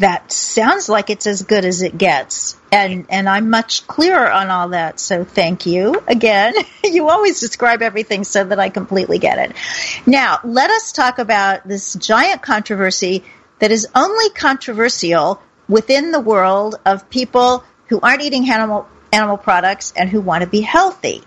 that 0.01 0.33
sounds 0.33 0.89
like 0.89 1.09
it's 1.09 1.27
as 1.29 1.43
good 1.43 1.65
as 1.65 1.83
it 1.83 1.97
gets. 1.97 2.57
And 2.73 3.07
and 3.11 3.29
I'm 3.29 3.49
much 3.49 3.87
clearer 3.87 4.31
on 4.31 4.51
all 4.51 4.71
that. 4.71 4.99
So 4.99 5.25
thank 5.25 5.67
you 5.67 6.03
again. 6.09 6.55
you 6.85 7.09
always 7.09 7.39
describe 7.39 7.81
everything 7.81 8.25
so 8.25 8.43
that 8.43 8.59
I 8.59 8.71
completely 8.71 9.19
get 9.19 9.39
it. 9.39 9.57
Now, 10.05 10.41
let 10.43 10.71
us 10.71 10.91
talk 10.91 11.21
about 11.21 11.67
this 11.67 11.95
giant 11.95 12.43
controversy 12.43 13.23
that 13.61 13.71
is 13.71 13.87
only 13.95 14.31
controversial 14.31 15.41
within 15.69 16.11
the 16.11 16.21
world 16.21 16.81
of 16.85 17.09
people 17.09 17.63
who 17.87 18.01
aren't 18.01 18.23
eating 18.23 18.51
animal 18.51 18.89
animal 19.13 19.37
products 19.37 19.93
and 19.97 20.11
who 20.11 20.21
want 20.21 20.43
to 20.43 20.51
be 20.51 20.61
healthy. 20.61 21.23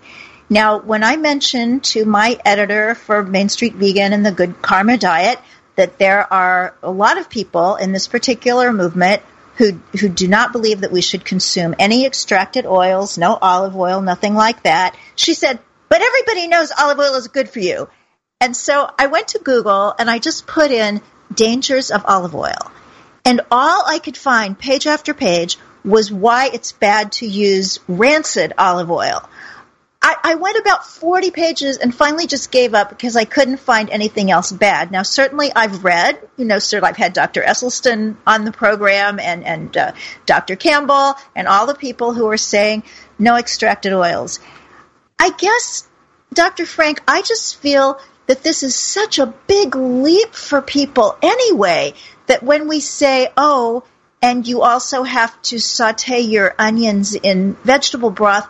Now, 0.50 0.78
when 0.78 1.02
I 1.02 1.16
mentioned 1.16 1.84
to 1.84 2.04
my 2.04 2.38
editor 2.44 2.94
for 2.94 3.22
Main 3.22 3.48
Street 3.48 3.74
Vegan 3.76 4.12
and 4.12 4.26
the 4.26 4.32
Good 4.32 4.60
Karma 4.60 4.98
Diet 4.98 5.38
that 5.76 5.98
there 5.98 6.30
are 6.32 6.74
a 6.82 6.90
lot 6.90 7.18
of 7.18 7.30
people 7.30 7.76
in 7.76 7.92
this 7.92 8.06
particular 8.06 8.72
movement 8.72 9.22
who 9.56 9.80
who 10.00 10.08
do 10.08 10.28
not 10.28 10.52
believe 10.52 10.80
that 10.80 10.92
we 10.92 11.00
should 11.00 11.24
consume 11.24 11.74
any 11.78 12.06
extracted 12.06 12.66
oils, 12.66 13.18
no 13.18 13.38
olive 13.40 13.76
oil, 13.76 14.00
nothing 14.00 14.34
like 14.34 14.62
that. 14.62 14.96
She 15.14 15.34
said, 15.34 15.58
"But 15.88 16.00
everybody 16.02 16.48
knows 16.48 16.72
olive 16.76 16.98
oil 16.98 17.14
is 17.14 17.28
good 17.28 17.50
for 17.50 17.60
you." 17.60 17.88
And 18.40 18.56
so 18.56 18.90
I 18.98 19.06
went 19.06 19.28
to 19.28 19.38
Google 19.38 19.94
and 19.98 20.10
I 20.10 20.18
just 20.18 20.46
put 20.46 20.70
in 20.70 21.00
dangers 21.32 21.90
of 21.90 22.04
olive 22.06 22.34
oil. 22.34 22.70
And 23.24 23.42
all 23.50 23.84
I 23.86 23.98
could 23.98 24.16
find, 24.16 24.58
page 24.58 24.86
after 24.86 25.14
page, 25.14 25.58
was 25.84 26.10
why 26.10 26.50
it's 26.52 26.72
bad 26.72 27.12
to 27.12 27.26
use 27.26 27.78
rancid 27.86 28.52
olive 28.58 28.90
oil. 28.90 29.28
I, 30.04 30.16
I, 30.24 30.34
went 30.34 30.58
about 30.58 30.84
40 30.84 31.30
pages 31.30 31.76
and 31.76 31.94
finally 31.94 32.26
just 32.26 32.50
gave 32.50 32.74
up 32.74 32.88
because 32.88 33.14
I 33.14 33.24
couldn't 33.24 33.58
find 33.58 33.88
anything 33.88 34.32
else 34.32 34.50
bad. 34.50 34.90
Now, 34.90 35.04
certainly 35.04 35.52
I've 35.54 35.84
read, 35.84 36.18
you 36.36 36.44
know, 36.44 36.58
sir, 36.58 36.80
I've 36.82 36.96
had 36.96 37.12
Dr. 37.12 37.40
Esselstyn 37.40 38.16
on 38.26 38.44
the 38.44 38.50
program 38.50 39.20
and, 39.20 39.44
and 39.44 39.76
uh, 39.76 39.92
Dr. 40.26 40.56
Campbell 40.56 41.14
and 41.36 41.46
all 41.46 41.66
the 41.66 41.74
people 41.74 42.12
who 42.12 42.26
are 42.28 42.36
saying 42.36 42.82
no 43.16 43.36
extracted 43.36 43.92
oils. 43.92 44.40
I 45.20 45.30
guess, 45.30 45.86
Dr. 46.32 46.66
Frank, 46.66 47.00
I 47.06 47.22
just 47.22 47.58
feel 47.58 48.00
that 48.26 48.42
this 48.42 48.64
is 48.64 48.74
such 48.74 49.20
a 49.20 49.26
big 49.26 49.76
leap 49.76 50.34
for 50.34 50.62
people 50.62 51.16
anyway 51.22 51.94
that 52.26 52.42
when 52.42 52.66
we 52.66 52.80
say, 52.80 53.28
oh, 53.36 53.84
and 54.20 54.46
you 54.46 54.62
also 54.62 55.02
have 55.02 55.40
to 55.42 55.58
saute 55.58 56.20
your 56.20 56.54
onions 56.58 57.14
in 57.14 57.54
vegetable 57.64 58.10
broth, 58.10 58.48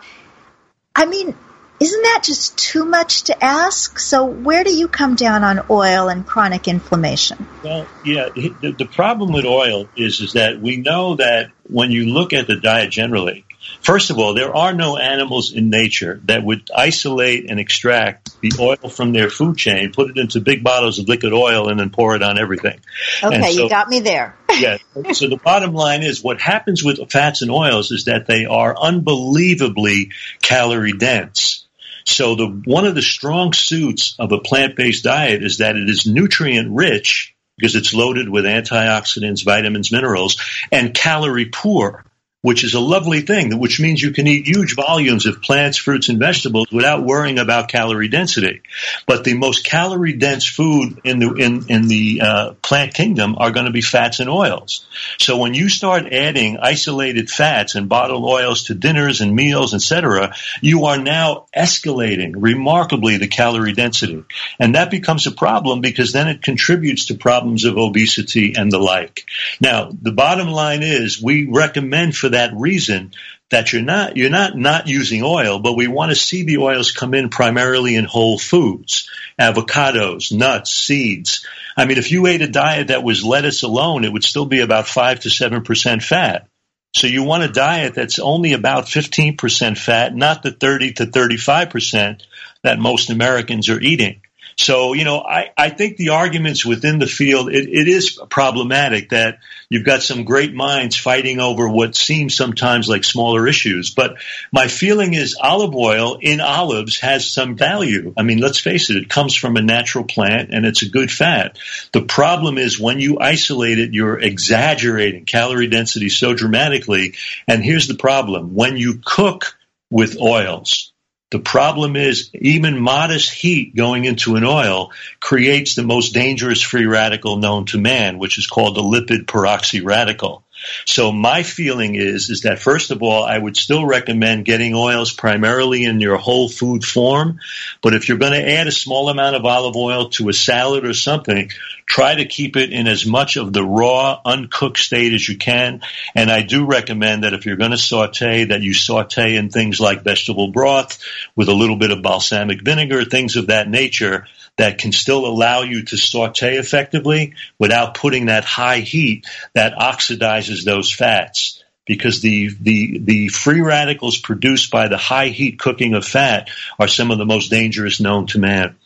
I 0.95 1.07
mean, 1.07 1.34
isn't 1.80 2.03
that 2.03 2.22
just 2.24 2.57
too 2.57 2.84
much 2.84 3.24
to 3.24 3.45
ask? 3.45 3.99
So, 3.99 4.26
where 4.26 4.62
do 4.62 4.72
you 4.72 4.88
come 4.88 5.16
down 5.16 5.43
on 5.43 5.62
oil 5.68 6.09
and 6.09 6.24
chronic 6.26 6.68
inflammation? 6.68 7.47
Well, 7.62 7.88
yeah, 8.05 8.28
the, 8.34 8.74
the 8.78 8.86
problem 8.86 9.32
with 9.32 9.45
oil 9.45 9.88
is 9.97 10.20
is 10.20 10.34
that 10.34 10.61
we 10.61 10.76
know 10.76 11.16
that 11.16 11.51
when 11.68 11.90
you 11.90 12.07
look 12.07 12.32
at 12.32 12.47
the 12.47 12.57
diet 12.57 12.90
generally, 12.90 13.45
First 13.80 14.10
of 14.10 14.18
all, 14.18 14.34
there 14.34 14.54
are 14.54 14.72
no 14.72 14.96
animals 14.96 15.52
in 15.52 15.70
nature 15.70 16.20
that 16.24 16.44
would 16.44 16.70
isolate 16.74 17.50
and 17.50 17.58
extract 17.58 18.40
the 18.40 18.52
oil 18.58 18.88
from 18.88 19.12
their 19.12 19.30
food 19.30 19.56
chain, 19.56 19.92
put 19.92 20.10
it 20.10 20.18
into 20.18 20.40
big 20.40 20.62
bottles 20.62 20.98
of 20.98 21.08
liquid 21.08 21.32
oil, 21.32 21.68
and 21.68 21.80
then 21.80 21.90
pour 21.90 22.14
it 22.14 22.22
on 22.22 22.38
everything. 22.38 22.80
Okay, 23.22 23.52
so, 23.52 23.64
you 23.64 23.68
got 23.68 23.88
me 23.88 24.00
there. 24.00 24.36
yeah. 24.58 24.78
So 25.12 25.28
the 25.28 25.40
bottom 25.42 25.72
line 25.72 26.02
is 26.02 26.22
what 26.22 26.40
happens 26.40 26.84
with 26.84 27.10
fats 27.10 27.42
and 27.42 27.50
oils 27.50 27.90
is 27.90 28.04
that 28.04 28.26
they 28.26 28.46
are 28.46 28.76
unbelievably 28.78 30.12
calorie 30.42 30.92
dense. 30.92 31.66
So 32.04 32.34
the 32.34 32.46
one 32.64 32.84
of 32.84 32.94
the 32.94 33.02
strong 33.02 33.52
suits 33.52 34.16
of 34.18 34.32
a 34.32 34.40
plant-based 34.40 35.04
diet 35.04 35.42
is 35.42 35.58
that 35.58 35.76
it 35.76 35.88
is 35.88 36.06
nutrient 36.06 36.70
rich 36.70 37.34
because 37.56 37.76
it's 37.76 37.94
loaded 37.94 38.28
with 38.28 38.44
antioxidants, 38.44 39.44
vitamins, 39.44 39.92
minerals, 39.92 40.40
and 40.70 40.94
calorie 40.94 41.46
poor 41.46 42.04
which 42.43 42.64
is 42.64 42.74
a 42.74 42.80
lovely 42.80 43.20
thing, 43.20 43.57
which 43.59 43.80
means 43.80 44.03
you 44.03 44.11
can 44.11 44.26
eat 44.26 44.47
huge 44.47 44.74
volumes 44.74 45.26
of 45.26 45.40
plants, 45.40 45.78
fruits, 45.78 46.09
and 46.09 46.18
vegetables 46.18 46.66
without 46.72 47.05
worrying 47.05 47.38
about 47.38 47.68
calorie 47.68 48.09
density. 48.09 48.62
But 49.07 49.22
the 49.22 49.34
most 49.34 49.64
calorie 49.64 50.14
dense 50.14 50.47
food 50.47 51.01
in 51.05 51.20
the 51.20 51.32
in 51.34 51.70
in 51.70 51.86
the 51.86 52.20
uh, 52.20 52.53
plant 52.55 52.95
kingdom 52.95 53.36
are 53.38 53.53
going 53.53 53.66
to 53.66 53.72
be 53.72 53.80
fats 53.80 54.18
and 54.18 54.28
oils. 54.28 54.84
So 55.18 55.38
when 55.38 55.55
you 55.55 55.68
start 55.68 56.12
adding 56.12 56.59
isolated 56.59 57.30
fats 57.30 57.76
and 57.76 57.88
bottled 57.88 58.24
oils 58.24 58.64
to 58.64 58.74
dinners 58.74 59.20
and 59.20 59.36
meals, 59.36 59.72
etc., 59.72 60.34
you 60.61 60.86
are 60.86 60.99
now 60.99 61.47
escalating 61.57 62.32
remarkably 62.36 63.18
the 63.18 63.28
calorie 63.28 63.72
density, 63.72 64.24
and 64.59 64.74
that 64.74 64.90
becomes 64.90 65.28
a 65.28 65.32
problem 65.32 65.80
because 65.80 66.12
then 66.12 66.26
it 66.26 66.43
contributes 66.43 67.07
to 67.07 67.14
problems 67.14 67.64
of 67.64 67.78
obesity 67.78 68.55
and 68.57 68.72
the 68.72 68.78
like. 68.78 69.26
Now, 69.61 69.93
the 69.93 70.12
bottom 70.12 70.49
line 70.49 70.82
is 70.82 71.22
we 71.22 71.47
recommend 71.47 72.16
for 72.16 72.31
that 72.32 72.52
reason 72.54 73.12
that 73.50 73.72
you're 73.72 73.82
not 73.82 74.16
you're 74.16 74.30
not 74.30 74.56
not 74.56 74.88
using 74.88 75.22
oil, 75.22 75.58
but 75.58 75.76
we 75.76 75.86
want 75.86 76.10
to 76.10 76.16
see 76.16 76.42
the 76.42 76.58
oils 76.58 76.90
come 76.90 77.14
in 77.14 77.28
primarily 77.28 77.96
in 77.96 78.04
whole 78.04 78.38
foods, 78.38 79.08
avocados, 79.40 80.32
nuts, 80.32 80.72
seeds. 80.72 81.46
I 81.76 81.86
mean, 81.86 81.98
if 81.98 82.10
you 82.10 82.26
ate 82.26 82.42
a 82.42 82.48
diet 82.48 82.88
that 82.88 83.04
was 83.04 83.24
lettuce 83.24 83.62
alone, 83.62 84.04
it 84.04 84.12
would 84.12 84.24
still 84.24 84.46
be 84.46 84.60
about 84.60 84.88
five 84.88 85.20
to 85.20 85.30
seven 85.30 85.62
percent 85.62 86.02
fat. 86.02 86.48
So 86.94 87.06
you 87.06 87.22
want 87.22 87.44
a 87.44 87.48
diet 87.48 87.94
that's 87.94 88.18
only 88.18 88.52
about 88.52 88.84
15% 88.84 89.78
fat, 89.78 90.14
not 90.14 90.42
the 90.42 90.50
30 90.50 90.92
to 90.94 91.06
35% 91.06 92.22
that 92.64 92.78
most 92.78 93.08
Americans 93.08 93.70
are 93.70 93.80
eating. 93.80 94.20
So, 94.57 94.92
you 94.92 95.05
know, 95.05 95.18
I, 95.20 95.50
I 95.57 95.70
think 95.70 95.96
the 95.96 96.11
arguments 96.11 96.64
within 96.64 96.98
the 96.98 97.07
field, 97.07 97.50
it, 97.50 97.68
it 97.68 97.88
is 97.88 98.20
problematic 98.28 99.11
that 99.11 99.38
you've 99.68 99.84
got 99.84 100.03
some 100.03 100.24
great 100.24 100.55
minds 100.55 100.96
fighting 100.96 101.40
over 101.40 101.68
what 101.68 101.96
seems 101.96 102.34
sometimes 102.34 102.88
like 102.88 103.05
smaller 103.05 103.48
issues. 103.48 103.90
But 103.94 104.16
my 104.53 104.68
feeling 104.68 105.14
is 105.14 105.36
olive 105.40 105.74
oil 105.74 106.18
in 106.20 106.40
olives 106.40 106.98
has 107.00 107.30
some 107.30 107.57
value. 107.57 108.12
I 108.16 108.22
mean, 108.22 108.38
let's 108.38 108.61
face 108.61 108.90
it, 108.90 108.96
it 108.96 109.09
comes 109.09 109.34
from 109.34 109.57
a 109.57 109.62
natural 109.62 110.05
plant 110.05 110.50
and 110.53 110.66
it's 110.66 110.82
a 110.82 110.90
good 110.90 111.11
fat. 111.11 111.59
The 111.92 112.03
problem 112.03 112.59
is 112.59 112.78
when 112.78 113.00
you 113.00 113.18
isolate 113.18 113.78
it, 113.78 113.94
you're 113.94 114.20
exaggerating 114.20 115.24
calorie 115.24 115.68
density 115.68 116.09
so 116.09 116.34
dramatically. 116.34 117.14
And 117.48 117.62
here's 117.64 117.88
the 117.88 117.94
problem. 117.94 118.55
When 118.55 118.76
you 118.76 119.00
cook 119.05 119.57
with 119.90 120.20
oils, 120.20 120.91
the 121.32 121.38
problem 121.38 121.96
is 121.96 122.28
even 122.34 122.78
modest 122.78 123.32
heat 123.32 123.74
going 123.74 124.04
into 124.04 124.36
an 124.36 124.44
oil 124.44 124.92
creates 125.18 125.74
the 125.74 125.82
most 125.82 126.12
dangerous 126.12 126.60
free 126.60 126.84
radical 126.84 127.38
known 127.38 127.64
to 127.64 127.78
man, 127.78 128.18
which 128.18 128.36
is 128.36 128.46
called 128.46 128.76
the 128.76 128.82
lipid 128.82 129.24
peroxy 129.24 129.82
radical. 129.82 130.44
So 130.86 131.12
my 131.12 131.42
feeling 131.42 131.94
is 131.94 132.30
is 132.30 132.42
that 132.42 132.58
first 132.58 132.90
of 132.90 133.02
all, 133.02 133.24
I 133.24 133.38
would 133.38 133.56
still 133.56 133.84
recommend 133.84 134.44
getting 134.44 134.74
oils 134.74 135.12
primarily 135.12 135.84
in 135.84 136.00
your 136.00 136.16
whole 136.16 136.48
food 136.48 136.84
form. 136.84 137.40
But 137.80 137.94
if 137.94 138.08
you're 138.08 138.18
going 138.18 138.32
to 138.32 138.50
add 138.50 138.66
a 138.66 138.72
small 138.72 139.08
amount 139.08 139.36
of 139.36 139.44
olive 139.44 139.76
oil 139.76 140.08
to 140.10 140.28
a 140.28 140.32
salad 140.32 140.84
or 140.84 140.94
something, 140.94 141.50
try 141.86 142.14
to 142.14 142.24
keep 142.24 142.56
it 142.56 142.72
in 142.72 142.86
as 142.86 143.04
much 143.04 143.36
of 143.36 143.52
the 143.52 143.64
raw, 143.64 144.20
uncooked 144.24 144.78
state 144.78 145.12
as 145.12 145.28
you 145.28 145.36
can. 145.36 145.82
And 146.14 146.30
I 146.30 146.42
do 146.42 146.66
recommend 146.66 147.24
that 147.24 147.34
if 147.34 147.46
you're 147.46 147.56
going 147.56 147.72
to 147.72 147.78
saute, 147.78 148.44
that 148.44 148.62
you 148.62 148.74
saute 148.74 149.36
in 149.36 149.50
things 149.50 149.80
like 149.80 150.02
vegetable 150.02 150.48
broth 150.48 151.02
with 151.36 151.48
a 151.48 151.54
little 151.54 151.76
bit 151.76 151.90
of 151.90 152.02
balsamic 152.02 152.62
vinegar, 152.62 153.04
things 153.04 153.36
of 153.36 153.48
that 153.48 153.68
nature 153.68 154.26
that 154.59 154.78
can 154.78 154.92
still 154.92 155.26
allow 155.26 155.62
you 155.62 155.84
to 155.84 155.96
saute 155.96 156.57
effectively 156.57 157.34
without 157.59 157.94
putting 157.94 158.26
that 158.26 158.44
high 158.44 158.80
heat 158.80 159.26
that 159.55 159.74
oxidizes 159.74 160.64
those 160.64 160.92
fats 160.92 161.62
because 161.86 162.20
the, 162.20 162.48
the, 162.61 162.98
the 162.98 163.28
free 163.28 163.61
radicals 163.61 164.18
produced 164.18 164.70
by 164.70 164.88
the 164.88 164.96
high 164.96 165.28
heat 165.28 165.59
cooking 165.59 165.94
of 165.94 166.05
fat 166.05 166.50
are 166.78 166.88
some 166.88 167.11
of 167.11 167.18
the 167.18 167.26
most 167.26 167.50
dangerous 167.50 168.00
known 168.00 168.26
to 168.26 168.38
man. 168.38 168.76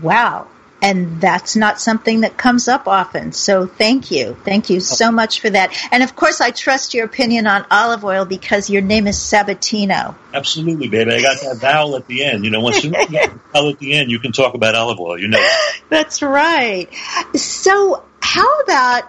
Wow 0.00 0.48
and 0.82 1.20
that's 1.20 1.56
not 1.56 1.80
something 1.80 2.20
that 2.20 2.36
comes 2.36 2.68
up 2.68 2.88
often. 2.88 3.32
So 3.32 3.66
thank 3.66 4.10
you. 4.10 4.36
Thank 4.44 4.70
you 4.70 4.80
so 4.80 5.08
oh. 5.08 5.12
much 5.12 5.40
for 5.40 5.50
that. 5.50 5.76
And 5.92 6.02
of 6.02 6.16
course, 6.16 6.40
I 6.40 6.50
trust 6.50 6.94
your 6.94 7.04
opinion 7.04 7.46
on 7.46 7.66
olive 7.70 8.04
oil 8.04 8.24
because 8.24 8.70
your 8.70 8.82
name 8.82 9.06
is 9.06 9.16
Sabatino. 9.16 10.14
Absolutely, 10.32 10.88
baby. 10.88 11.12
I 11.12 11.22
got 11.22 11.40
that 11.40 11.56
vowel 11.58 11.96
at 11.96 12.06
the 12.06 12.24
end. 12.24 12.44
You 12.44 12.50
know, 12.50 12.60
once 12.60 12.82
you 12.82 12.90
get 13.08 13.08
the 13.08 13.40
vowel 13.52 13.70
at 13.70 13.78
the 13.78 13.94
end, 13.94 14.10
you 14.10 14.18
can 14.20 14.32
talk 14.32 14.54
about 14.54 14.74
olive 14.74 15.00
oil. 15.00 15.18
You 15.18 15.28
know. 15.28 15.48
That's 15.88 16.22
right. 16.22 16.88
So 17.34 18.04
how 18.20 18.60
about 18.60 19.04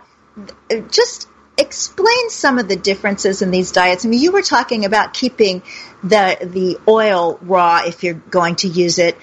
just 0.90 1.28
explain 1.58 2.30
some 2.30 2.58
of 2.58 2.68
the 2.68 2.76
differences 2.76 3.42
in 3.42 3.52
these 3.52 3.72
diets. 3.72 4.06
I 4.06 4.10
mean, 4.10 4.20
you 4.22 4.32
were 4.32 4.42
talking 4.42 4.86
about 4.86 5.14
keeping 5.14 5.62
the 6.04 6.38
the 6.42 6.78
oil 6.88 7.38
raw 7.42 7.84
if 7.86 8.04
you're 8.04 8.16
going 8.16 8.56
to 8.58 8.68
use 8.68 8.98
it 8.98 9.18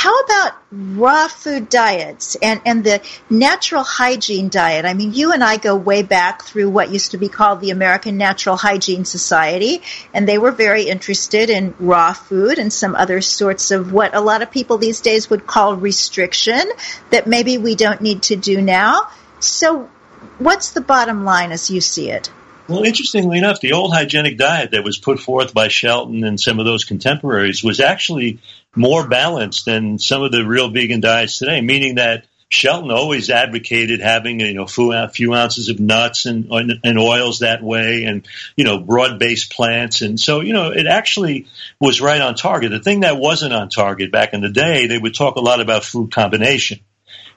how 0.00 0.18
about 0.20 0.52
raw 0.72 1.28
food 1.28 1.68
diets 1.68 2.34
and, 2.40 2.62
and 2.64 2.82
the 2.82 3.02
natural 3.28 3.82
hygiene 3.82 4.48
diet? 4.48 4.86
I 4.86 4.94
mean, 4.94 5.12
you 5.12 5.32
and 5.32 5.44
I 5.44 5.58
go 5.58 5.76
way 5.76 6.02
back 6.02 6.42
through 6.42 6.70
what 6.70 6.90
used 6.90 7.10
to 7.10 7.18
be 7.18 7.28
called 7.28 7.60
the 7.60 7.68
American 7.68 8.16
Natural 8.16 8.56
Hygiene 8.56 9.04
Society, 9.04 9.82
and 10.14 10.26
they 10.26 10.38
were 10.38 10.52
very 10.52 10.84
interested 10.84 11.50
in 11.50 11.74
raw 11.78 12.14
food 12.14 12.58
and 12.58 12.72
some 12.72 12.94
other 12.94 13.20
sorts 13.20 13.72
of 13.72 13.92
what 13.92 14.14
a 14.14 14.22
lot 14.22 14.40
of 14.40 14.50
people 14.50 14.78
these 14.78 15.02
days 15.02 15.28
would 15.28 15.46
call 15.46 15.76
restriction 15.76 16.62
that 17.10 17.26
maybe 17.26 17.58
we 17.58 17.74
don't 17.74 18.00
need 18.00 18.22
to 18.22 18.36
do 18.36 18.62
now. 18.62 19.10
So, 19.38 19.90
what's 20.38 20.70
the 20.70 20.80
bottom 20.80 21.26
line 21.26 21.52
as 21.52 21.70
you 21.70 21.82
see 21.82 22.10
it? 22.10 22.30
Well, 22.70 22.84
interestingly 22.84 23.36
enough, 23.36 23.60
the 23.60 23.72
old 23.72 23.92
hygienic 23.92 24.38
diet 24.38 24.70
that 24.70 24.84
was 24.84 24.96
put 24.96 25.18
forth 25.18 25.52
by 25.52 25.66
Shelton 25.66 26.22
and 26.22 26.38
some 26.38 26.60
of 26.60 26.66
those 26.66 26.84
contemporaries 26.84 27.64
was 27.64 27.80
actually 27.80 28.38
more 28.76 29.08
balanced 29.08 29.64
than 29.64 29.98
some 29.98 30.22
of 30.22 30.30
the 30.30 30.46
real 30.46 30.70
vegan 30.70 31.00
diets 31.00 31.38
today, 31.38 31.60
meaning 31.62 31.96
that 31.96 32.26
Shelton 32.48 32.92
always 32.92 33.28
advocated 33.28 34.00
having 34.00 34.38
you 34.38 34.54
know 34.54 34.66
a 34.66 35.08
few 35.08 35.34
ounces 35.34 35.68
of 35.68 35.80
nuts 35.80 36.26
and 36.26 36.48
and 36.52 36.98
oils 36.98 37.40
that 37.40 37.60
way, 37.60 38.04
and 38.04 38.26
you 38.56 38.62
know 38.62 38.78
broad 38.78 39.18
based 39.18 39.52
plants, 39.52 40.00
and 40.00 40.18
so 40.18 40.40
you 40.40 40.52
know 40.52 40.70
it 40.70 40.86
actually 40.86 41.48
was 41.80 42.00
right 42.00 42.20
on 42.20 42.36
target. 42.36 42.70
The 42.70 42.78
thing 42.78 43.00
that 43.00 43.16
wasn't 43.16 43.52
on 43.52 43.68
target 43.68 44.12
back 44.12 44.32
in 44.32 44.42
the 44.42 44.48
day, 44.48 44.86
they 44.86 44.98
would 44.98 45.14
talk 45.14 45.34
a 45.34 45.40
lot 45.40 45.60
about 45.60 45.82
food 45.82 46.12
combination, 46.12 46.78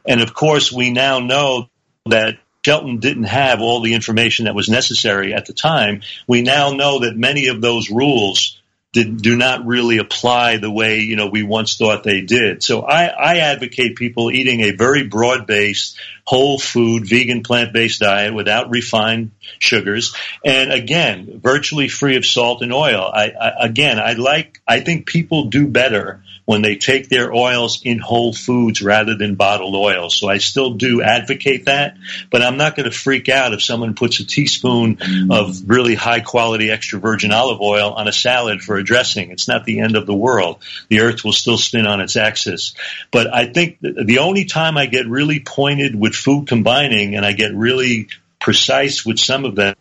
and 0.05 0.21
of 0.21 0.35
course 0.35 0.71
we 0.71 0.91
now 0.91 1.19
know 1.19 1.69
that 2.05 2.37
Shelton 2.65 2.99
didn't 2.99 3.25
have 3.25 3.61
all 3.61 3.81
the 3.81 3.93
information 3.93 4.45
that 4.45 4.55
was 4.55 4.69
necessary 4.69 5.33
at 5.33 5.45
the 5.45 5.53
time. 5.53 6.01
We 6.27 6.41
now 6.41 6.71
know 6.71 6.99
that 6.99 7.17
many 7.17 7.47
of 7.47 7.59
those 7.59 7.89
rules 7.89 8.61
did, 8.93 9.21
do 9.21 9.35
not 9.35 9.65
really 9.65 9.97
apply 9.97 10.57
the 10.57 10.71
way 10.71 10.99
you 10.99 11.15
know 11.15 11.27
we 11.27 11.43
once 11.43 11.75
thought 11.75 12.03
they 12.03 12.21
did. 12.21 12.63
So 12.63 12.83
I, 12.83 13.07
I 13.07 13.37
advocate 13.39 13.95
people 13.95 14.31
eating 14.31 14.61
a 14.61 14.71
very 14.71 15.03
broad-based, 15.03 15.97
whole 16.25 16.59
food, 16.59 17.07
vegan, 17.07 17.43
plant-based 17.43 17.99
diet 17.99 18.33
without 18.33 18.69
refined 18.69 19.31
sugars, 19.59 20.15
and 20.45 20.71
again, 20.71 21.39
virtually 21.41 21.89
free 21.89 22.17
of 22.17 22.25
salt 22.25 22.61
and 22.61 22.71
oil. 22.71 23.09
I, 23.11 23.31
I 23.31 23.65
again, 23.65 23.99
I 23.99 24.13
like. 24.13 24.61
I 24.67 24.79
think 24.79 25.07
people 25.07 25.45
do 25.45 25.67
better 25.67 26.21
when 26.45 26.61
they 26.61 26.75
take 26.75 27.09
their 27.09 27.33
oils 27.33 27.81
in 27.83 27.99
whole 27.99 28.33
foods 28.33 28.81
rather 28.81 29.15
than 29.15 29.35
bottled 29.35 29.75
oils. 29.75 30.15
So 30.15 30.27
I 30.27 30.39
still 30.39 30.71
do 30.71 31.01
advocate 31.01 31.65
that, 31.65 31.97
but 32.29 32.41
I'm 32.41 32.57
not 32.57 32.75
going 32.75 32.89
to 32.89 32.95
freak 32.95 33.29
out 33.29 33.53
if 33.53 33.63
someone 33.63 33.95
puts 33.95 34.19
a 34.19 34.25
teaspoon 34.25 34.97
of 35.31 35.69
really 35.69 35.95
high 35.95 36.19
quality 36.19 36.69
extra 36.69 36.99
virgin 36.99 37.31
olive 37.31 37.61
oil 37.61 37.93
on 37.93 38.07
a 38.07 38.13
salad 38.13 38.61
for 38.61 38.77
a 38.83 38.85
dressing. 38.85 39.31
It's 39.31 39.47
not 39.47 39.65
the 39.65 39.79
end 39.79 39.95
of 39.95 40.05
the 40.05 40.13
world. 40.13 40.63
The 40.89 41.01
earth 41.01 41.23
will 41.23 41.33
still 41.33 41.57
spin 41.57 41.87
on 41.87 42.01
its 42.01 42.15
axis. 42.15 42.75
But 43.11 43.33
I 43.33 43.47
think 43.47 43.79
the 43.81 44.19
only 44.19 44.45
time 44.45 44.77
I 44.77 44.85
get 44.85 45.07
really 45.07 45.39
pointed 45.39 45.95
with 45.95 46.13
food 46.13 46.47
combining 46.47 47.15
and 47.15 47.25
I 47.25 47.33
get 47.33 47.55
really 47.55 48.09
precise 48.39 49.05
with 49.05 49.19
some 49.19 49.45
of 49.45 49.55
that 49.55 49.77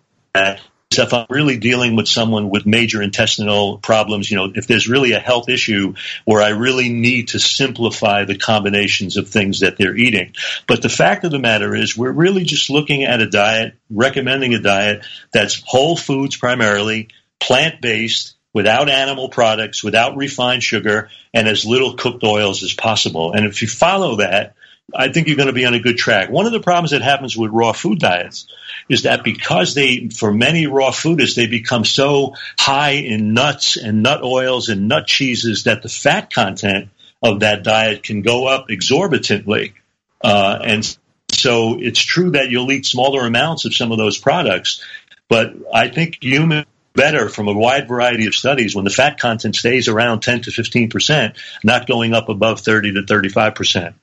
if 0.98 1.14
I'm 1.14 1.26
really 1.30 1.56
dealing 1.56 1.96
with 1.96 2.08
someone 2.08 2.50
with 2.50 2.66
major 2.66 3.02
intestinal 3.02 3.78
problems, 3.78 4.30
you 4.30 4.36
know, 4.36 4.52
if 4.54 4.66
there's 4.66 4.88
really 4.88 5.12
a 5.12 5.18
health 5.18 5.48
issue 5.48 5.94
where 6.24 6.42
I 6.42 6.50
really 6.50 6.88
need 6.88 7.28
to 7.28 7.38
simplify 7.38 8.24
the 8.24 8.36
combinations 8.36 9.16
of 9.16 9.28
things 9.28 9.60
that 9.60 9.76
they're 9.78 9.96
eating. 9.96 10.34
But 10.66 10.82
the 10.82 10.88
fact 10.88 11.24
of 11.24 11.30
the 11.30 11.38
matter 11.38 11.74
is 11.74 11.96
we're 11.96 12.12
really 12.12 12.44
just 12.44 12.70
looking 12.70 13.04
at 13.04 13.20
a 13.20 13.28
diet, 13.28 13.74
recommending 13.90 14.54
a 14.54 14.60
diet 14.60 15.04
that's 15.32 15.62
whole 15.64 15.96
foods 15.96 16.36
primarily, 16.36 17.08
plant 17.40 17.80
based, 17.80 18.34
without 18.52 18.88
animal 18.88 19.28
products, 19.28 19.82
without 19.82 20.16
refined 20.16 20.62
sugar, 20.62 21.10
and 21.32 21.48
as 21.48 21.64
little 21.64 21.94
cooked 21.94 22.22
oils 22.24 22.62
as 22.62 22.74
possible. 22.74 23.32
And 23.32 23.46
if 23.46 23.62
you 23.62 23.68
follow 23.68 24.16
that, 24.16 24.54
I 24.94 25.08
think 25.08 25.26
you're 25.26 25.36
going 25.36 25.46
to 25.46 25.54
be 25.54 25.64
on 25.64 25.74
a 25.74 25.80
good 25.80 25.96
track. 25.96 26.28
One 26.28 26.46
of 26.46 26.52
the 26.52 26.60
problems 26.60 26.90
that 26.90 27.02
happens 27.02 27.36
with 27.36 27.50
raw 27.50 27.72
food 27.72 27.98
diets 27.98 28.46
is 28.88 29.04
that 29.04 29.24
because 29.24 29.74
they, 29.74 30.08
for 30.08 30.32
many 30.32 30.66
raw 30.66 30.90
foodists, 30.90 31.34
they 31.34 31.46
become 31.46 31.84
so 31.84 32.34
high 32.58 32.92
in 32.92 33.32
nuts 33.32 33.76
and 33.76 34.02
nut 34.02 34.22
oils 34.22 34.68
and 34.68 34.88
nut 34.88 35.06
cheeses 35.06 35.64
that 35.64 35.82
the 35.82 35.88
fat 35.88 36.32
content 36.32 36.90
of 37.22 37.40
that 37.40 37.62
diet 37.62 38.02
can 38.02 38.22
go 38.22 38.46
up 38.46 38.70
exorbitantly. 38.70 39.74
Uh, 40.22 40.58
and 40.62 40.96
so 41.32 41.78
it's 41.80 42.00
true 42.00 42.32
that 42.32 42.50
you'll 42.50 42.70
eat 42.70 42.84
smaller 42.84 43.24
amounts 43.24 43.64
of 43.64 43.74
some 43.74 43.92
of 43.92 43.98
those 43.98 44.18
products, 44.18 44.84
but 45.28 45.54
I 45.72 45.88
think 45.88 46.18
human 46.22 46.66
better 46.94 47.28
from 47.28 47.48
a 47.48 47.52
wide 47.52 47.88
variety 47.88 48.26
of 48.26 48.34
studies 48.34 48.74
when 48.74 48.84
the 48.84 48.90
fat 48.90 49.18
content 49.18 49.56
stays 49.56 49.88
around 49.88 50.20
10 50.20 50.42
to 50.42 50.50
15 50.50 50.90
percent, 50.90 51.36
not 51.62 51.86
going 51.86 52.14
up 52.14 52.28
above 52.28 52.60
30 52.60 52.94
to 52.94 53.06
35 53.06 53.54
percent. 53.54 53.96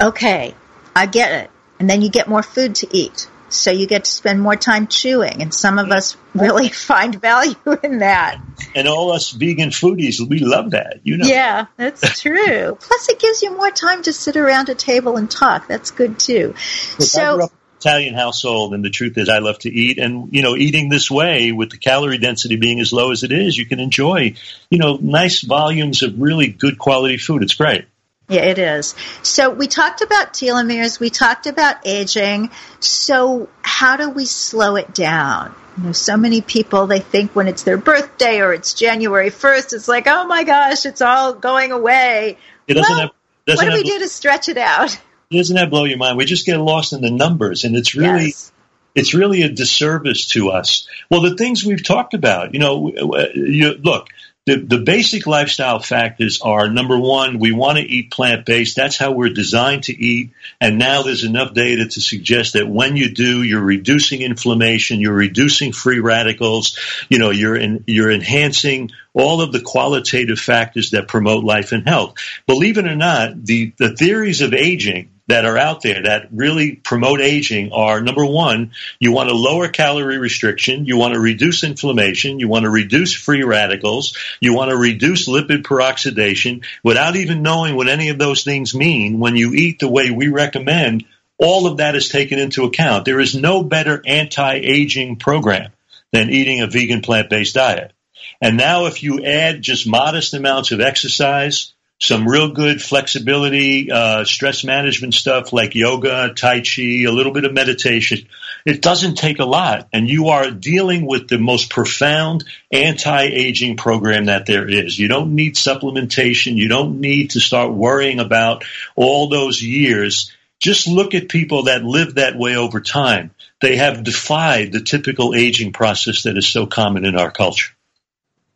Okay, 0.00 0.54
I 0.94 1.06
get 1.06 1.44
it. 1.44 1.50
And 1.78 1.88
then 1.88 2.02
you 2.02 2.10
get 2.10 2.28
more 2.28 2.42
food 2.42 2.76
to 2.76 2.96
eat. 2.96 3.28
So 3.48 3.70
you 3.70 3.86
get 3.86 4.04
to 4.04 4.10
spend 4.10 4.40
more 4.40 4.56
time 4.56 4.88
chewing, 4.88 5.40
and 5.40 5.54
some 5.54 5.78
of 5.78 5.92
us 5.92 6.16
really 6.34 6.68
find 6.70 7.14
value 7.20 7.54
in 7.82 7.98
that. 7.98 8.40
And 8.74 8.88
all 8.88 9.12
us 9.12 9.30
vegan 9.30 9.70
foodies, 9.70 10.20
we 10.20 10.40
love 10.40 10.72
that, 10.72 11.00
you 11.04 11.16
know. 11.16 11.26
Yeah, 11.26 11.66
that's 11.76 12.20
true. 12.22 12.76
Plus, 12.80 13.08
it 13.08 13.20
gives 13.20 13.42
you 13.42 13.56
more 13.56 13.70
time 13.70 14.02
to 14.02 14.12
sit 14.12 14.36
around 14.36 14.68
a 14.68 14.74
table 14.74 15.16
and 15.16 15.30
talk. 15.30 15.68
That's 15.68 15.92
good 15.92 16.18
too. 16.18 16.54
Look, 16.98 17.08
so. 17.08 17.50
Italian 17.78 18.14
household, 18.14 18.74
and 18.74 18.84
the 18.84 18.90
truth 18.90 19.18
is, 19.18 19.28
I 19.28 19.38
love 19.38 19.58
to 19.60 19.70
eat. 19.70 19.98
And 19.98 20.32
you 20.32 20.42
know, 20.42 20.56
eating 20.56 20.88
this 20.88 21.10
way, 21.10 21.52
with 21.52 21.70
the 21.70 21.78
calorie 21.78 22.18
density 22.18 22.56
being 22.56 22.80
as 22.80 22.92
low 22.92 23.12
as 23.12 23.22
it 23.22 23.32
is, 23.32 23.56
you 23.56 23.66
can 23.66 23.80
enjoy, 23.80 24.34
you 24.70 24.78
know, 24.78 24.98
nice 25.00 25.42
volumes 25.42 26.02
of 26.02 26.20
really 26.20 26.48
good 26.48 26.78
quality 26.78 27.18
food. 27.18 27.42
It's 27.42 27.54
great. 27.54 27.86
Yeah, 28.28 28.42
it 28.42 28.58
is. 28.58 28.96
So 29.22 29.50
we 29.50 29.68
talked 29.68 30.00
about 30.00 30.32
telomeres, 30.32 30.98
we 30.98 31.10
talked 31.10 31.46
about 31.46 31.86
aging. 31.86 32.50
So 32.80 33.48
how 33.62 33.96
do 33.96 34.10
we 34.10 34.24
slow 34.24 34.76
it 34.76 34.92
down? 34.92 35.54
You 35.78 35.84
know, 35.84 35.92
so 35.92 36.16
many 36.16 36.40
people 36.40 36.86
they 36.86 36.98
think 36.98 37.36
when 37.36 37.46
it's 37.46 37.62
their 37.62 37.76
birthday 37.76 38.40
or 38.40 38.52
it's 38.52 38.74
January 38.74 39.30
first, 39.30 39.74
it's 39.74 39.86
like, 39.86 40.06
oh 40.08 40.26
my 40.26 40.42
gosh, 40.42 40.86
it's 40.86 41.02
all 41.02 41.34
going 41.34 41.70
away. 41.70 42.38
It 42.66 42.74
doesn't 42.74 42.90
well, 42.90 43.00
have, 43.00 43.10
doesn't 43.46 43.64
what 43.64 43.76
do 43.76 43.82
we 43.82 43.88
do 43.88 44.00
to 44.00 44.08
stretch 44.08 44.48
it 44.48 44.58
out? 44.58 44.98
Doesn't 45.30 45.56
that 45.56 45.70
blow 45.70 45.84
your 45.84 45.98
mind? 45.98 46.18
We 46.18 46.24
just 46.24 46.46
get 46.46 46.58
lost 46.58 46.92
in 46.92 47.00
the 47.00 47.10
numbers, 47.10 47.64
and 47.64 47.76
it's 47.76 47.94
really. 47.94 48.26
Yes 48.26 48.52
it's 48.96 49.12
really 49.12 49.42
a 49.42 49.50
disservice 49.50 50.26
to 50.28 50.48
us. 50.48 50.88
Well, 51.10 51.20
the 51.20 51.36
things 51.36 51.64
we've 51.64 51.84
talked 51.84 52.14
about, 52.14 52.54
you 52.54 52.60
know, 52.60 52.90
you, 53.34 53.74
look, 53.74 54.08
the, 54.46 54.56
the 54.56 54.78
basic 54.78 55.26
lifestyle 55.26 55.80
factors 55.80 56.40
are 56.40 56.70
number 56.70 56.98
one, 56.98 57.40
we 57.40 57.52
want 57.52 57.78
to 57.78 57.84
eat 57.84 58.12
plant 58.12 58.46
based. 58.46 58.76
That's 58.76 58.96
how 58.96 59.12
we're 59.12 59.30
designed 59.30 59.84
to 59.84 59.92
eat. 59.92 60.30
And 60.60 60.78
now 60.78 61.02
there's 61.02 61.24
enough 61.24 61.52
data 61.52 61.84
to 61.84 62.00
suggest 62.00 62.54
that 62.54 62.68
when 62.68 62.96
you 62.96 63.12
do, 63.12 63.42
you're 63.42 63.60
reducing 63.60 64.22
inflammation, 64.22 65.00
you're 65.00 65.12
reducing 65.12 65.72
free 65.72 65.98
radicals, 65.98 66.78
you 67.10 67.18
know, 67.18 67.30
you're 67.30 67.56
in, 67.56 67.84
you're 67.86 68.10
enhancing 68.10 68.92
all 69.12 69.42
of 69.42 69.52
the 69.52 69.60
qualitative 69.60 70.38
factors 70.38 70.90
that 70.90 71.08
promote 71.08 71.44
life 71.44 71.72
and 71.72 71.86
health. 71.86 72.14
Believe 72.46 72.78
it 72.78 72.86
or 72.86 72.96
not, 72.96 73.44
the, 73.44 73.72
the 73.76 73.96
theories 73.96 74.40
of 74.40 74.54
aging 74.54 75.10
that 75.28 75.44
are 75.44 75.58
out 75.58 75.82
there 75.82 76.02
that 76.04 76.28
really 76.32 76.76
promote 76.76 77.20
aging 77.20 77.72
are 77.72 78.00
number 78.00 78.24
one, 78.24 78.72
you 79.00 79.12
want 79.12 79.28
to 79.28 79.34
lower 79.34 79.68
calorie 79.68 80.18
restriction, 80.18 80.86
you 80.86 80.96
want 80.96 81.14
to 81.14 81.20
reduce 81.20 81.64
inflammation, 81.64 82.38
you 82.38 82.48
want 82.48 82.64
to 82.64 82.70
reduce 82.70 83.12
free 83.12 83.42
radicals, 83.42 84.16
you 84.40 84.54
want 84.54 84.70
to 84.70 84.76
reduce 84.76 85.28
lipid 85.28 85.62
peroxidation 85.62 86.64
without 86.82 87.16
even 87.16 87.42
knowing 87.42 87.74
what 87.74 87.88
any 87.88 88.10
of 88.10 88.18
those 88.18 88.44
things 88.44 88.74
mean. 88.74 89.18
When 89.18 89.36
you 89.36 89.52
eat 89.52 89.80
the 89.80 89.90
way 89.90 90.10
we 90.10 90.28
recommend, 90.28 91.04
all 91.38 91.66
of 91.66 91.78
that 91.78 91.96
is 91.96 92.08
taken 92.08 92.38
into 92.38 92.64
account. 92.64 93.04
There 93.04 93.20
is 93.20 93.34
no 93.34 93.62
better 93.62 94.02
anti-aging 94.06 95.16
program 95.16 95.72
than 96.12 96.30
eating 96.30 96.60
a 96.60 96.66
vegan 96.66 97.02
plant-based 97.02 97.54
diet. 97.54 97.92
And 98.40 98.56
now 98.56 98.86
if 98.86 99.02
you 99.02 99.24
add 99.24 99.62
just 99.62 99.86
modest 99.86 100.34
amounts 100.34 100.72
of 100.72 100.80
exercise, 100.80 101.72
some 101.98 102.28
real 102.28 102.52
good 102.52 102.82
flexibility, 102.82 103.90
uh, 103.90 104.24
stress 104.24 104.64
management 104.64 105.14
stuff 105.14 105.52
like 105.52 105.74
yoga, 105.74 106.32
Tai 106.34 106.60
Chi, 106.60 107.04
a 107.04 107.08
little 107.08 107.32
bit 107.32 107.44
of 107.44 107.54
meditation. 107.54 108.28
It 108.66 108.82
doesn't 108.82 109.14
take 109.14 109.38
a 109.38 109.46
lot. 109.46 109.88
And 109.92 110.08
you 110.08 110.28
are 110.28 110.50
dealing 110.50 111.06
with 111.06 111.28
the 111.28 111.38
most 111.38 111.70
profound 111.70 112.44
anti-aging 112.70 113.78
program 113.78 114.26
that 114.26 114.44
there 114.44 114.68
is. 114.68 114.98
You 114.98 115.08
don't 115.08 115.34
need 115.34 115.54
supplementation. 115.54 116.56
You 116.56 116.68
don't 116.68 117.00
need 117.00 117.30
to 117.30 117.40
start 117.40 117.72
worrying 117.72 118.20
about 118.20 118.64
all 118.94 119.28
those 119.28 119.62
years. 119.62 120.32
Just 120.58 120.88
look 120.88 121.14
at 121.14 121.30
people 121.30 121.64
that 121.64 121.84
live 121.84 122.16
that 122.16 122.36
way 122.36 122.56
over 122.56 122.80
time. 122.80 123.30
They 123.62 123.76
have 123.76 124.04
defied 124.04 124.72
the 124.72 124.82
typical 124.82 125.34
aging 125.34 125.72
process 125.72 126.24
that 126.24 126.36
is 126.36 126.46
so 126.46 126.66
common 126.66 127.06
in 127.06 127.16
our 127.16 127.30
culture. 127.30 127.72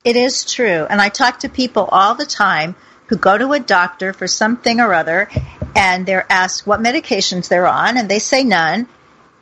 It 0.05 0.17
is 0.17 0.45
true. 0.45 0.87
And 0.89 1.01
I 1.01 1.09
talk 1.09 1.41
to 1.41 1.49
people 1.49 1.89
all 1.91 2.15
the 2.15 2.27
time 2.27 2.75
who 3.11 3.17
go 3.17 3.37
to 3.37 3.53
a 3.53 3.61
doctor 3.61 4.13
for 4.13 4.29
something 4.29 4.81
or 4.81 4.95
other 4.95 5.29
and 5.75 6.07
they're 6.07 6.27
asked 6.31 6.65
what 6.65 6.81
medications 6.81 7.49
they're 7.49 7.67
on 7.67 7.99
and 7.99 8.09
they 8.09 8.21
say 8.21 8.45
none. 8.45 8.89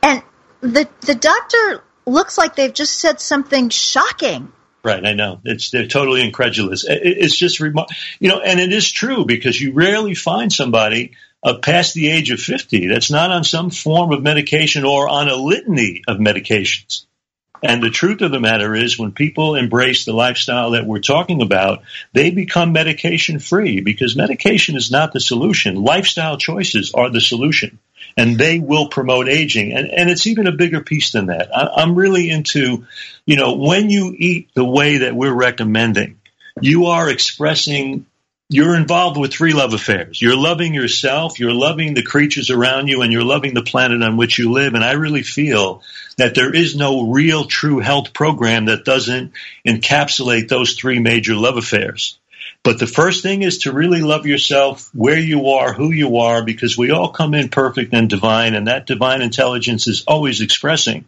And 0.01 0.23
the, 0.59 0.89
the 1.01 1.15
doctor 1.15 1.83
looks 2.05 2.37
like 2.37 2.55
they've 2.55 2.73
just 2.73 2.99
said 2.99 3.21
something 3.21 3.69
shocking. 3.69 4.51
Right, 4.83 5.05
I 5.05 5.13
know. 5.13 5.39
It's 5.43 5.69
they're 5.69 5.87
totally 5.87 6.25
incredulous. 6.25 6.85
It's 6.87 7.35
just 7.35 7.59
you 7.59 8.29
know, 8.29 8.39
and 8.39 8.59
it 8.59 8.73
is 8.73 8.89
true 8.89 9.25
because 9.25 9.59
you 9.59 9.73
rarely 9.73 10.15
find 10.15 10.51
somebody 10.51 11.11
uh, 11.43 11.57
past 11.61 11.93
the 11.93 12.09
age 12.09 12.31
of 12.31 12.39
fifty 12.39 12.87
that's 12.87 13.11
not 13.11 13.29
on 13.29 13.43
some 13.43 13.71
form 13.71 14.13
of 14.13 14.23
medication 14.23 14.85
or 14.85 15.09
on 15.09 15.27
a 15.27 15.35
litany 15.35 16.01
of 16.07 16.17
medications. 16.17 17.05
And 17.61 17.83
the 17.83 17.89
truth 17.89 18.21
of 18.21 18.31
the 18.31 18.39
matter 18.39 18.73
is, 18.73 18.97
when 18.97 19.11
people 19.11 19.55
embrace 19.55 20.05
the 20.05 20.13
lifestyle 20.13 20.71
that 20.71 20.85
we're 20.85 20.99
talking 20.99 21.41
about, 21.41 21.83
they 22.13 22.31
become 22.31 22.71
medication 22.71 23.39
free 23.39 23.81
because 23.81 24.15
medication 24.15 24.77
is 24.77 24.91
not 24.91 25.11
the 25.11 25.19
solution. 25.19 25.75
Lifestyle 25.75 26.37
choices 26.37 26.93
are 26.93 27.09
the 27.09 27.21
solution. 27.21 27.79
And 28.15 28.37
they 28.37 28.59
will 28.59 28.87
promote 28.87 29.27
aging. 29.27 29.73
And, 29.73 29.87
and 29.87 30.09
it's 30.09 30.25
even 30.25 30.47
a 30.47 30.53
bigger 30.53 30.81
piece 30.81 31.11
than 31.11 31.27
that. 31.27 31.55
I, 31.55 31.81
I'm 31.81 31.95
really 31.95 32.29
into, 32.29 32.85
you 33.25 33.35
know, 33.35 33.55
when 33.55 33.89
you 33.89 34.15
eat 34.17 34.49
the 34.55 34.65
way 34.65 34.99
that 34.99 35.15
we're 35.15 35.33
recommending, 35.33 36.19
you 36.61 36.87
are 36.87 37.09
expressing 37.09 38.05
you're 38.49 38.75
involved 38.75 39.17
with 39.17 39.31
three 39.31 39.53
love 39.53 39.73
affairs. 39.73 40.21
You're 40.21 40.35
loving 40.35 40.73
yourself, 40.73 41.39
you're 41.39 41.53
loving 41.53 41.93
the 41.93 42.03
creatures 42.03 42.49
around 42.49 42.87
you, 42.87 43.01
and 43.01 43.13
you're 43.13 43.23
loving 43.23 43.53
the 43.53 43.63
planet 43.63 44.01
on 44.03 44.17
which 44.17 44.37
you 44.37 44.51
live. 44.51 44.73
And 44.73 44.83
I 44.83 44.93
really 44.93 45.23
feel 45.23 45.83
that 46.17 46.35
there 46.35 46.53
is 46.53 46.75
no 46.75 47.09
real 47.09 47.45
true 47.45 47.79
health 47.79 48.13
program 48.13 48.65
that 48.65 48.85
doesn't 48.85 49.33
encapsulate 49.65 50.49
those 50.49 50.73
three 50.73 50.99
major 50.99 51.35
love 51.35 51.57
affairs. 51.57 52.18
But 52.61 52.77
the 52.77 52.87
first 52.87 53.23
thing 53.23 53.41
is 53.41 53.59
to 53.59 53.71
really 53.71 54.01
love 54.01 54.25
yourself 54.25 54.89
where 54.93 55.17
you 55.17 55.47
are, 55.47 55.71
who 55.71 55.91
you 55.91 56.17
are, 56.17 56.43
because 56.43 56.77
we 56.77 56.91
all 56.91 57.07
come 57.07 57.33
in 57.33 57.47
perfect 57.47 57.93
and 57.93 58.09
divine, 58.09 58.53
and 58.53 58.67
that 58.67 58.85
divine 58.85 59.21
intelligence 59.21 59.87
is 59.87 60.03
always 60.05 60.41
expressing. 60.41 61.05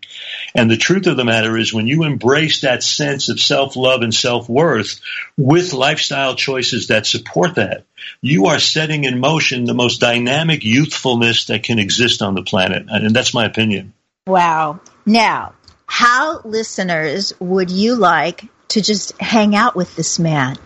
And 0.55 0.71
the 0.71 0.77
truth 0.77 1.07
of 1.07 1.17
the 1.17 1.25
matter 1.25 1.57
is, 1.57 1.73
when 1.73 1.87
you 1.87 2.03
embrace 2.03 2.61
that 2.61 2.83
sense 2.83 3.27
of 3.27 3.37
self 3.37 3.75
love 3.75 4.01
and 4.01 4.13
self 4.13 4.47
worth 4.47 5.01
with 5.37 5.73
lifestyle 5.73 6.35
choices 6.35 6.87
that 6.87 7.05
support 7.05 7.55
that, 7.55 7.83
you 8.21 8.45
are 8.45 8.59
setting 8.59 9.03
in 9.03 9.19
motion 9.19 9.65
the 9.65 9.73
most 9.73 9.99
dynamic 9.99 10.63
youthfulness 10.63 11.47
that 11.47 11.63
can 11.63 11.79
exist 11.79 12.21
on 12.21 12.33
the 12.33 12.43
planet. 12.43 12.85
And 12.87 13.13
that's 13.13 13.33
my 13.33 13.45
opinion. 13.45 13.93
Wow. 14.25 14.79
Now, 15.05 15.53
how 15.85 16.39
listeners 16.45 17.33
would 17.41 17.69
you 17.71 17.95
like 17.95 18.45
to 18.69 18.81
just 18.81 19.19
hang 19.19 19.53
out 19.53 19.75
with 19.75 19.93
this 19.97 20.17
man? 20.17 20.57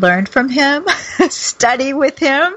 Learn 0.00 0.26
from 0.26 0.48
him, 0.48 0.86
study 1.28 1.92
with 1.92 2.18
him, 2.18 2.56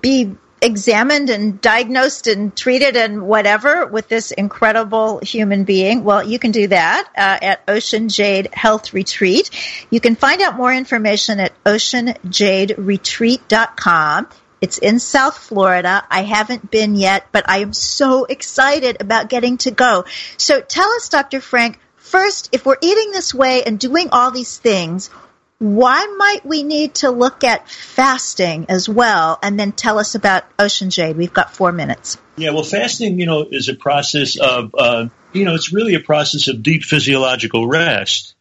be 0.00 0.36
examined 0.62 1.28
and 1.30 1.60
diagnosed 1.60 2.26
and 2.26 2.56
treated 2.56 2.96
and 2.96 3.20
whatever 3.22 3.86
with 3.86 4.08
this 4.08 4.30
incredible 4.30 5.20
human 5.20 5.64
being, 5.64 6.04
well, 6.04 6.24
you 6.24 6.38
can 6.38 6.50
do 6.50 6.68
that 6.68 7.06
uh, 7.16 7.38
at 7.42 7.62
Ocean 7.68 8.08
Jade 8.08 8.48
Health 8.52 8.94
Retreat. 8.94 9.50
You 9.90 10.00
can 10.00 10.16
find 10.16 10.40
out 10.42 10.56
more 10.56 10.72
information 10.72 11.40
at 11.40 11.52
oceanjaderetreat.com. 11.64 14.28
It's 14.60 14.78
in 14.78 14.98
South 14.98 15.36
Florida. 15.36 16.02
I 16.10 16.22
haven't 16.22 16.70
been 16.70 16.94
yet, 16.94 17.26
but 17.30 17.46
I 17.48 17.58
am 17.58 17.74
so 17.74 18.24
excited 18.24 18.96
about 19.00 19.28
getting 19.28 19.58
to 19.58 19.70
go. 19.70 20.06
So 20.38 20.62
tell 20.62 20.88
us, 20.92 21.10
Dr. 21.10 21.42
Frank, 21.42 21.78
first, 21.96 22.48
if 22.52 22.64
we're 22.64 22.78
eating 22.80 23.12
this 23.12 23.34
way 23.34 23.64
and 23.64 23.78
doing 23.78 24.08
all 24.12 24.30
these 24.30 24.56
things, 24.56 25.10
why 25.58 26.06
might 26.16 26.44
we 26.44 26.62
need 26.62 26.94
to 26.96 27.10
look 27.10 27.42
at 27.42 27.68
fasting 27.68 28.66
as 28.68 28.88
well 28.88 29.38
and 29.42 29.58
then 29.58 29.72
tell 29.72 29.98
us 29.98 30.14
about 30.14 30.44
ocean 30.58 30.90
jade? 30.90 31.16
We've 31.16 31.32
got 31.32 31.54
four 31.54 31.72
minutes. 31.72 32.18
Yeah 32.36 32.50
well 32.50 32.62
fasting 32.62 33.18
you 33.18 33.26
know 33.26 33.46
is 33.50 33.68
a 33.68 33.74
process 33.74 34.38
of 34.38 34.74
uh, 34.78 35.08
you 35.32 35.44
know 35.44 35.54
it's 35.54 35.72
really 35.72 35.94
a 35.94 36.00
process 36.00 36.48
of 36.48 36.62
deep 36.62 36.82
physiological 36.82 37.66
rest 37.66 38.35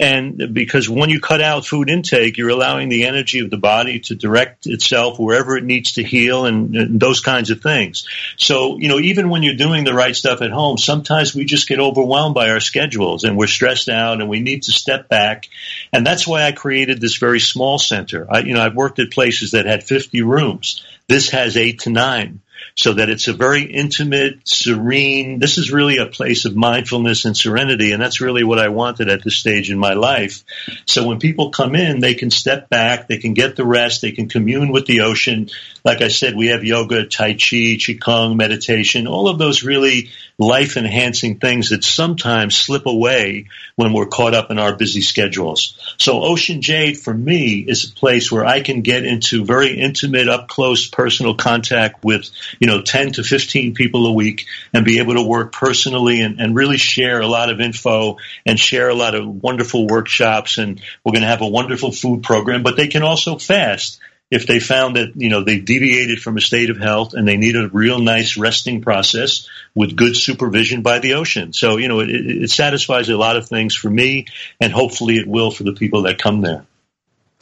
and 0.00 0.54
because 0.54 0.88
when 0.88 1.10
you 1.10 1.18
cut 1.18 1.40
out 1.40 1.66
food 1.66 1.90
intake, 1.90 2.36
you're 2.36 2.50
allowing 2.50 2.88
the 2.88 3.06
energy 3.06 3.40
of 3.40 3.50
the 3.50 3.56
body 3.56 3.98
to 4.00 4.14
direct 4.14 4.66
itself 4.66 5.18
wherever 5.18 5.56
it 5.56 5.64
needs 5.64 5.94
to 5.94 6.04
heal 6.04 6.46
and, 6.46 6.76
and, 6.76 7.00
those 7.00 7.20
kinds 7.20 7.50
of 7.50 7.60
things. 7.60 8.06
So, 8.36 8.78
you 8.78 8.86
know, 8.88 9.00
even 9.00 9.28
when 9.28 9.42
you're 9.42 9.56
doing 9.56 9.82
the 9.82 9.94
right 9.94 10.14
stuff 10.14 10.40
at 10.40 10.52
home, 10.52 10.78
sometimes 10.78 11.34
we 11.34 11.44
just 11.44 11.68
get 11.68 11.80
overwhelmed 11.80 12.36
by 12.36 12.50
our 12.50 12.60
schedules 12.60 13.24
and 13.24 13.36
we're 13.36 13.48
stressed 13.48 13.88
out 13.88 14.20
and 14.20 14.30
we 14.30 14.38
need 14.38 14.64
to 14.64 14.72
step 14.72 15.08
back. 15.08 15.48
And 15.92 16.06
that's 16.06 16.28
why 16.28 16.44
I 16.44 16.52
created 16.52 17.00
this 17.00 17.16
very 17.16 17.40
small 17.40 17.78
center. 17.78 18.24
I, 18.30 18.40
you 18.40 18.54
know, 18.54 18.62
I've 18.62 18.76
worked 18.76 19.00
at 19.00 19.10
places 19.10 19.50
that 19.50 19.66
had 19.66 19.82
50 19.82 20.22
rooms. 20.22 20.84
This 21.08 21.30
has 21.30 21.56
eight 21.56 21.80
to 21.80 21.90
nine 21.90 22.40
so 22.74 22.94
that 22.94 23.10
it's 23.10 23.28
a 23.28 23.32
very 23.32 23.64
intimate, 23.64 24.40
serene. 24.44 25.38
This 25.38 25.58
is 25.58 25.72
really 25.72 25.98
a 25.98 26.06
place 26.06 26.44
of 26.44 26.56
mindfulness 26.56 27.24
and 27.24 27.36
serenity, 27.36 27.92
and 27.92 28.02
that's 28.02 28.20
really 28.20 28.44
what 28.44 28.58
I 28.58 28.68
wanted 28.68 29.08
at 29.08 29.24
this 29.24 29.36
stage 29.36 29.70
in 29.70 29.78
my 29.78 29.94
life. 29.94 30.44
So 30.86 31.06
when 31.06 31.18
people 31.18 31.50
come 31.50 31.74
in, 31.74 32.00
they 32.00 32.14
can 32.14 32.30
step 32.30 32.68
back, 32.68 33.08
they 33.08 33.18
can 33.18 33.34
get 33.34 33.56
the 33.56 33.66
rest, 33.66 34.02
they 34.02 34.12
can 34.12 34.28
commune 34.28 34.70
with 34.70 34.86
the 34.86 35.00
ocean. 35.02 35.50
Like 35.84 36.00
I 36.02 36.08
said, 36.08 36.36
we 36.36 36.48
have 36.48 36.64
yoga, 36.64 37.06
tai 37.06 37.32
chi, 37.32 37.76
qigong, 37.76 38.36
meditation, 38.36 39.06
all 39.06 39.28
of 39.28 39.38
those 39.38 39.62
really 39.62 40.10
life 40.38 40.76
enhancing 40.76 41.40
things 41.40 41.70
that 41.70 41.82
sometimes 41.82 42.54
slip 42.54 42.86
away 42.86 43.46
when 43.74 43.92
we're 43.92 44.06
caught 44.06 44.34
up 44.34 44.52
in 44.52 44.58
our 44.58 44.76
busy 44.76 45.00
schedules. 45.00 45.76
So 45.98 46.22
Ocean 46.22 46.62
Jade 46.62 46.96
for 46.98 47.12
me 47.12 47.64
is 47.66 47.84
a 47.84 47.92
place 47.92 48.30
where 48.30 48.44
I 48.44 48.60
can 48.60 48.82
get 48.82 49.04
into 49.04 49.44
very 49.44 49.78
intimate, 49.78 50.28
up 50.28 50.48
close 50.48 50.88
personal 50.88 51.34
contact 51.34 52.04
with, 52.04 52.30
you 52.58 52.66
know, 52.66 52.82
10 52.82 53.12
to 53.12 53.22
15 53.22 53.74
people 53.74 54.06
a 54.06 54.12
week 54.12 54.46
and 54.72 54.84
be 54.84 54.98
able 54.98 55.14
to 55.14 55.22
work 55.22 55.52
personally 55.52 56.20
and, 56.20 56.40
and 56.40 56.54
really 56.54 56.78
share 56.78 57.20
a 57.20 57.26
lot 57.26 57.50
of 57.50 57.60
info 57.60 58.18
and 58.46 58.58
share 58.58 58.88
a 58.88 58.94
lot 58.94 59.14
of 59.14 59.26
wonderful 59.42 59.86
workshops. 59.86 60.58
And 60.58 60.80
we're 61.04 61.12
going 61.12 61.22
to 61.22 61.28
have 61.28 61.42
a 61.42 61.48
wonderful 61.48 61.92
food 61.92 62.22
program, 62.22 62.62
but 62.62 62.76
they 62.76 62.88
can 62.88 63.02
also 63.02 63.38
fast 63.38 64.00
if 64.30 64.46
they 64.46 64.60
found 64.60 64.96
that 64.96 65.12
you 65.16 65.30
know 65.30 65.42
they 65.42 65.58
deviated 65.58 66.20
from 66.20 66.36
a 66.36 66.40
state 66.40 66.70
of 66.70 66.76
health 66.76 67.14
and 67.14 67.26
they 67.26 67.36
need 67.36 67.56
a 67.56 67.68
real 67.68 67.98
nice 67.98 68.36
resting 68.36 68.82
process 68.82 69.48
with 69.74 69.96
good 69.96 70.16
supervision 70.16 70.82
by 70.82 70.98
the 70.98 71.14
ocean. 71.14 71.52
So 71.52 71.76
you 71.76 71.88
know 71.88 72.00
it, 72.00 72.10
it 72.10 72.50
satisfies 72.50 73.08
a 73.08 73.16
lot 73.16 73.36
of 73.36 73.48
things 73.48 73.74
for 73.74 73.88
me, 73.88 74.26
and 74.60 74.72
hopefully 74.72 75.16
it 75.16 75.26
will 75.26 75.50
for 75.50 75.64
the 75.64 75.72
people 75.72 76.02
that 76.02 76.20
come 76.20 76.40
there. 76.40 76.66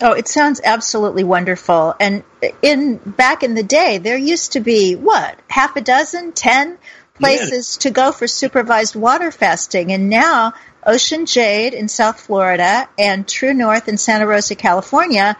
Oh, 0.00 0.12
it 0.12 0.28
sounds 0.28 0.60
absolutely 0.62 1.24
wonderful. 1.24 1.94
And 1.98 2.22
in 2.60 2.96
back 2.96 3.42
in 3.42 3.54
the 3.54 3.62
day, 3.62 3.98
there 3.98 4.18
used 4.18 4.52
to 4.52 4.60
be 4.60 4.94
what 4.94 5.38
half 5.48 5.76
a 5.76 5.80
dozen, 5.80 6.32
ten 6.32 6.76
places 7.14 7.76
yeah. 7.76 7.82
to 7.82 7.90
go 7.90 8.12
for 8.12 8.26
supervised 8.26 8.94
water 8.94 9.30
fasting, 9.30 9.92
and 9.92 10.10
now 10.10 10.52
Ocean 10.84 11.24
Jade 11.24 11.72
in 11.72 11.88
South 11.88 12.20
Florida 12.20 12.88
and 12.98 13.26
True 13.26 13.54
North 13.54 13.88
in 13.88 13.96
Santa 13.96 14.26
Rosa, 14.26 14.54
California 14.54 15.36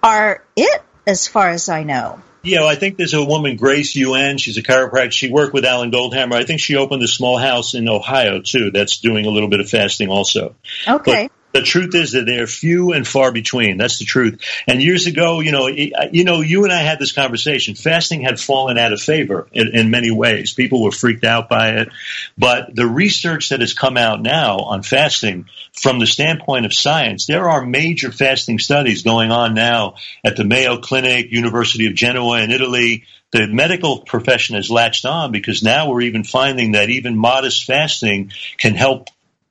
are 0.00 0.44
it, 0.54 0.82
as 1.04 1.26
far 1.26 1.48
as 1.50 1.68
I 1.68 1.82
know. 1.82 2.22
Yeah, 2.44 2.60
well, 2.60 2.68
I 2.68 2.76
think 2.76 2.96
there's 2.96 3.14
a 3.14 3.24
woman, 3.24 3.56
Grace 3.56 3.96
UN. 3.96 4.38
She's 4.38 4.58
a 4.58 4.62
chiropractor. 4.62 5.10
She 5.10 5.28
worked 5.28 5.52
with 5.52 5.64
Alan 5.64 5.90
Goldhamer. 5.90 6.34
I 6.34 6.44
think 6.44 6.60
she 6.60 6.76
opened 6.76 7.02
a 7.02 7.08
small 7.08 7.36
house 7.36 7.74
in 7.74 7.88
Ohio 7.88 8.40
too. 8.40 8.70
That's 8.70 8.98
doing 8.98 9.26
a 9.26 9.30
little 9.30 9.48
bit 9.48 9.58
of 9.58 9.68
fasting 9.68 10.08
also. 10.08 10.54
Okay. 10.86 11.24
But 11.24 11.37
the 11.58 11.64
truth 11.64 11.94
is 11.96 12.12
that 12.12 12.24
they're 12.24 12.46
few 12.46 12.92
and 12.92 13.06
far 13.06 13.32
between. 13.32 13.78
That's 13.78 13.98
the 13.98 14.04
truth. 14.04 14.40
And 14.68 14.80
years 14.80 15.06
ago, 15.06 15.40
you 15.40 15.50
know, 15.50 15.66
you 15.66 16.22
know, 16.22 16.40
you 16.40 16.62
and 16.62 16.72
I 16.72 16.82
had 16.82 17.00
this 17.00 17.10
conversation. 17.10 17.74
Fasting 17.74 18.20
had 18.20 18.38
fallen 18.38 18.78
out 18.78 18.92
of 18.92 19.00
favor 19.00 19.48
in, 19.52 19.74
in, 19.74 19.90
many 19.90 20.12
ways. 20.12 20.54
People 20.54 20.84
were 20.84 20.92
freaked 20.92 21.24
out 21.24 21.48
by 21.48 21.70
it, 21.70 21.88
but 22.36 22.74
the 22.74 22.86
research 22.86 23.48
that 23.48 23.60
has 23.60 23.74
come 23.74 23.96
out 23.96 24.22
now 24.22 24.58
on 24.58 24.82
fasting, 24.82 25.46
from 25.72 25.98
the 25.98 26.06
standpoint 26.06 26.64
of 26.64 26.72
science, 26.72 27.26
there 27.26 27.48
are 27.48 27.66
major 27.66 28.12
fasting 28.12 28.60
studies 28.60 29.02
going 29.02 29.32
on 29.32 29.54
now 29.54 29.94
at 30.24 30.36
the 30.36 30.44
Mayo 30.44 30.78
Clinic, 30.78 31.32
University 31.32 31.86
of 31.86 31.94
Genoa 31.94 32.40
in 32.40 32.52
Italy 32.52 33.04
the 33.30 33.46
medical 33.46 34.00
profession 34.00 34.56
has 34.56 34.70
latched 34.70 35.04
on 35.04 35.32
because 35.32 35.62
now 35.62 35.90
we're 35.90 36.00
even 36.00 36.24
finding 36.24 36.72
that 36.72 36.88
even 36.88 37.14
modest 37.14 37.66
fasting 37.66 38.32
can 38.56 38.74
help 38.74 39.08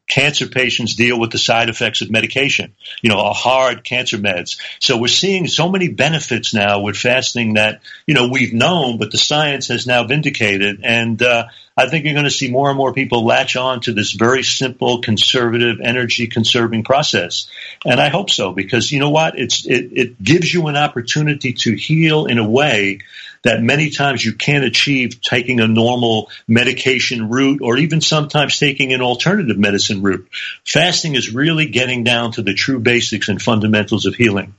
cancer 0.08 0.48
patients 0.48 0.96
deal 0.96 1.20
with 1.20 1.32
the 1.32 1.38
side 1.38 1.70
effects 1.70 2.02
of 2.02 2.10
medication, 2.10 2.74
you 3.02 3.10
know, 3.10 3.22
hard 3.34 3.84
cancer 3.84 4.18
meds. 4.18 4.58
So 4.80 4.98
we're 4.98 5.08
seeing 5.08 5.48
so 5.48 5.70
many 5.70 5.90
benefits 5.90 6.54
now 6.54 6.82
with 6.82 6.98
fasting 6.98 7.56
that, 7.56 7.82
you 8.06 8.14
know, 8.14 8.30
we've 8.30 8.54
known, 8.54 8.98
but 8.98 9.12
the 9.12 9.18
science 9.18 9.68
has 9.68 9.86
now 9.86 10.06
vindicated. 10.06 10.80
And 10.84 11.22
uh, 11.22 11.48
I 11.76 11.90
think 11.90 12.06
you're 12.06 12.14
going 12.14 12.24
to 12.24 12.32
see 12.32 12.50
more 12.50 12.70
and 12.70 12.78
more 12.78 12.94
people 12.94 13.26
latch 13.26 13.56
on 13.56 13.82
to 13.82 13.94
this 13.94 14.14
very 14.14 14.44
simple, 14.44 15.02
conservative, 15.02 15.80
energy 15.84 16.28
conserving 16.28 16.84
process. 16.84 17.48
And 17.86 18.00
I 18.00 18.10
hope 18.10 18.30
so, 18.30 18.54
because 18.54 18.92
you 18.92 19.00
know 19.00 19.10
what? 19.10 19.38
It's, 19.38 19.66
it, 19.66 19.92
it 19.92 20.24
gives 20.24 20.54
you 20.54 20.68
an 20.68 20.78
opportunity 20.78 21.54
to 21.54 21.76
heal 21.76 22.26
in 22.26 22.38
a 22.38 22.50
way 22.50 23.00
that 23.48 23.64
many 23.64 23.90
times 23.90 24.24
you 24.26 24.34
can't 24.34 24.66
achieve 24.66 25.22
taking 25.22 25.62
a 25.62 25.68
normal 25.70 26.30
medication 26.50 27.30
route 27.30 27.62
or 27.62 27.78
even 27.78 28.02
sometimes 28.02 28.60
taking 28.60 28.92
an 28.92 29.02
alternative 29.02 29.58
medicine 29.58 30.02
route. 30.02 30.28
Fasting 30.66 31.16
is 31.16 31.34
really 31.34 31.68
getting 31.68 32.04
down 32.04 32.34
to 32.34 32.42
the 32.42 32.54
true 32.54 32.78
basics 32.78 33.30
and 33.30 33.42
fundamentals 33.42 34.06
of 34.06 34.16
healing. 34.16 34.54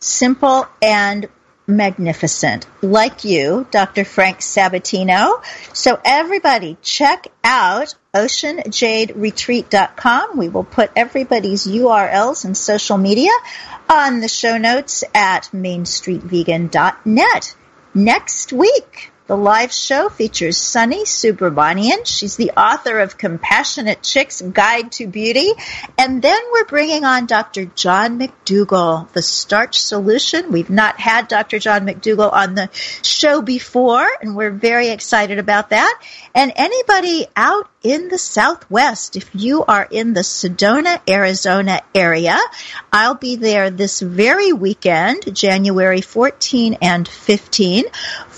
Simple 0.00 0.68
and 0.82 1.30
magnificent, 1.66 2.66
like 2.82 3.24
you, 3.24 3.66
Dr. 3.70 4.04
Frank 4.04 4.40
Sabatino. 4.40 5.42
So 5.72 5.98
everybody 6.04 6.76
check 6.82 7.28
out 7.42 7.94
oceanjaderetreat.com. 8.12 10.36
We 10.36 10.50
will 10.50 10.64
put 10.64 10.90
everybody's 10.94 11.66
URLs 11.66 12.44
and 12.44 12.54
social 12.54 12.98
media 12.98 13.30
on 13.88 14.20
the 14.20 14.28
show 14.28 14.58
notes 14.58 15.04
at 15.14 15.48
mainstreetvegan.net 15.54 17.54
next 17.94 18.52
week 18.52 19.12
The 19.26 19.38
live 19.38 19.72
show 19.72 20.10
features 20.10 20.58
Sunny 20.58 21.04
Subramanian. 21.04 22.04
She's 22.04 22.36
the 22.36 22.50
author 22.50 22.98
of 22.98 23.16
Compassionate 23.16 24.02
Chicks 24.02 24.42
Guide 24.42 24.92
to 24.92 25.06
Beauty. 25.06 25.50
And 25.96 26.20
then 26.20 26.38
we're 26.52 26.66
bringing 26.66 27.06
on 27.06 27.24
Dr. 27.24 27.64
John 27.64 28.18
McDougall, 28.18 29.10
the 29.12 29.22
starch 29.22 29.80
solution. 29.80 30.52
We've 30.52 30.68
not 30.68 31.00
had 31.00 31.28
Dr. 31.28 31.58
John 31.58 31.86
McDougall 31.86 32.30
on 32.30 32.54
the 32.54 32.68
show 33.00 33.40
before, 33.40 34.06
and 34.20 34.36
we're 34.36 34.50
very 34.50 34.90
excited 34.90 35.38
about 35.38 35.70
that. 35.70 36.02
And 36.34 36.52
anybody 36.54 37.26
out 37.34 37.70
in 37.82 38.08
the 38.08 38.18
Southwest, 38.18 39.16
if 39.16 39.30
you 39.32 39.64
are 39.64 39.88
in 39.90 40.12
the 40.12 40.20
Sedona, 40.20 41.00
Arizona 41.08 41.80
area, 41.94 42.38
I'll 42.92 43.14
be 43.14 43.36
there 43.36 43.70
this 43.70 44.00
very 44.00 44.52
weekend, 44.52 45.34
January 45.34 46.02
14 46.02 46.76
and 46.82 47.08
15 47.08 47.84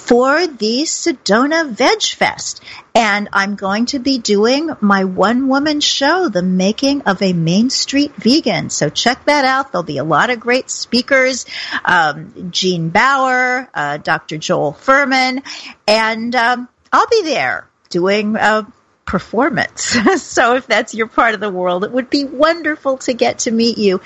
for 0.06 0.46
the 0.46 0.82
Sedona 0.84 1.68
Veg 1.68 2.00
Fest. 2.02 2.62
And 2.94 3.28
I'm 3.32 3.56
going 3.56 3.86
to 3.86 3.98
be 3.98 4.18
doing 4.18 4.70
my 4.80 5.04
one 5.04 5.48
woman 5.48 5.80
show, 5.80 6.28
The 6.28 6.42
Making 6.42 7.02
of 7.02 7.20
a 7.22 7.32
Main 7.32 7.70
Street 7.70 8.14
Vegan. 8.14 8.70
So 8.70 8.88
check 8.88 9.24
that 9.24 9.44
out. 9.44 9.72
There'll 9.72 9.82
be 9.82 9.98
a 9.98 10.04
lot 10.04 10.30
of 10.30 10.38
great 10.38 10.70
speakers. 10.70 11.44
Um, 11.84 12.50
Gene 12.52 12.90
Baur, 12.90 13.68
uh, 13.74 13.96
Dr. 13.98 14.38
Joel 14.38 14.72
Fuhrman, 14.72 15.42
and 15.88 16.34
um, 16.36 16.68
I'll 16.92 17.08
be 17.08 17.22
there 17.22 17.68
doing 17.90 18.36
a 18.36 18.66
performance. 19.06 19.82
so 20.22 20.54
if 20.54 20.66
that's 20.66 20.94
your 20.94 21.08
part 21.08 21.34
of 21.34 21.40
the 21.40 21.50
world, 21.50 21.84
it 21.84 21.90
would 21.90 22.10
be 22.10 22.24
wonderful 22.24 22.98
to 22.98 23.12
get 23.12 23.40
to 23.40 23.50
meet 23.50 23.78
you. 23.78 24.00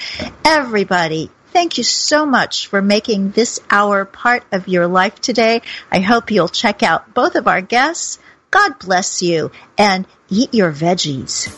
Everybody, 0.44 1.30
Thank 1.52 1.78
you 1.78 1.84
so 1.84 2.24
much 2.26 2.68
for 2.68 2.80
making 2.80 3.32
this 3.32 3.60
hour 3.70 4.04
part 4.04 4.44
of 4.52 4.68
your 4.68 4.86
life 4.86 5.20
today. 5.20 5.62
I 5.90 6.00
hope 6.00 6.30
you'll 6.30 6.48
check 6.48 6.82
out 6.82 7.12
both 7.12 7.34
of 7.34 7.48
our 7.48 7.60
guests. 7.60 8.18
God 8.50 8.78
bless 8.78 9.22
you 9.22 9.50
and 9.76 10.06
eat 10.28 10.54
your 10.54 10.72
veggies. 10.72 11.48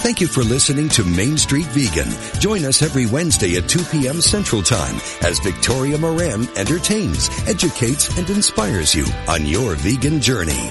Thank 0.00 0.20
you 0.20 0.28
for 0.28 0.42
listening 0.42 0.88
to 0.90 1.04
Main 1.04 1.36
Street 1.36 1.66
Vegan. 1.66 2.08
Join 2.40 2.64
us 2.64 2.82
every 2.82 3.06
Wednesday 3.06 3.56
at 3.56 3.68
2 3.68 3.84
p.m. 3.84 4.20
Central 4.20 4.62
Time 4.62 4.96
as 5.22 5.38
Victoria 5.40 5.98
Moran 5.98 6.48
entertains, 6.56 7.28
educates, 7.46 8.16
and 8.16 8.28
inspires 8.30 8.94
you 8.94 9.06
on 9.28 9.44
your 9.44 9.74
vegan 9.74 10.20
journey. 10.20 10.70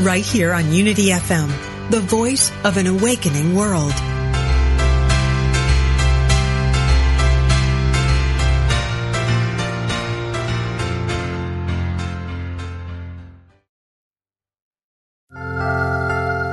right 0.00 0.24
here 0.24 0.52
on 0.52 0.72
Unity 0.72 1.08
FM, 1.08 1.48
the 1.90 2.00
voice 2.00 2.52
of 2.64 2.76
an 2.76 2.86
awakening 2.86 3.54
world. 3.54 3.92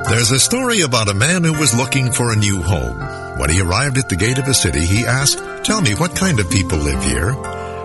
There's 0.07 0.31
a 0.31 0.39
story 0.39 0.81
about 0.81 1.09
a 1.09 1.13
man 1.13 1.43
who 1.43 1.53
was 1.59 1.75
looking 1.75 2.11
for 2.11 2.31
a 2.31 2.35
new 2.35 2.61
home. 2.61 2.97
When 3.37 3.49
he 3.49 3.61
arrived 3.61 3.97
at 3.97 4.07
the 4.07 4.15
gate 4.15 4.37
of 4.37 4.47
a 4.47 4.53
city, 4.53 4.79
he 4.79 5.05
asked, 5.05 5.37
Tell 5.65 5.81
me, 5.81 5.93
what 5.93 6.15
kind 6.15 6.39
of 6.39 6.49
people 6.49 6.77
live 6.77 7.03
here? 7.03 7.33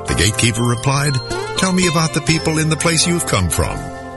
The 0.07 0.15
gatekeeper 0.17 0.63
replied, 0.63 1.15
Tell 1.59 1.73
me 1.73 1.89
about 1.89 2.15
the 2.15 2.21
people 2.23 2.59
in 2.59 2.69
the 2.69 2.77
place 2.77 3.07
you've 3.07 3.27
come 3.27 3.51
from. 3.51 3.77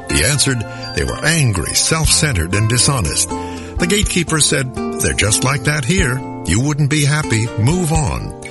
He 0.09 0.23
answered, 0.23 0.59
they 0.95 1.03
were 1.03 1.23
angry, 1.23 1.73
self-centered, 1.73 2.53
and 2.53 2.69
dishonest. 2.69 3.29
The 3.29 3.87
gatekeeper 3.89 4.39
said, 4.39 4.73
they're 4.75 5.13
just 5.13 5.43
like 5.43 5.63
that 5.63 5.85
here. 5.85 6.17
You 6.45 6.61
wouldn't 6.61 6.89
be 6.89 7.05
happy. 7.05 7.47
Move 7.61 7.91
on. 7.91 8.41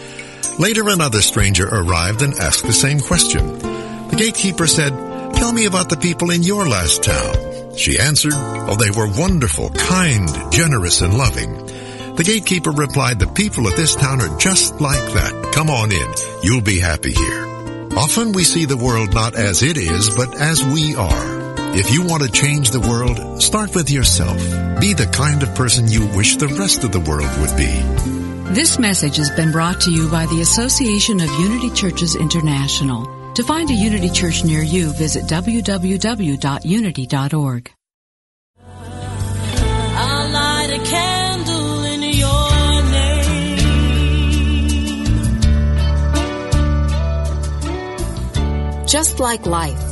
Later 0.58 0.88
another 0.88 1.22
stranger 1.22 1.66
arrived 1.66 2.22
and 2.22 2.34
asked 2.34 2.64
the 2.64 2.72
same 2.72 3.00
question. 3.00 3.58
The 3.58 4.16
gatekeeper 4.18 4.66
said, 4.66 4.92
tell 5.34 5.52
me 5.52 5.66
about 5.66 5.88
the 5.88 5.96
people 5.96 6.30
in 6.30 6.42
your 6.42 6.66
last 6.68 7.02
town. 7.02 7.76
She 7.76 7.98
answered, 7.98 8.34
oh, 8.34 8.76
they 8.76 8.90
were 8.90 9.08
wonderful, 9.18 9.70
kind, 9.70 10.28
generous, 10.52 11.00
and 11.00 11.16
loving. 11.16 11.54
The 12.16 12.24
gatekeeper 12.24 12.70
replied, 12.70 13.18
the 13.18 13.26
people 13.26 13.66
of 13.66 13.76
this 13.76 13.94
town 13.94 14.20
are 14.20 14.36
just 14.36 14.78
like 14.80 15.12
that. 15.14 15.52
Come 15.54 15.70
on 15.70 15.90
in. 15.90 16.14
You'll 16.42 16.60
be 16.60 16.78
happy 16.78 17.12
here. 17.12 17.46
Often 17.96 18.32
we 18.32 18.44
see 18.44 18.66
the 18.66 18.76
world 18.76 19.14
not 19.14 19.34
as 19.34 19.62
it 19.62 19.78
is, 19.78 20.10
but 20.10 20.38
as 20.38 20.62
we 20.62 20.94
are. 20.94 21.41
If 21.74 21.90
you 21.90 22.04
want 22.04 22.22
to 22.22 22.30
change 22.30 22.70
the 22.70 22.80
world, 22.80 23.42
start 23.42 23.74
with 23.74 23.90
yourself. 23.90 24.36
Be 24.78 24.92
the 24.92 25.06
kind 25.06 25.42
of 25.42 25.54
person 25.54 25.88
you 25.88 26.06
wish 26.14 26.36
the 26.36 26.48
rest 26.48 26.84
of 26.84 26.92
the 26.92 27.00
world 27.00 27.30
would 27.40 27.56
be. 27.56 27.72
This 28.52 28.78
message 28.78 29.16
has 29.16 29.30
been 29.30 29.50
brought 29.50 29.80
to 29.82 29.90
you 29.90 30.10
by 30.10 30.26
the 30.26 30.42
Association 30.42 31.20
of 31.20 31.30
Unity 31.40 31.70
Churches 31.70 32.14
International. 32.14 33.32
To 33.32 33.42
find 33.42 33.70
a 33.70 33.74
Unity 33.74 34.10
Church 34.10 34.44
near 34.44 34.62
you, 34.62 34.92
visit 34.92 35.24
www.unity.org. 35.24 37.70
I 39.94 40.28
light 40.30 40.70
a 40.78 40.82
candle 40.84 41.84
in 41.84 42.02
your 42.02 42.82
name. 48.80 48.86
Just 48.86 49.18
like 49.18 49.46
life, 49.46 49.91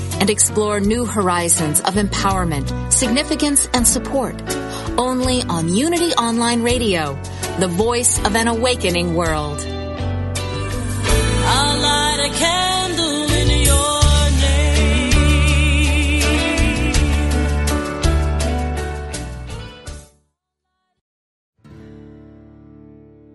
and 0.21 0.29
explore 0.29 0.79
new 0.79 1.03
horizons 1.03 1.81
of 1.81 1.95
empowerment, 1.95 2.93
significance, 2.93 3.67
and 3.73 3.87
support. 3.87 4.39
Only 4.97 5.41
on 5.49 5.67
Unity 5.67 6.13
Online 6.13 6.61
Radio, 6.61 7.19
the 7.59 7.67
voice 7.67 8.23
of 8.23 8.35
an 8.35 8.47
awakening 8.47 9.15
world. 9.15 9.57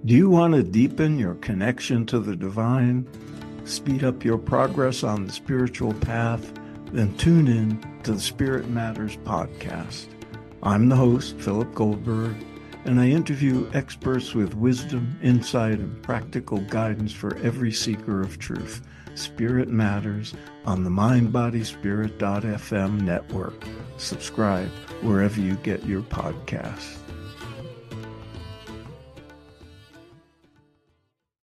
Do 0.06 0.14
you 0.14 0.30
want 0.30 0.54
to 0.54 0.62
deepen 0.62 1.18
your 1.18 1.34
connection 1.34 2.06
to 2.06 2.20
the 2.20 2.36
divine, 2.36 3.08
speed 3.64 4.04
up 4.04 4.24
your 4.24 4.38
progress 4.38 5.02
on 5.02 5.26
the 5.26 5.32
spiritual 5.32 5.92
path, 5.94 6.52
then 6.96 7.14
tune 7.18 7.46
in 7.46 7.78
to 8.04 8.12
the 8.12 8.20
Spirit 8.20 8.70
Matters 8.70 9.18
podcast. 9.18 10.06
I'm 10.62 10.88
the 10.88 10.96
host, 10.96 11.38
Philip 11.38 11.74
Goldberg, 11.74 12.34
and 12.86 12.98
I 12.98 13.10
interview 13.10 13.70
experts 13.74 14.32
with 14.32 14.54
wisdom, 14.54 15.18
insight, 15.22 15.78
and 15.78 16.02
practical 16.02 16.56
guidance 16.56 17.12
for 17.12 17.36
every 17.40 17.70
seeker 17.70 18.22
of 18.22 18.38
truth. 18.38 18.80
Spirit 19.14 19.68
Matters 19.68 20.32
on 20.64 20.84
the 20.84 20.90
MindBodySpirit.fm 20.90 23.02
network. 23.02 23.62
Subscribe 23.98 24.70
wherever 25.02 25.38
you 25.38 25.56
get 25.56 25.84
your 25.84 26.00
podcasts. 26.00 27.05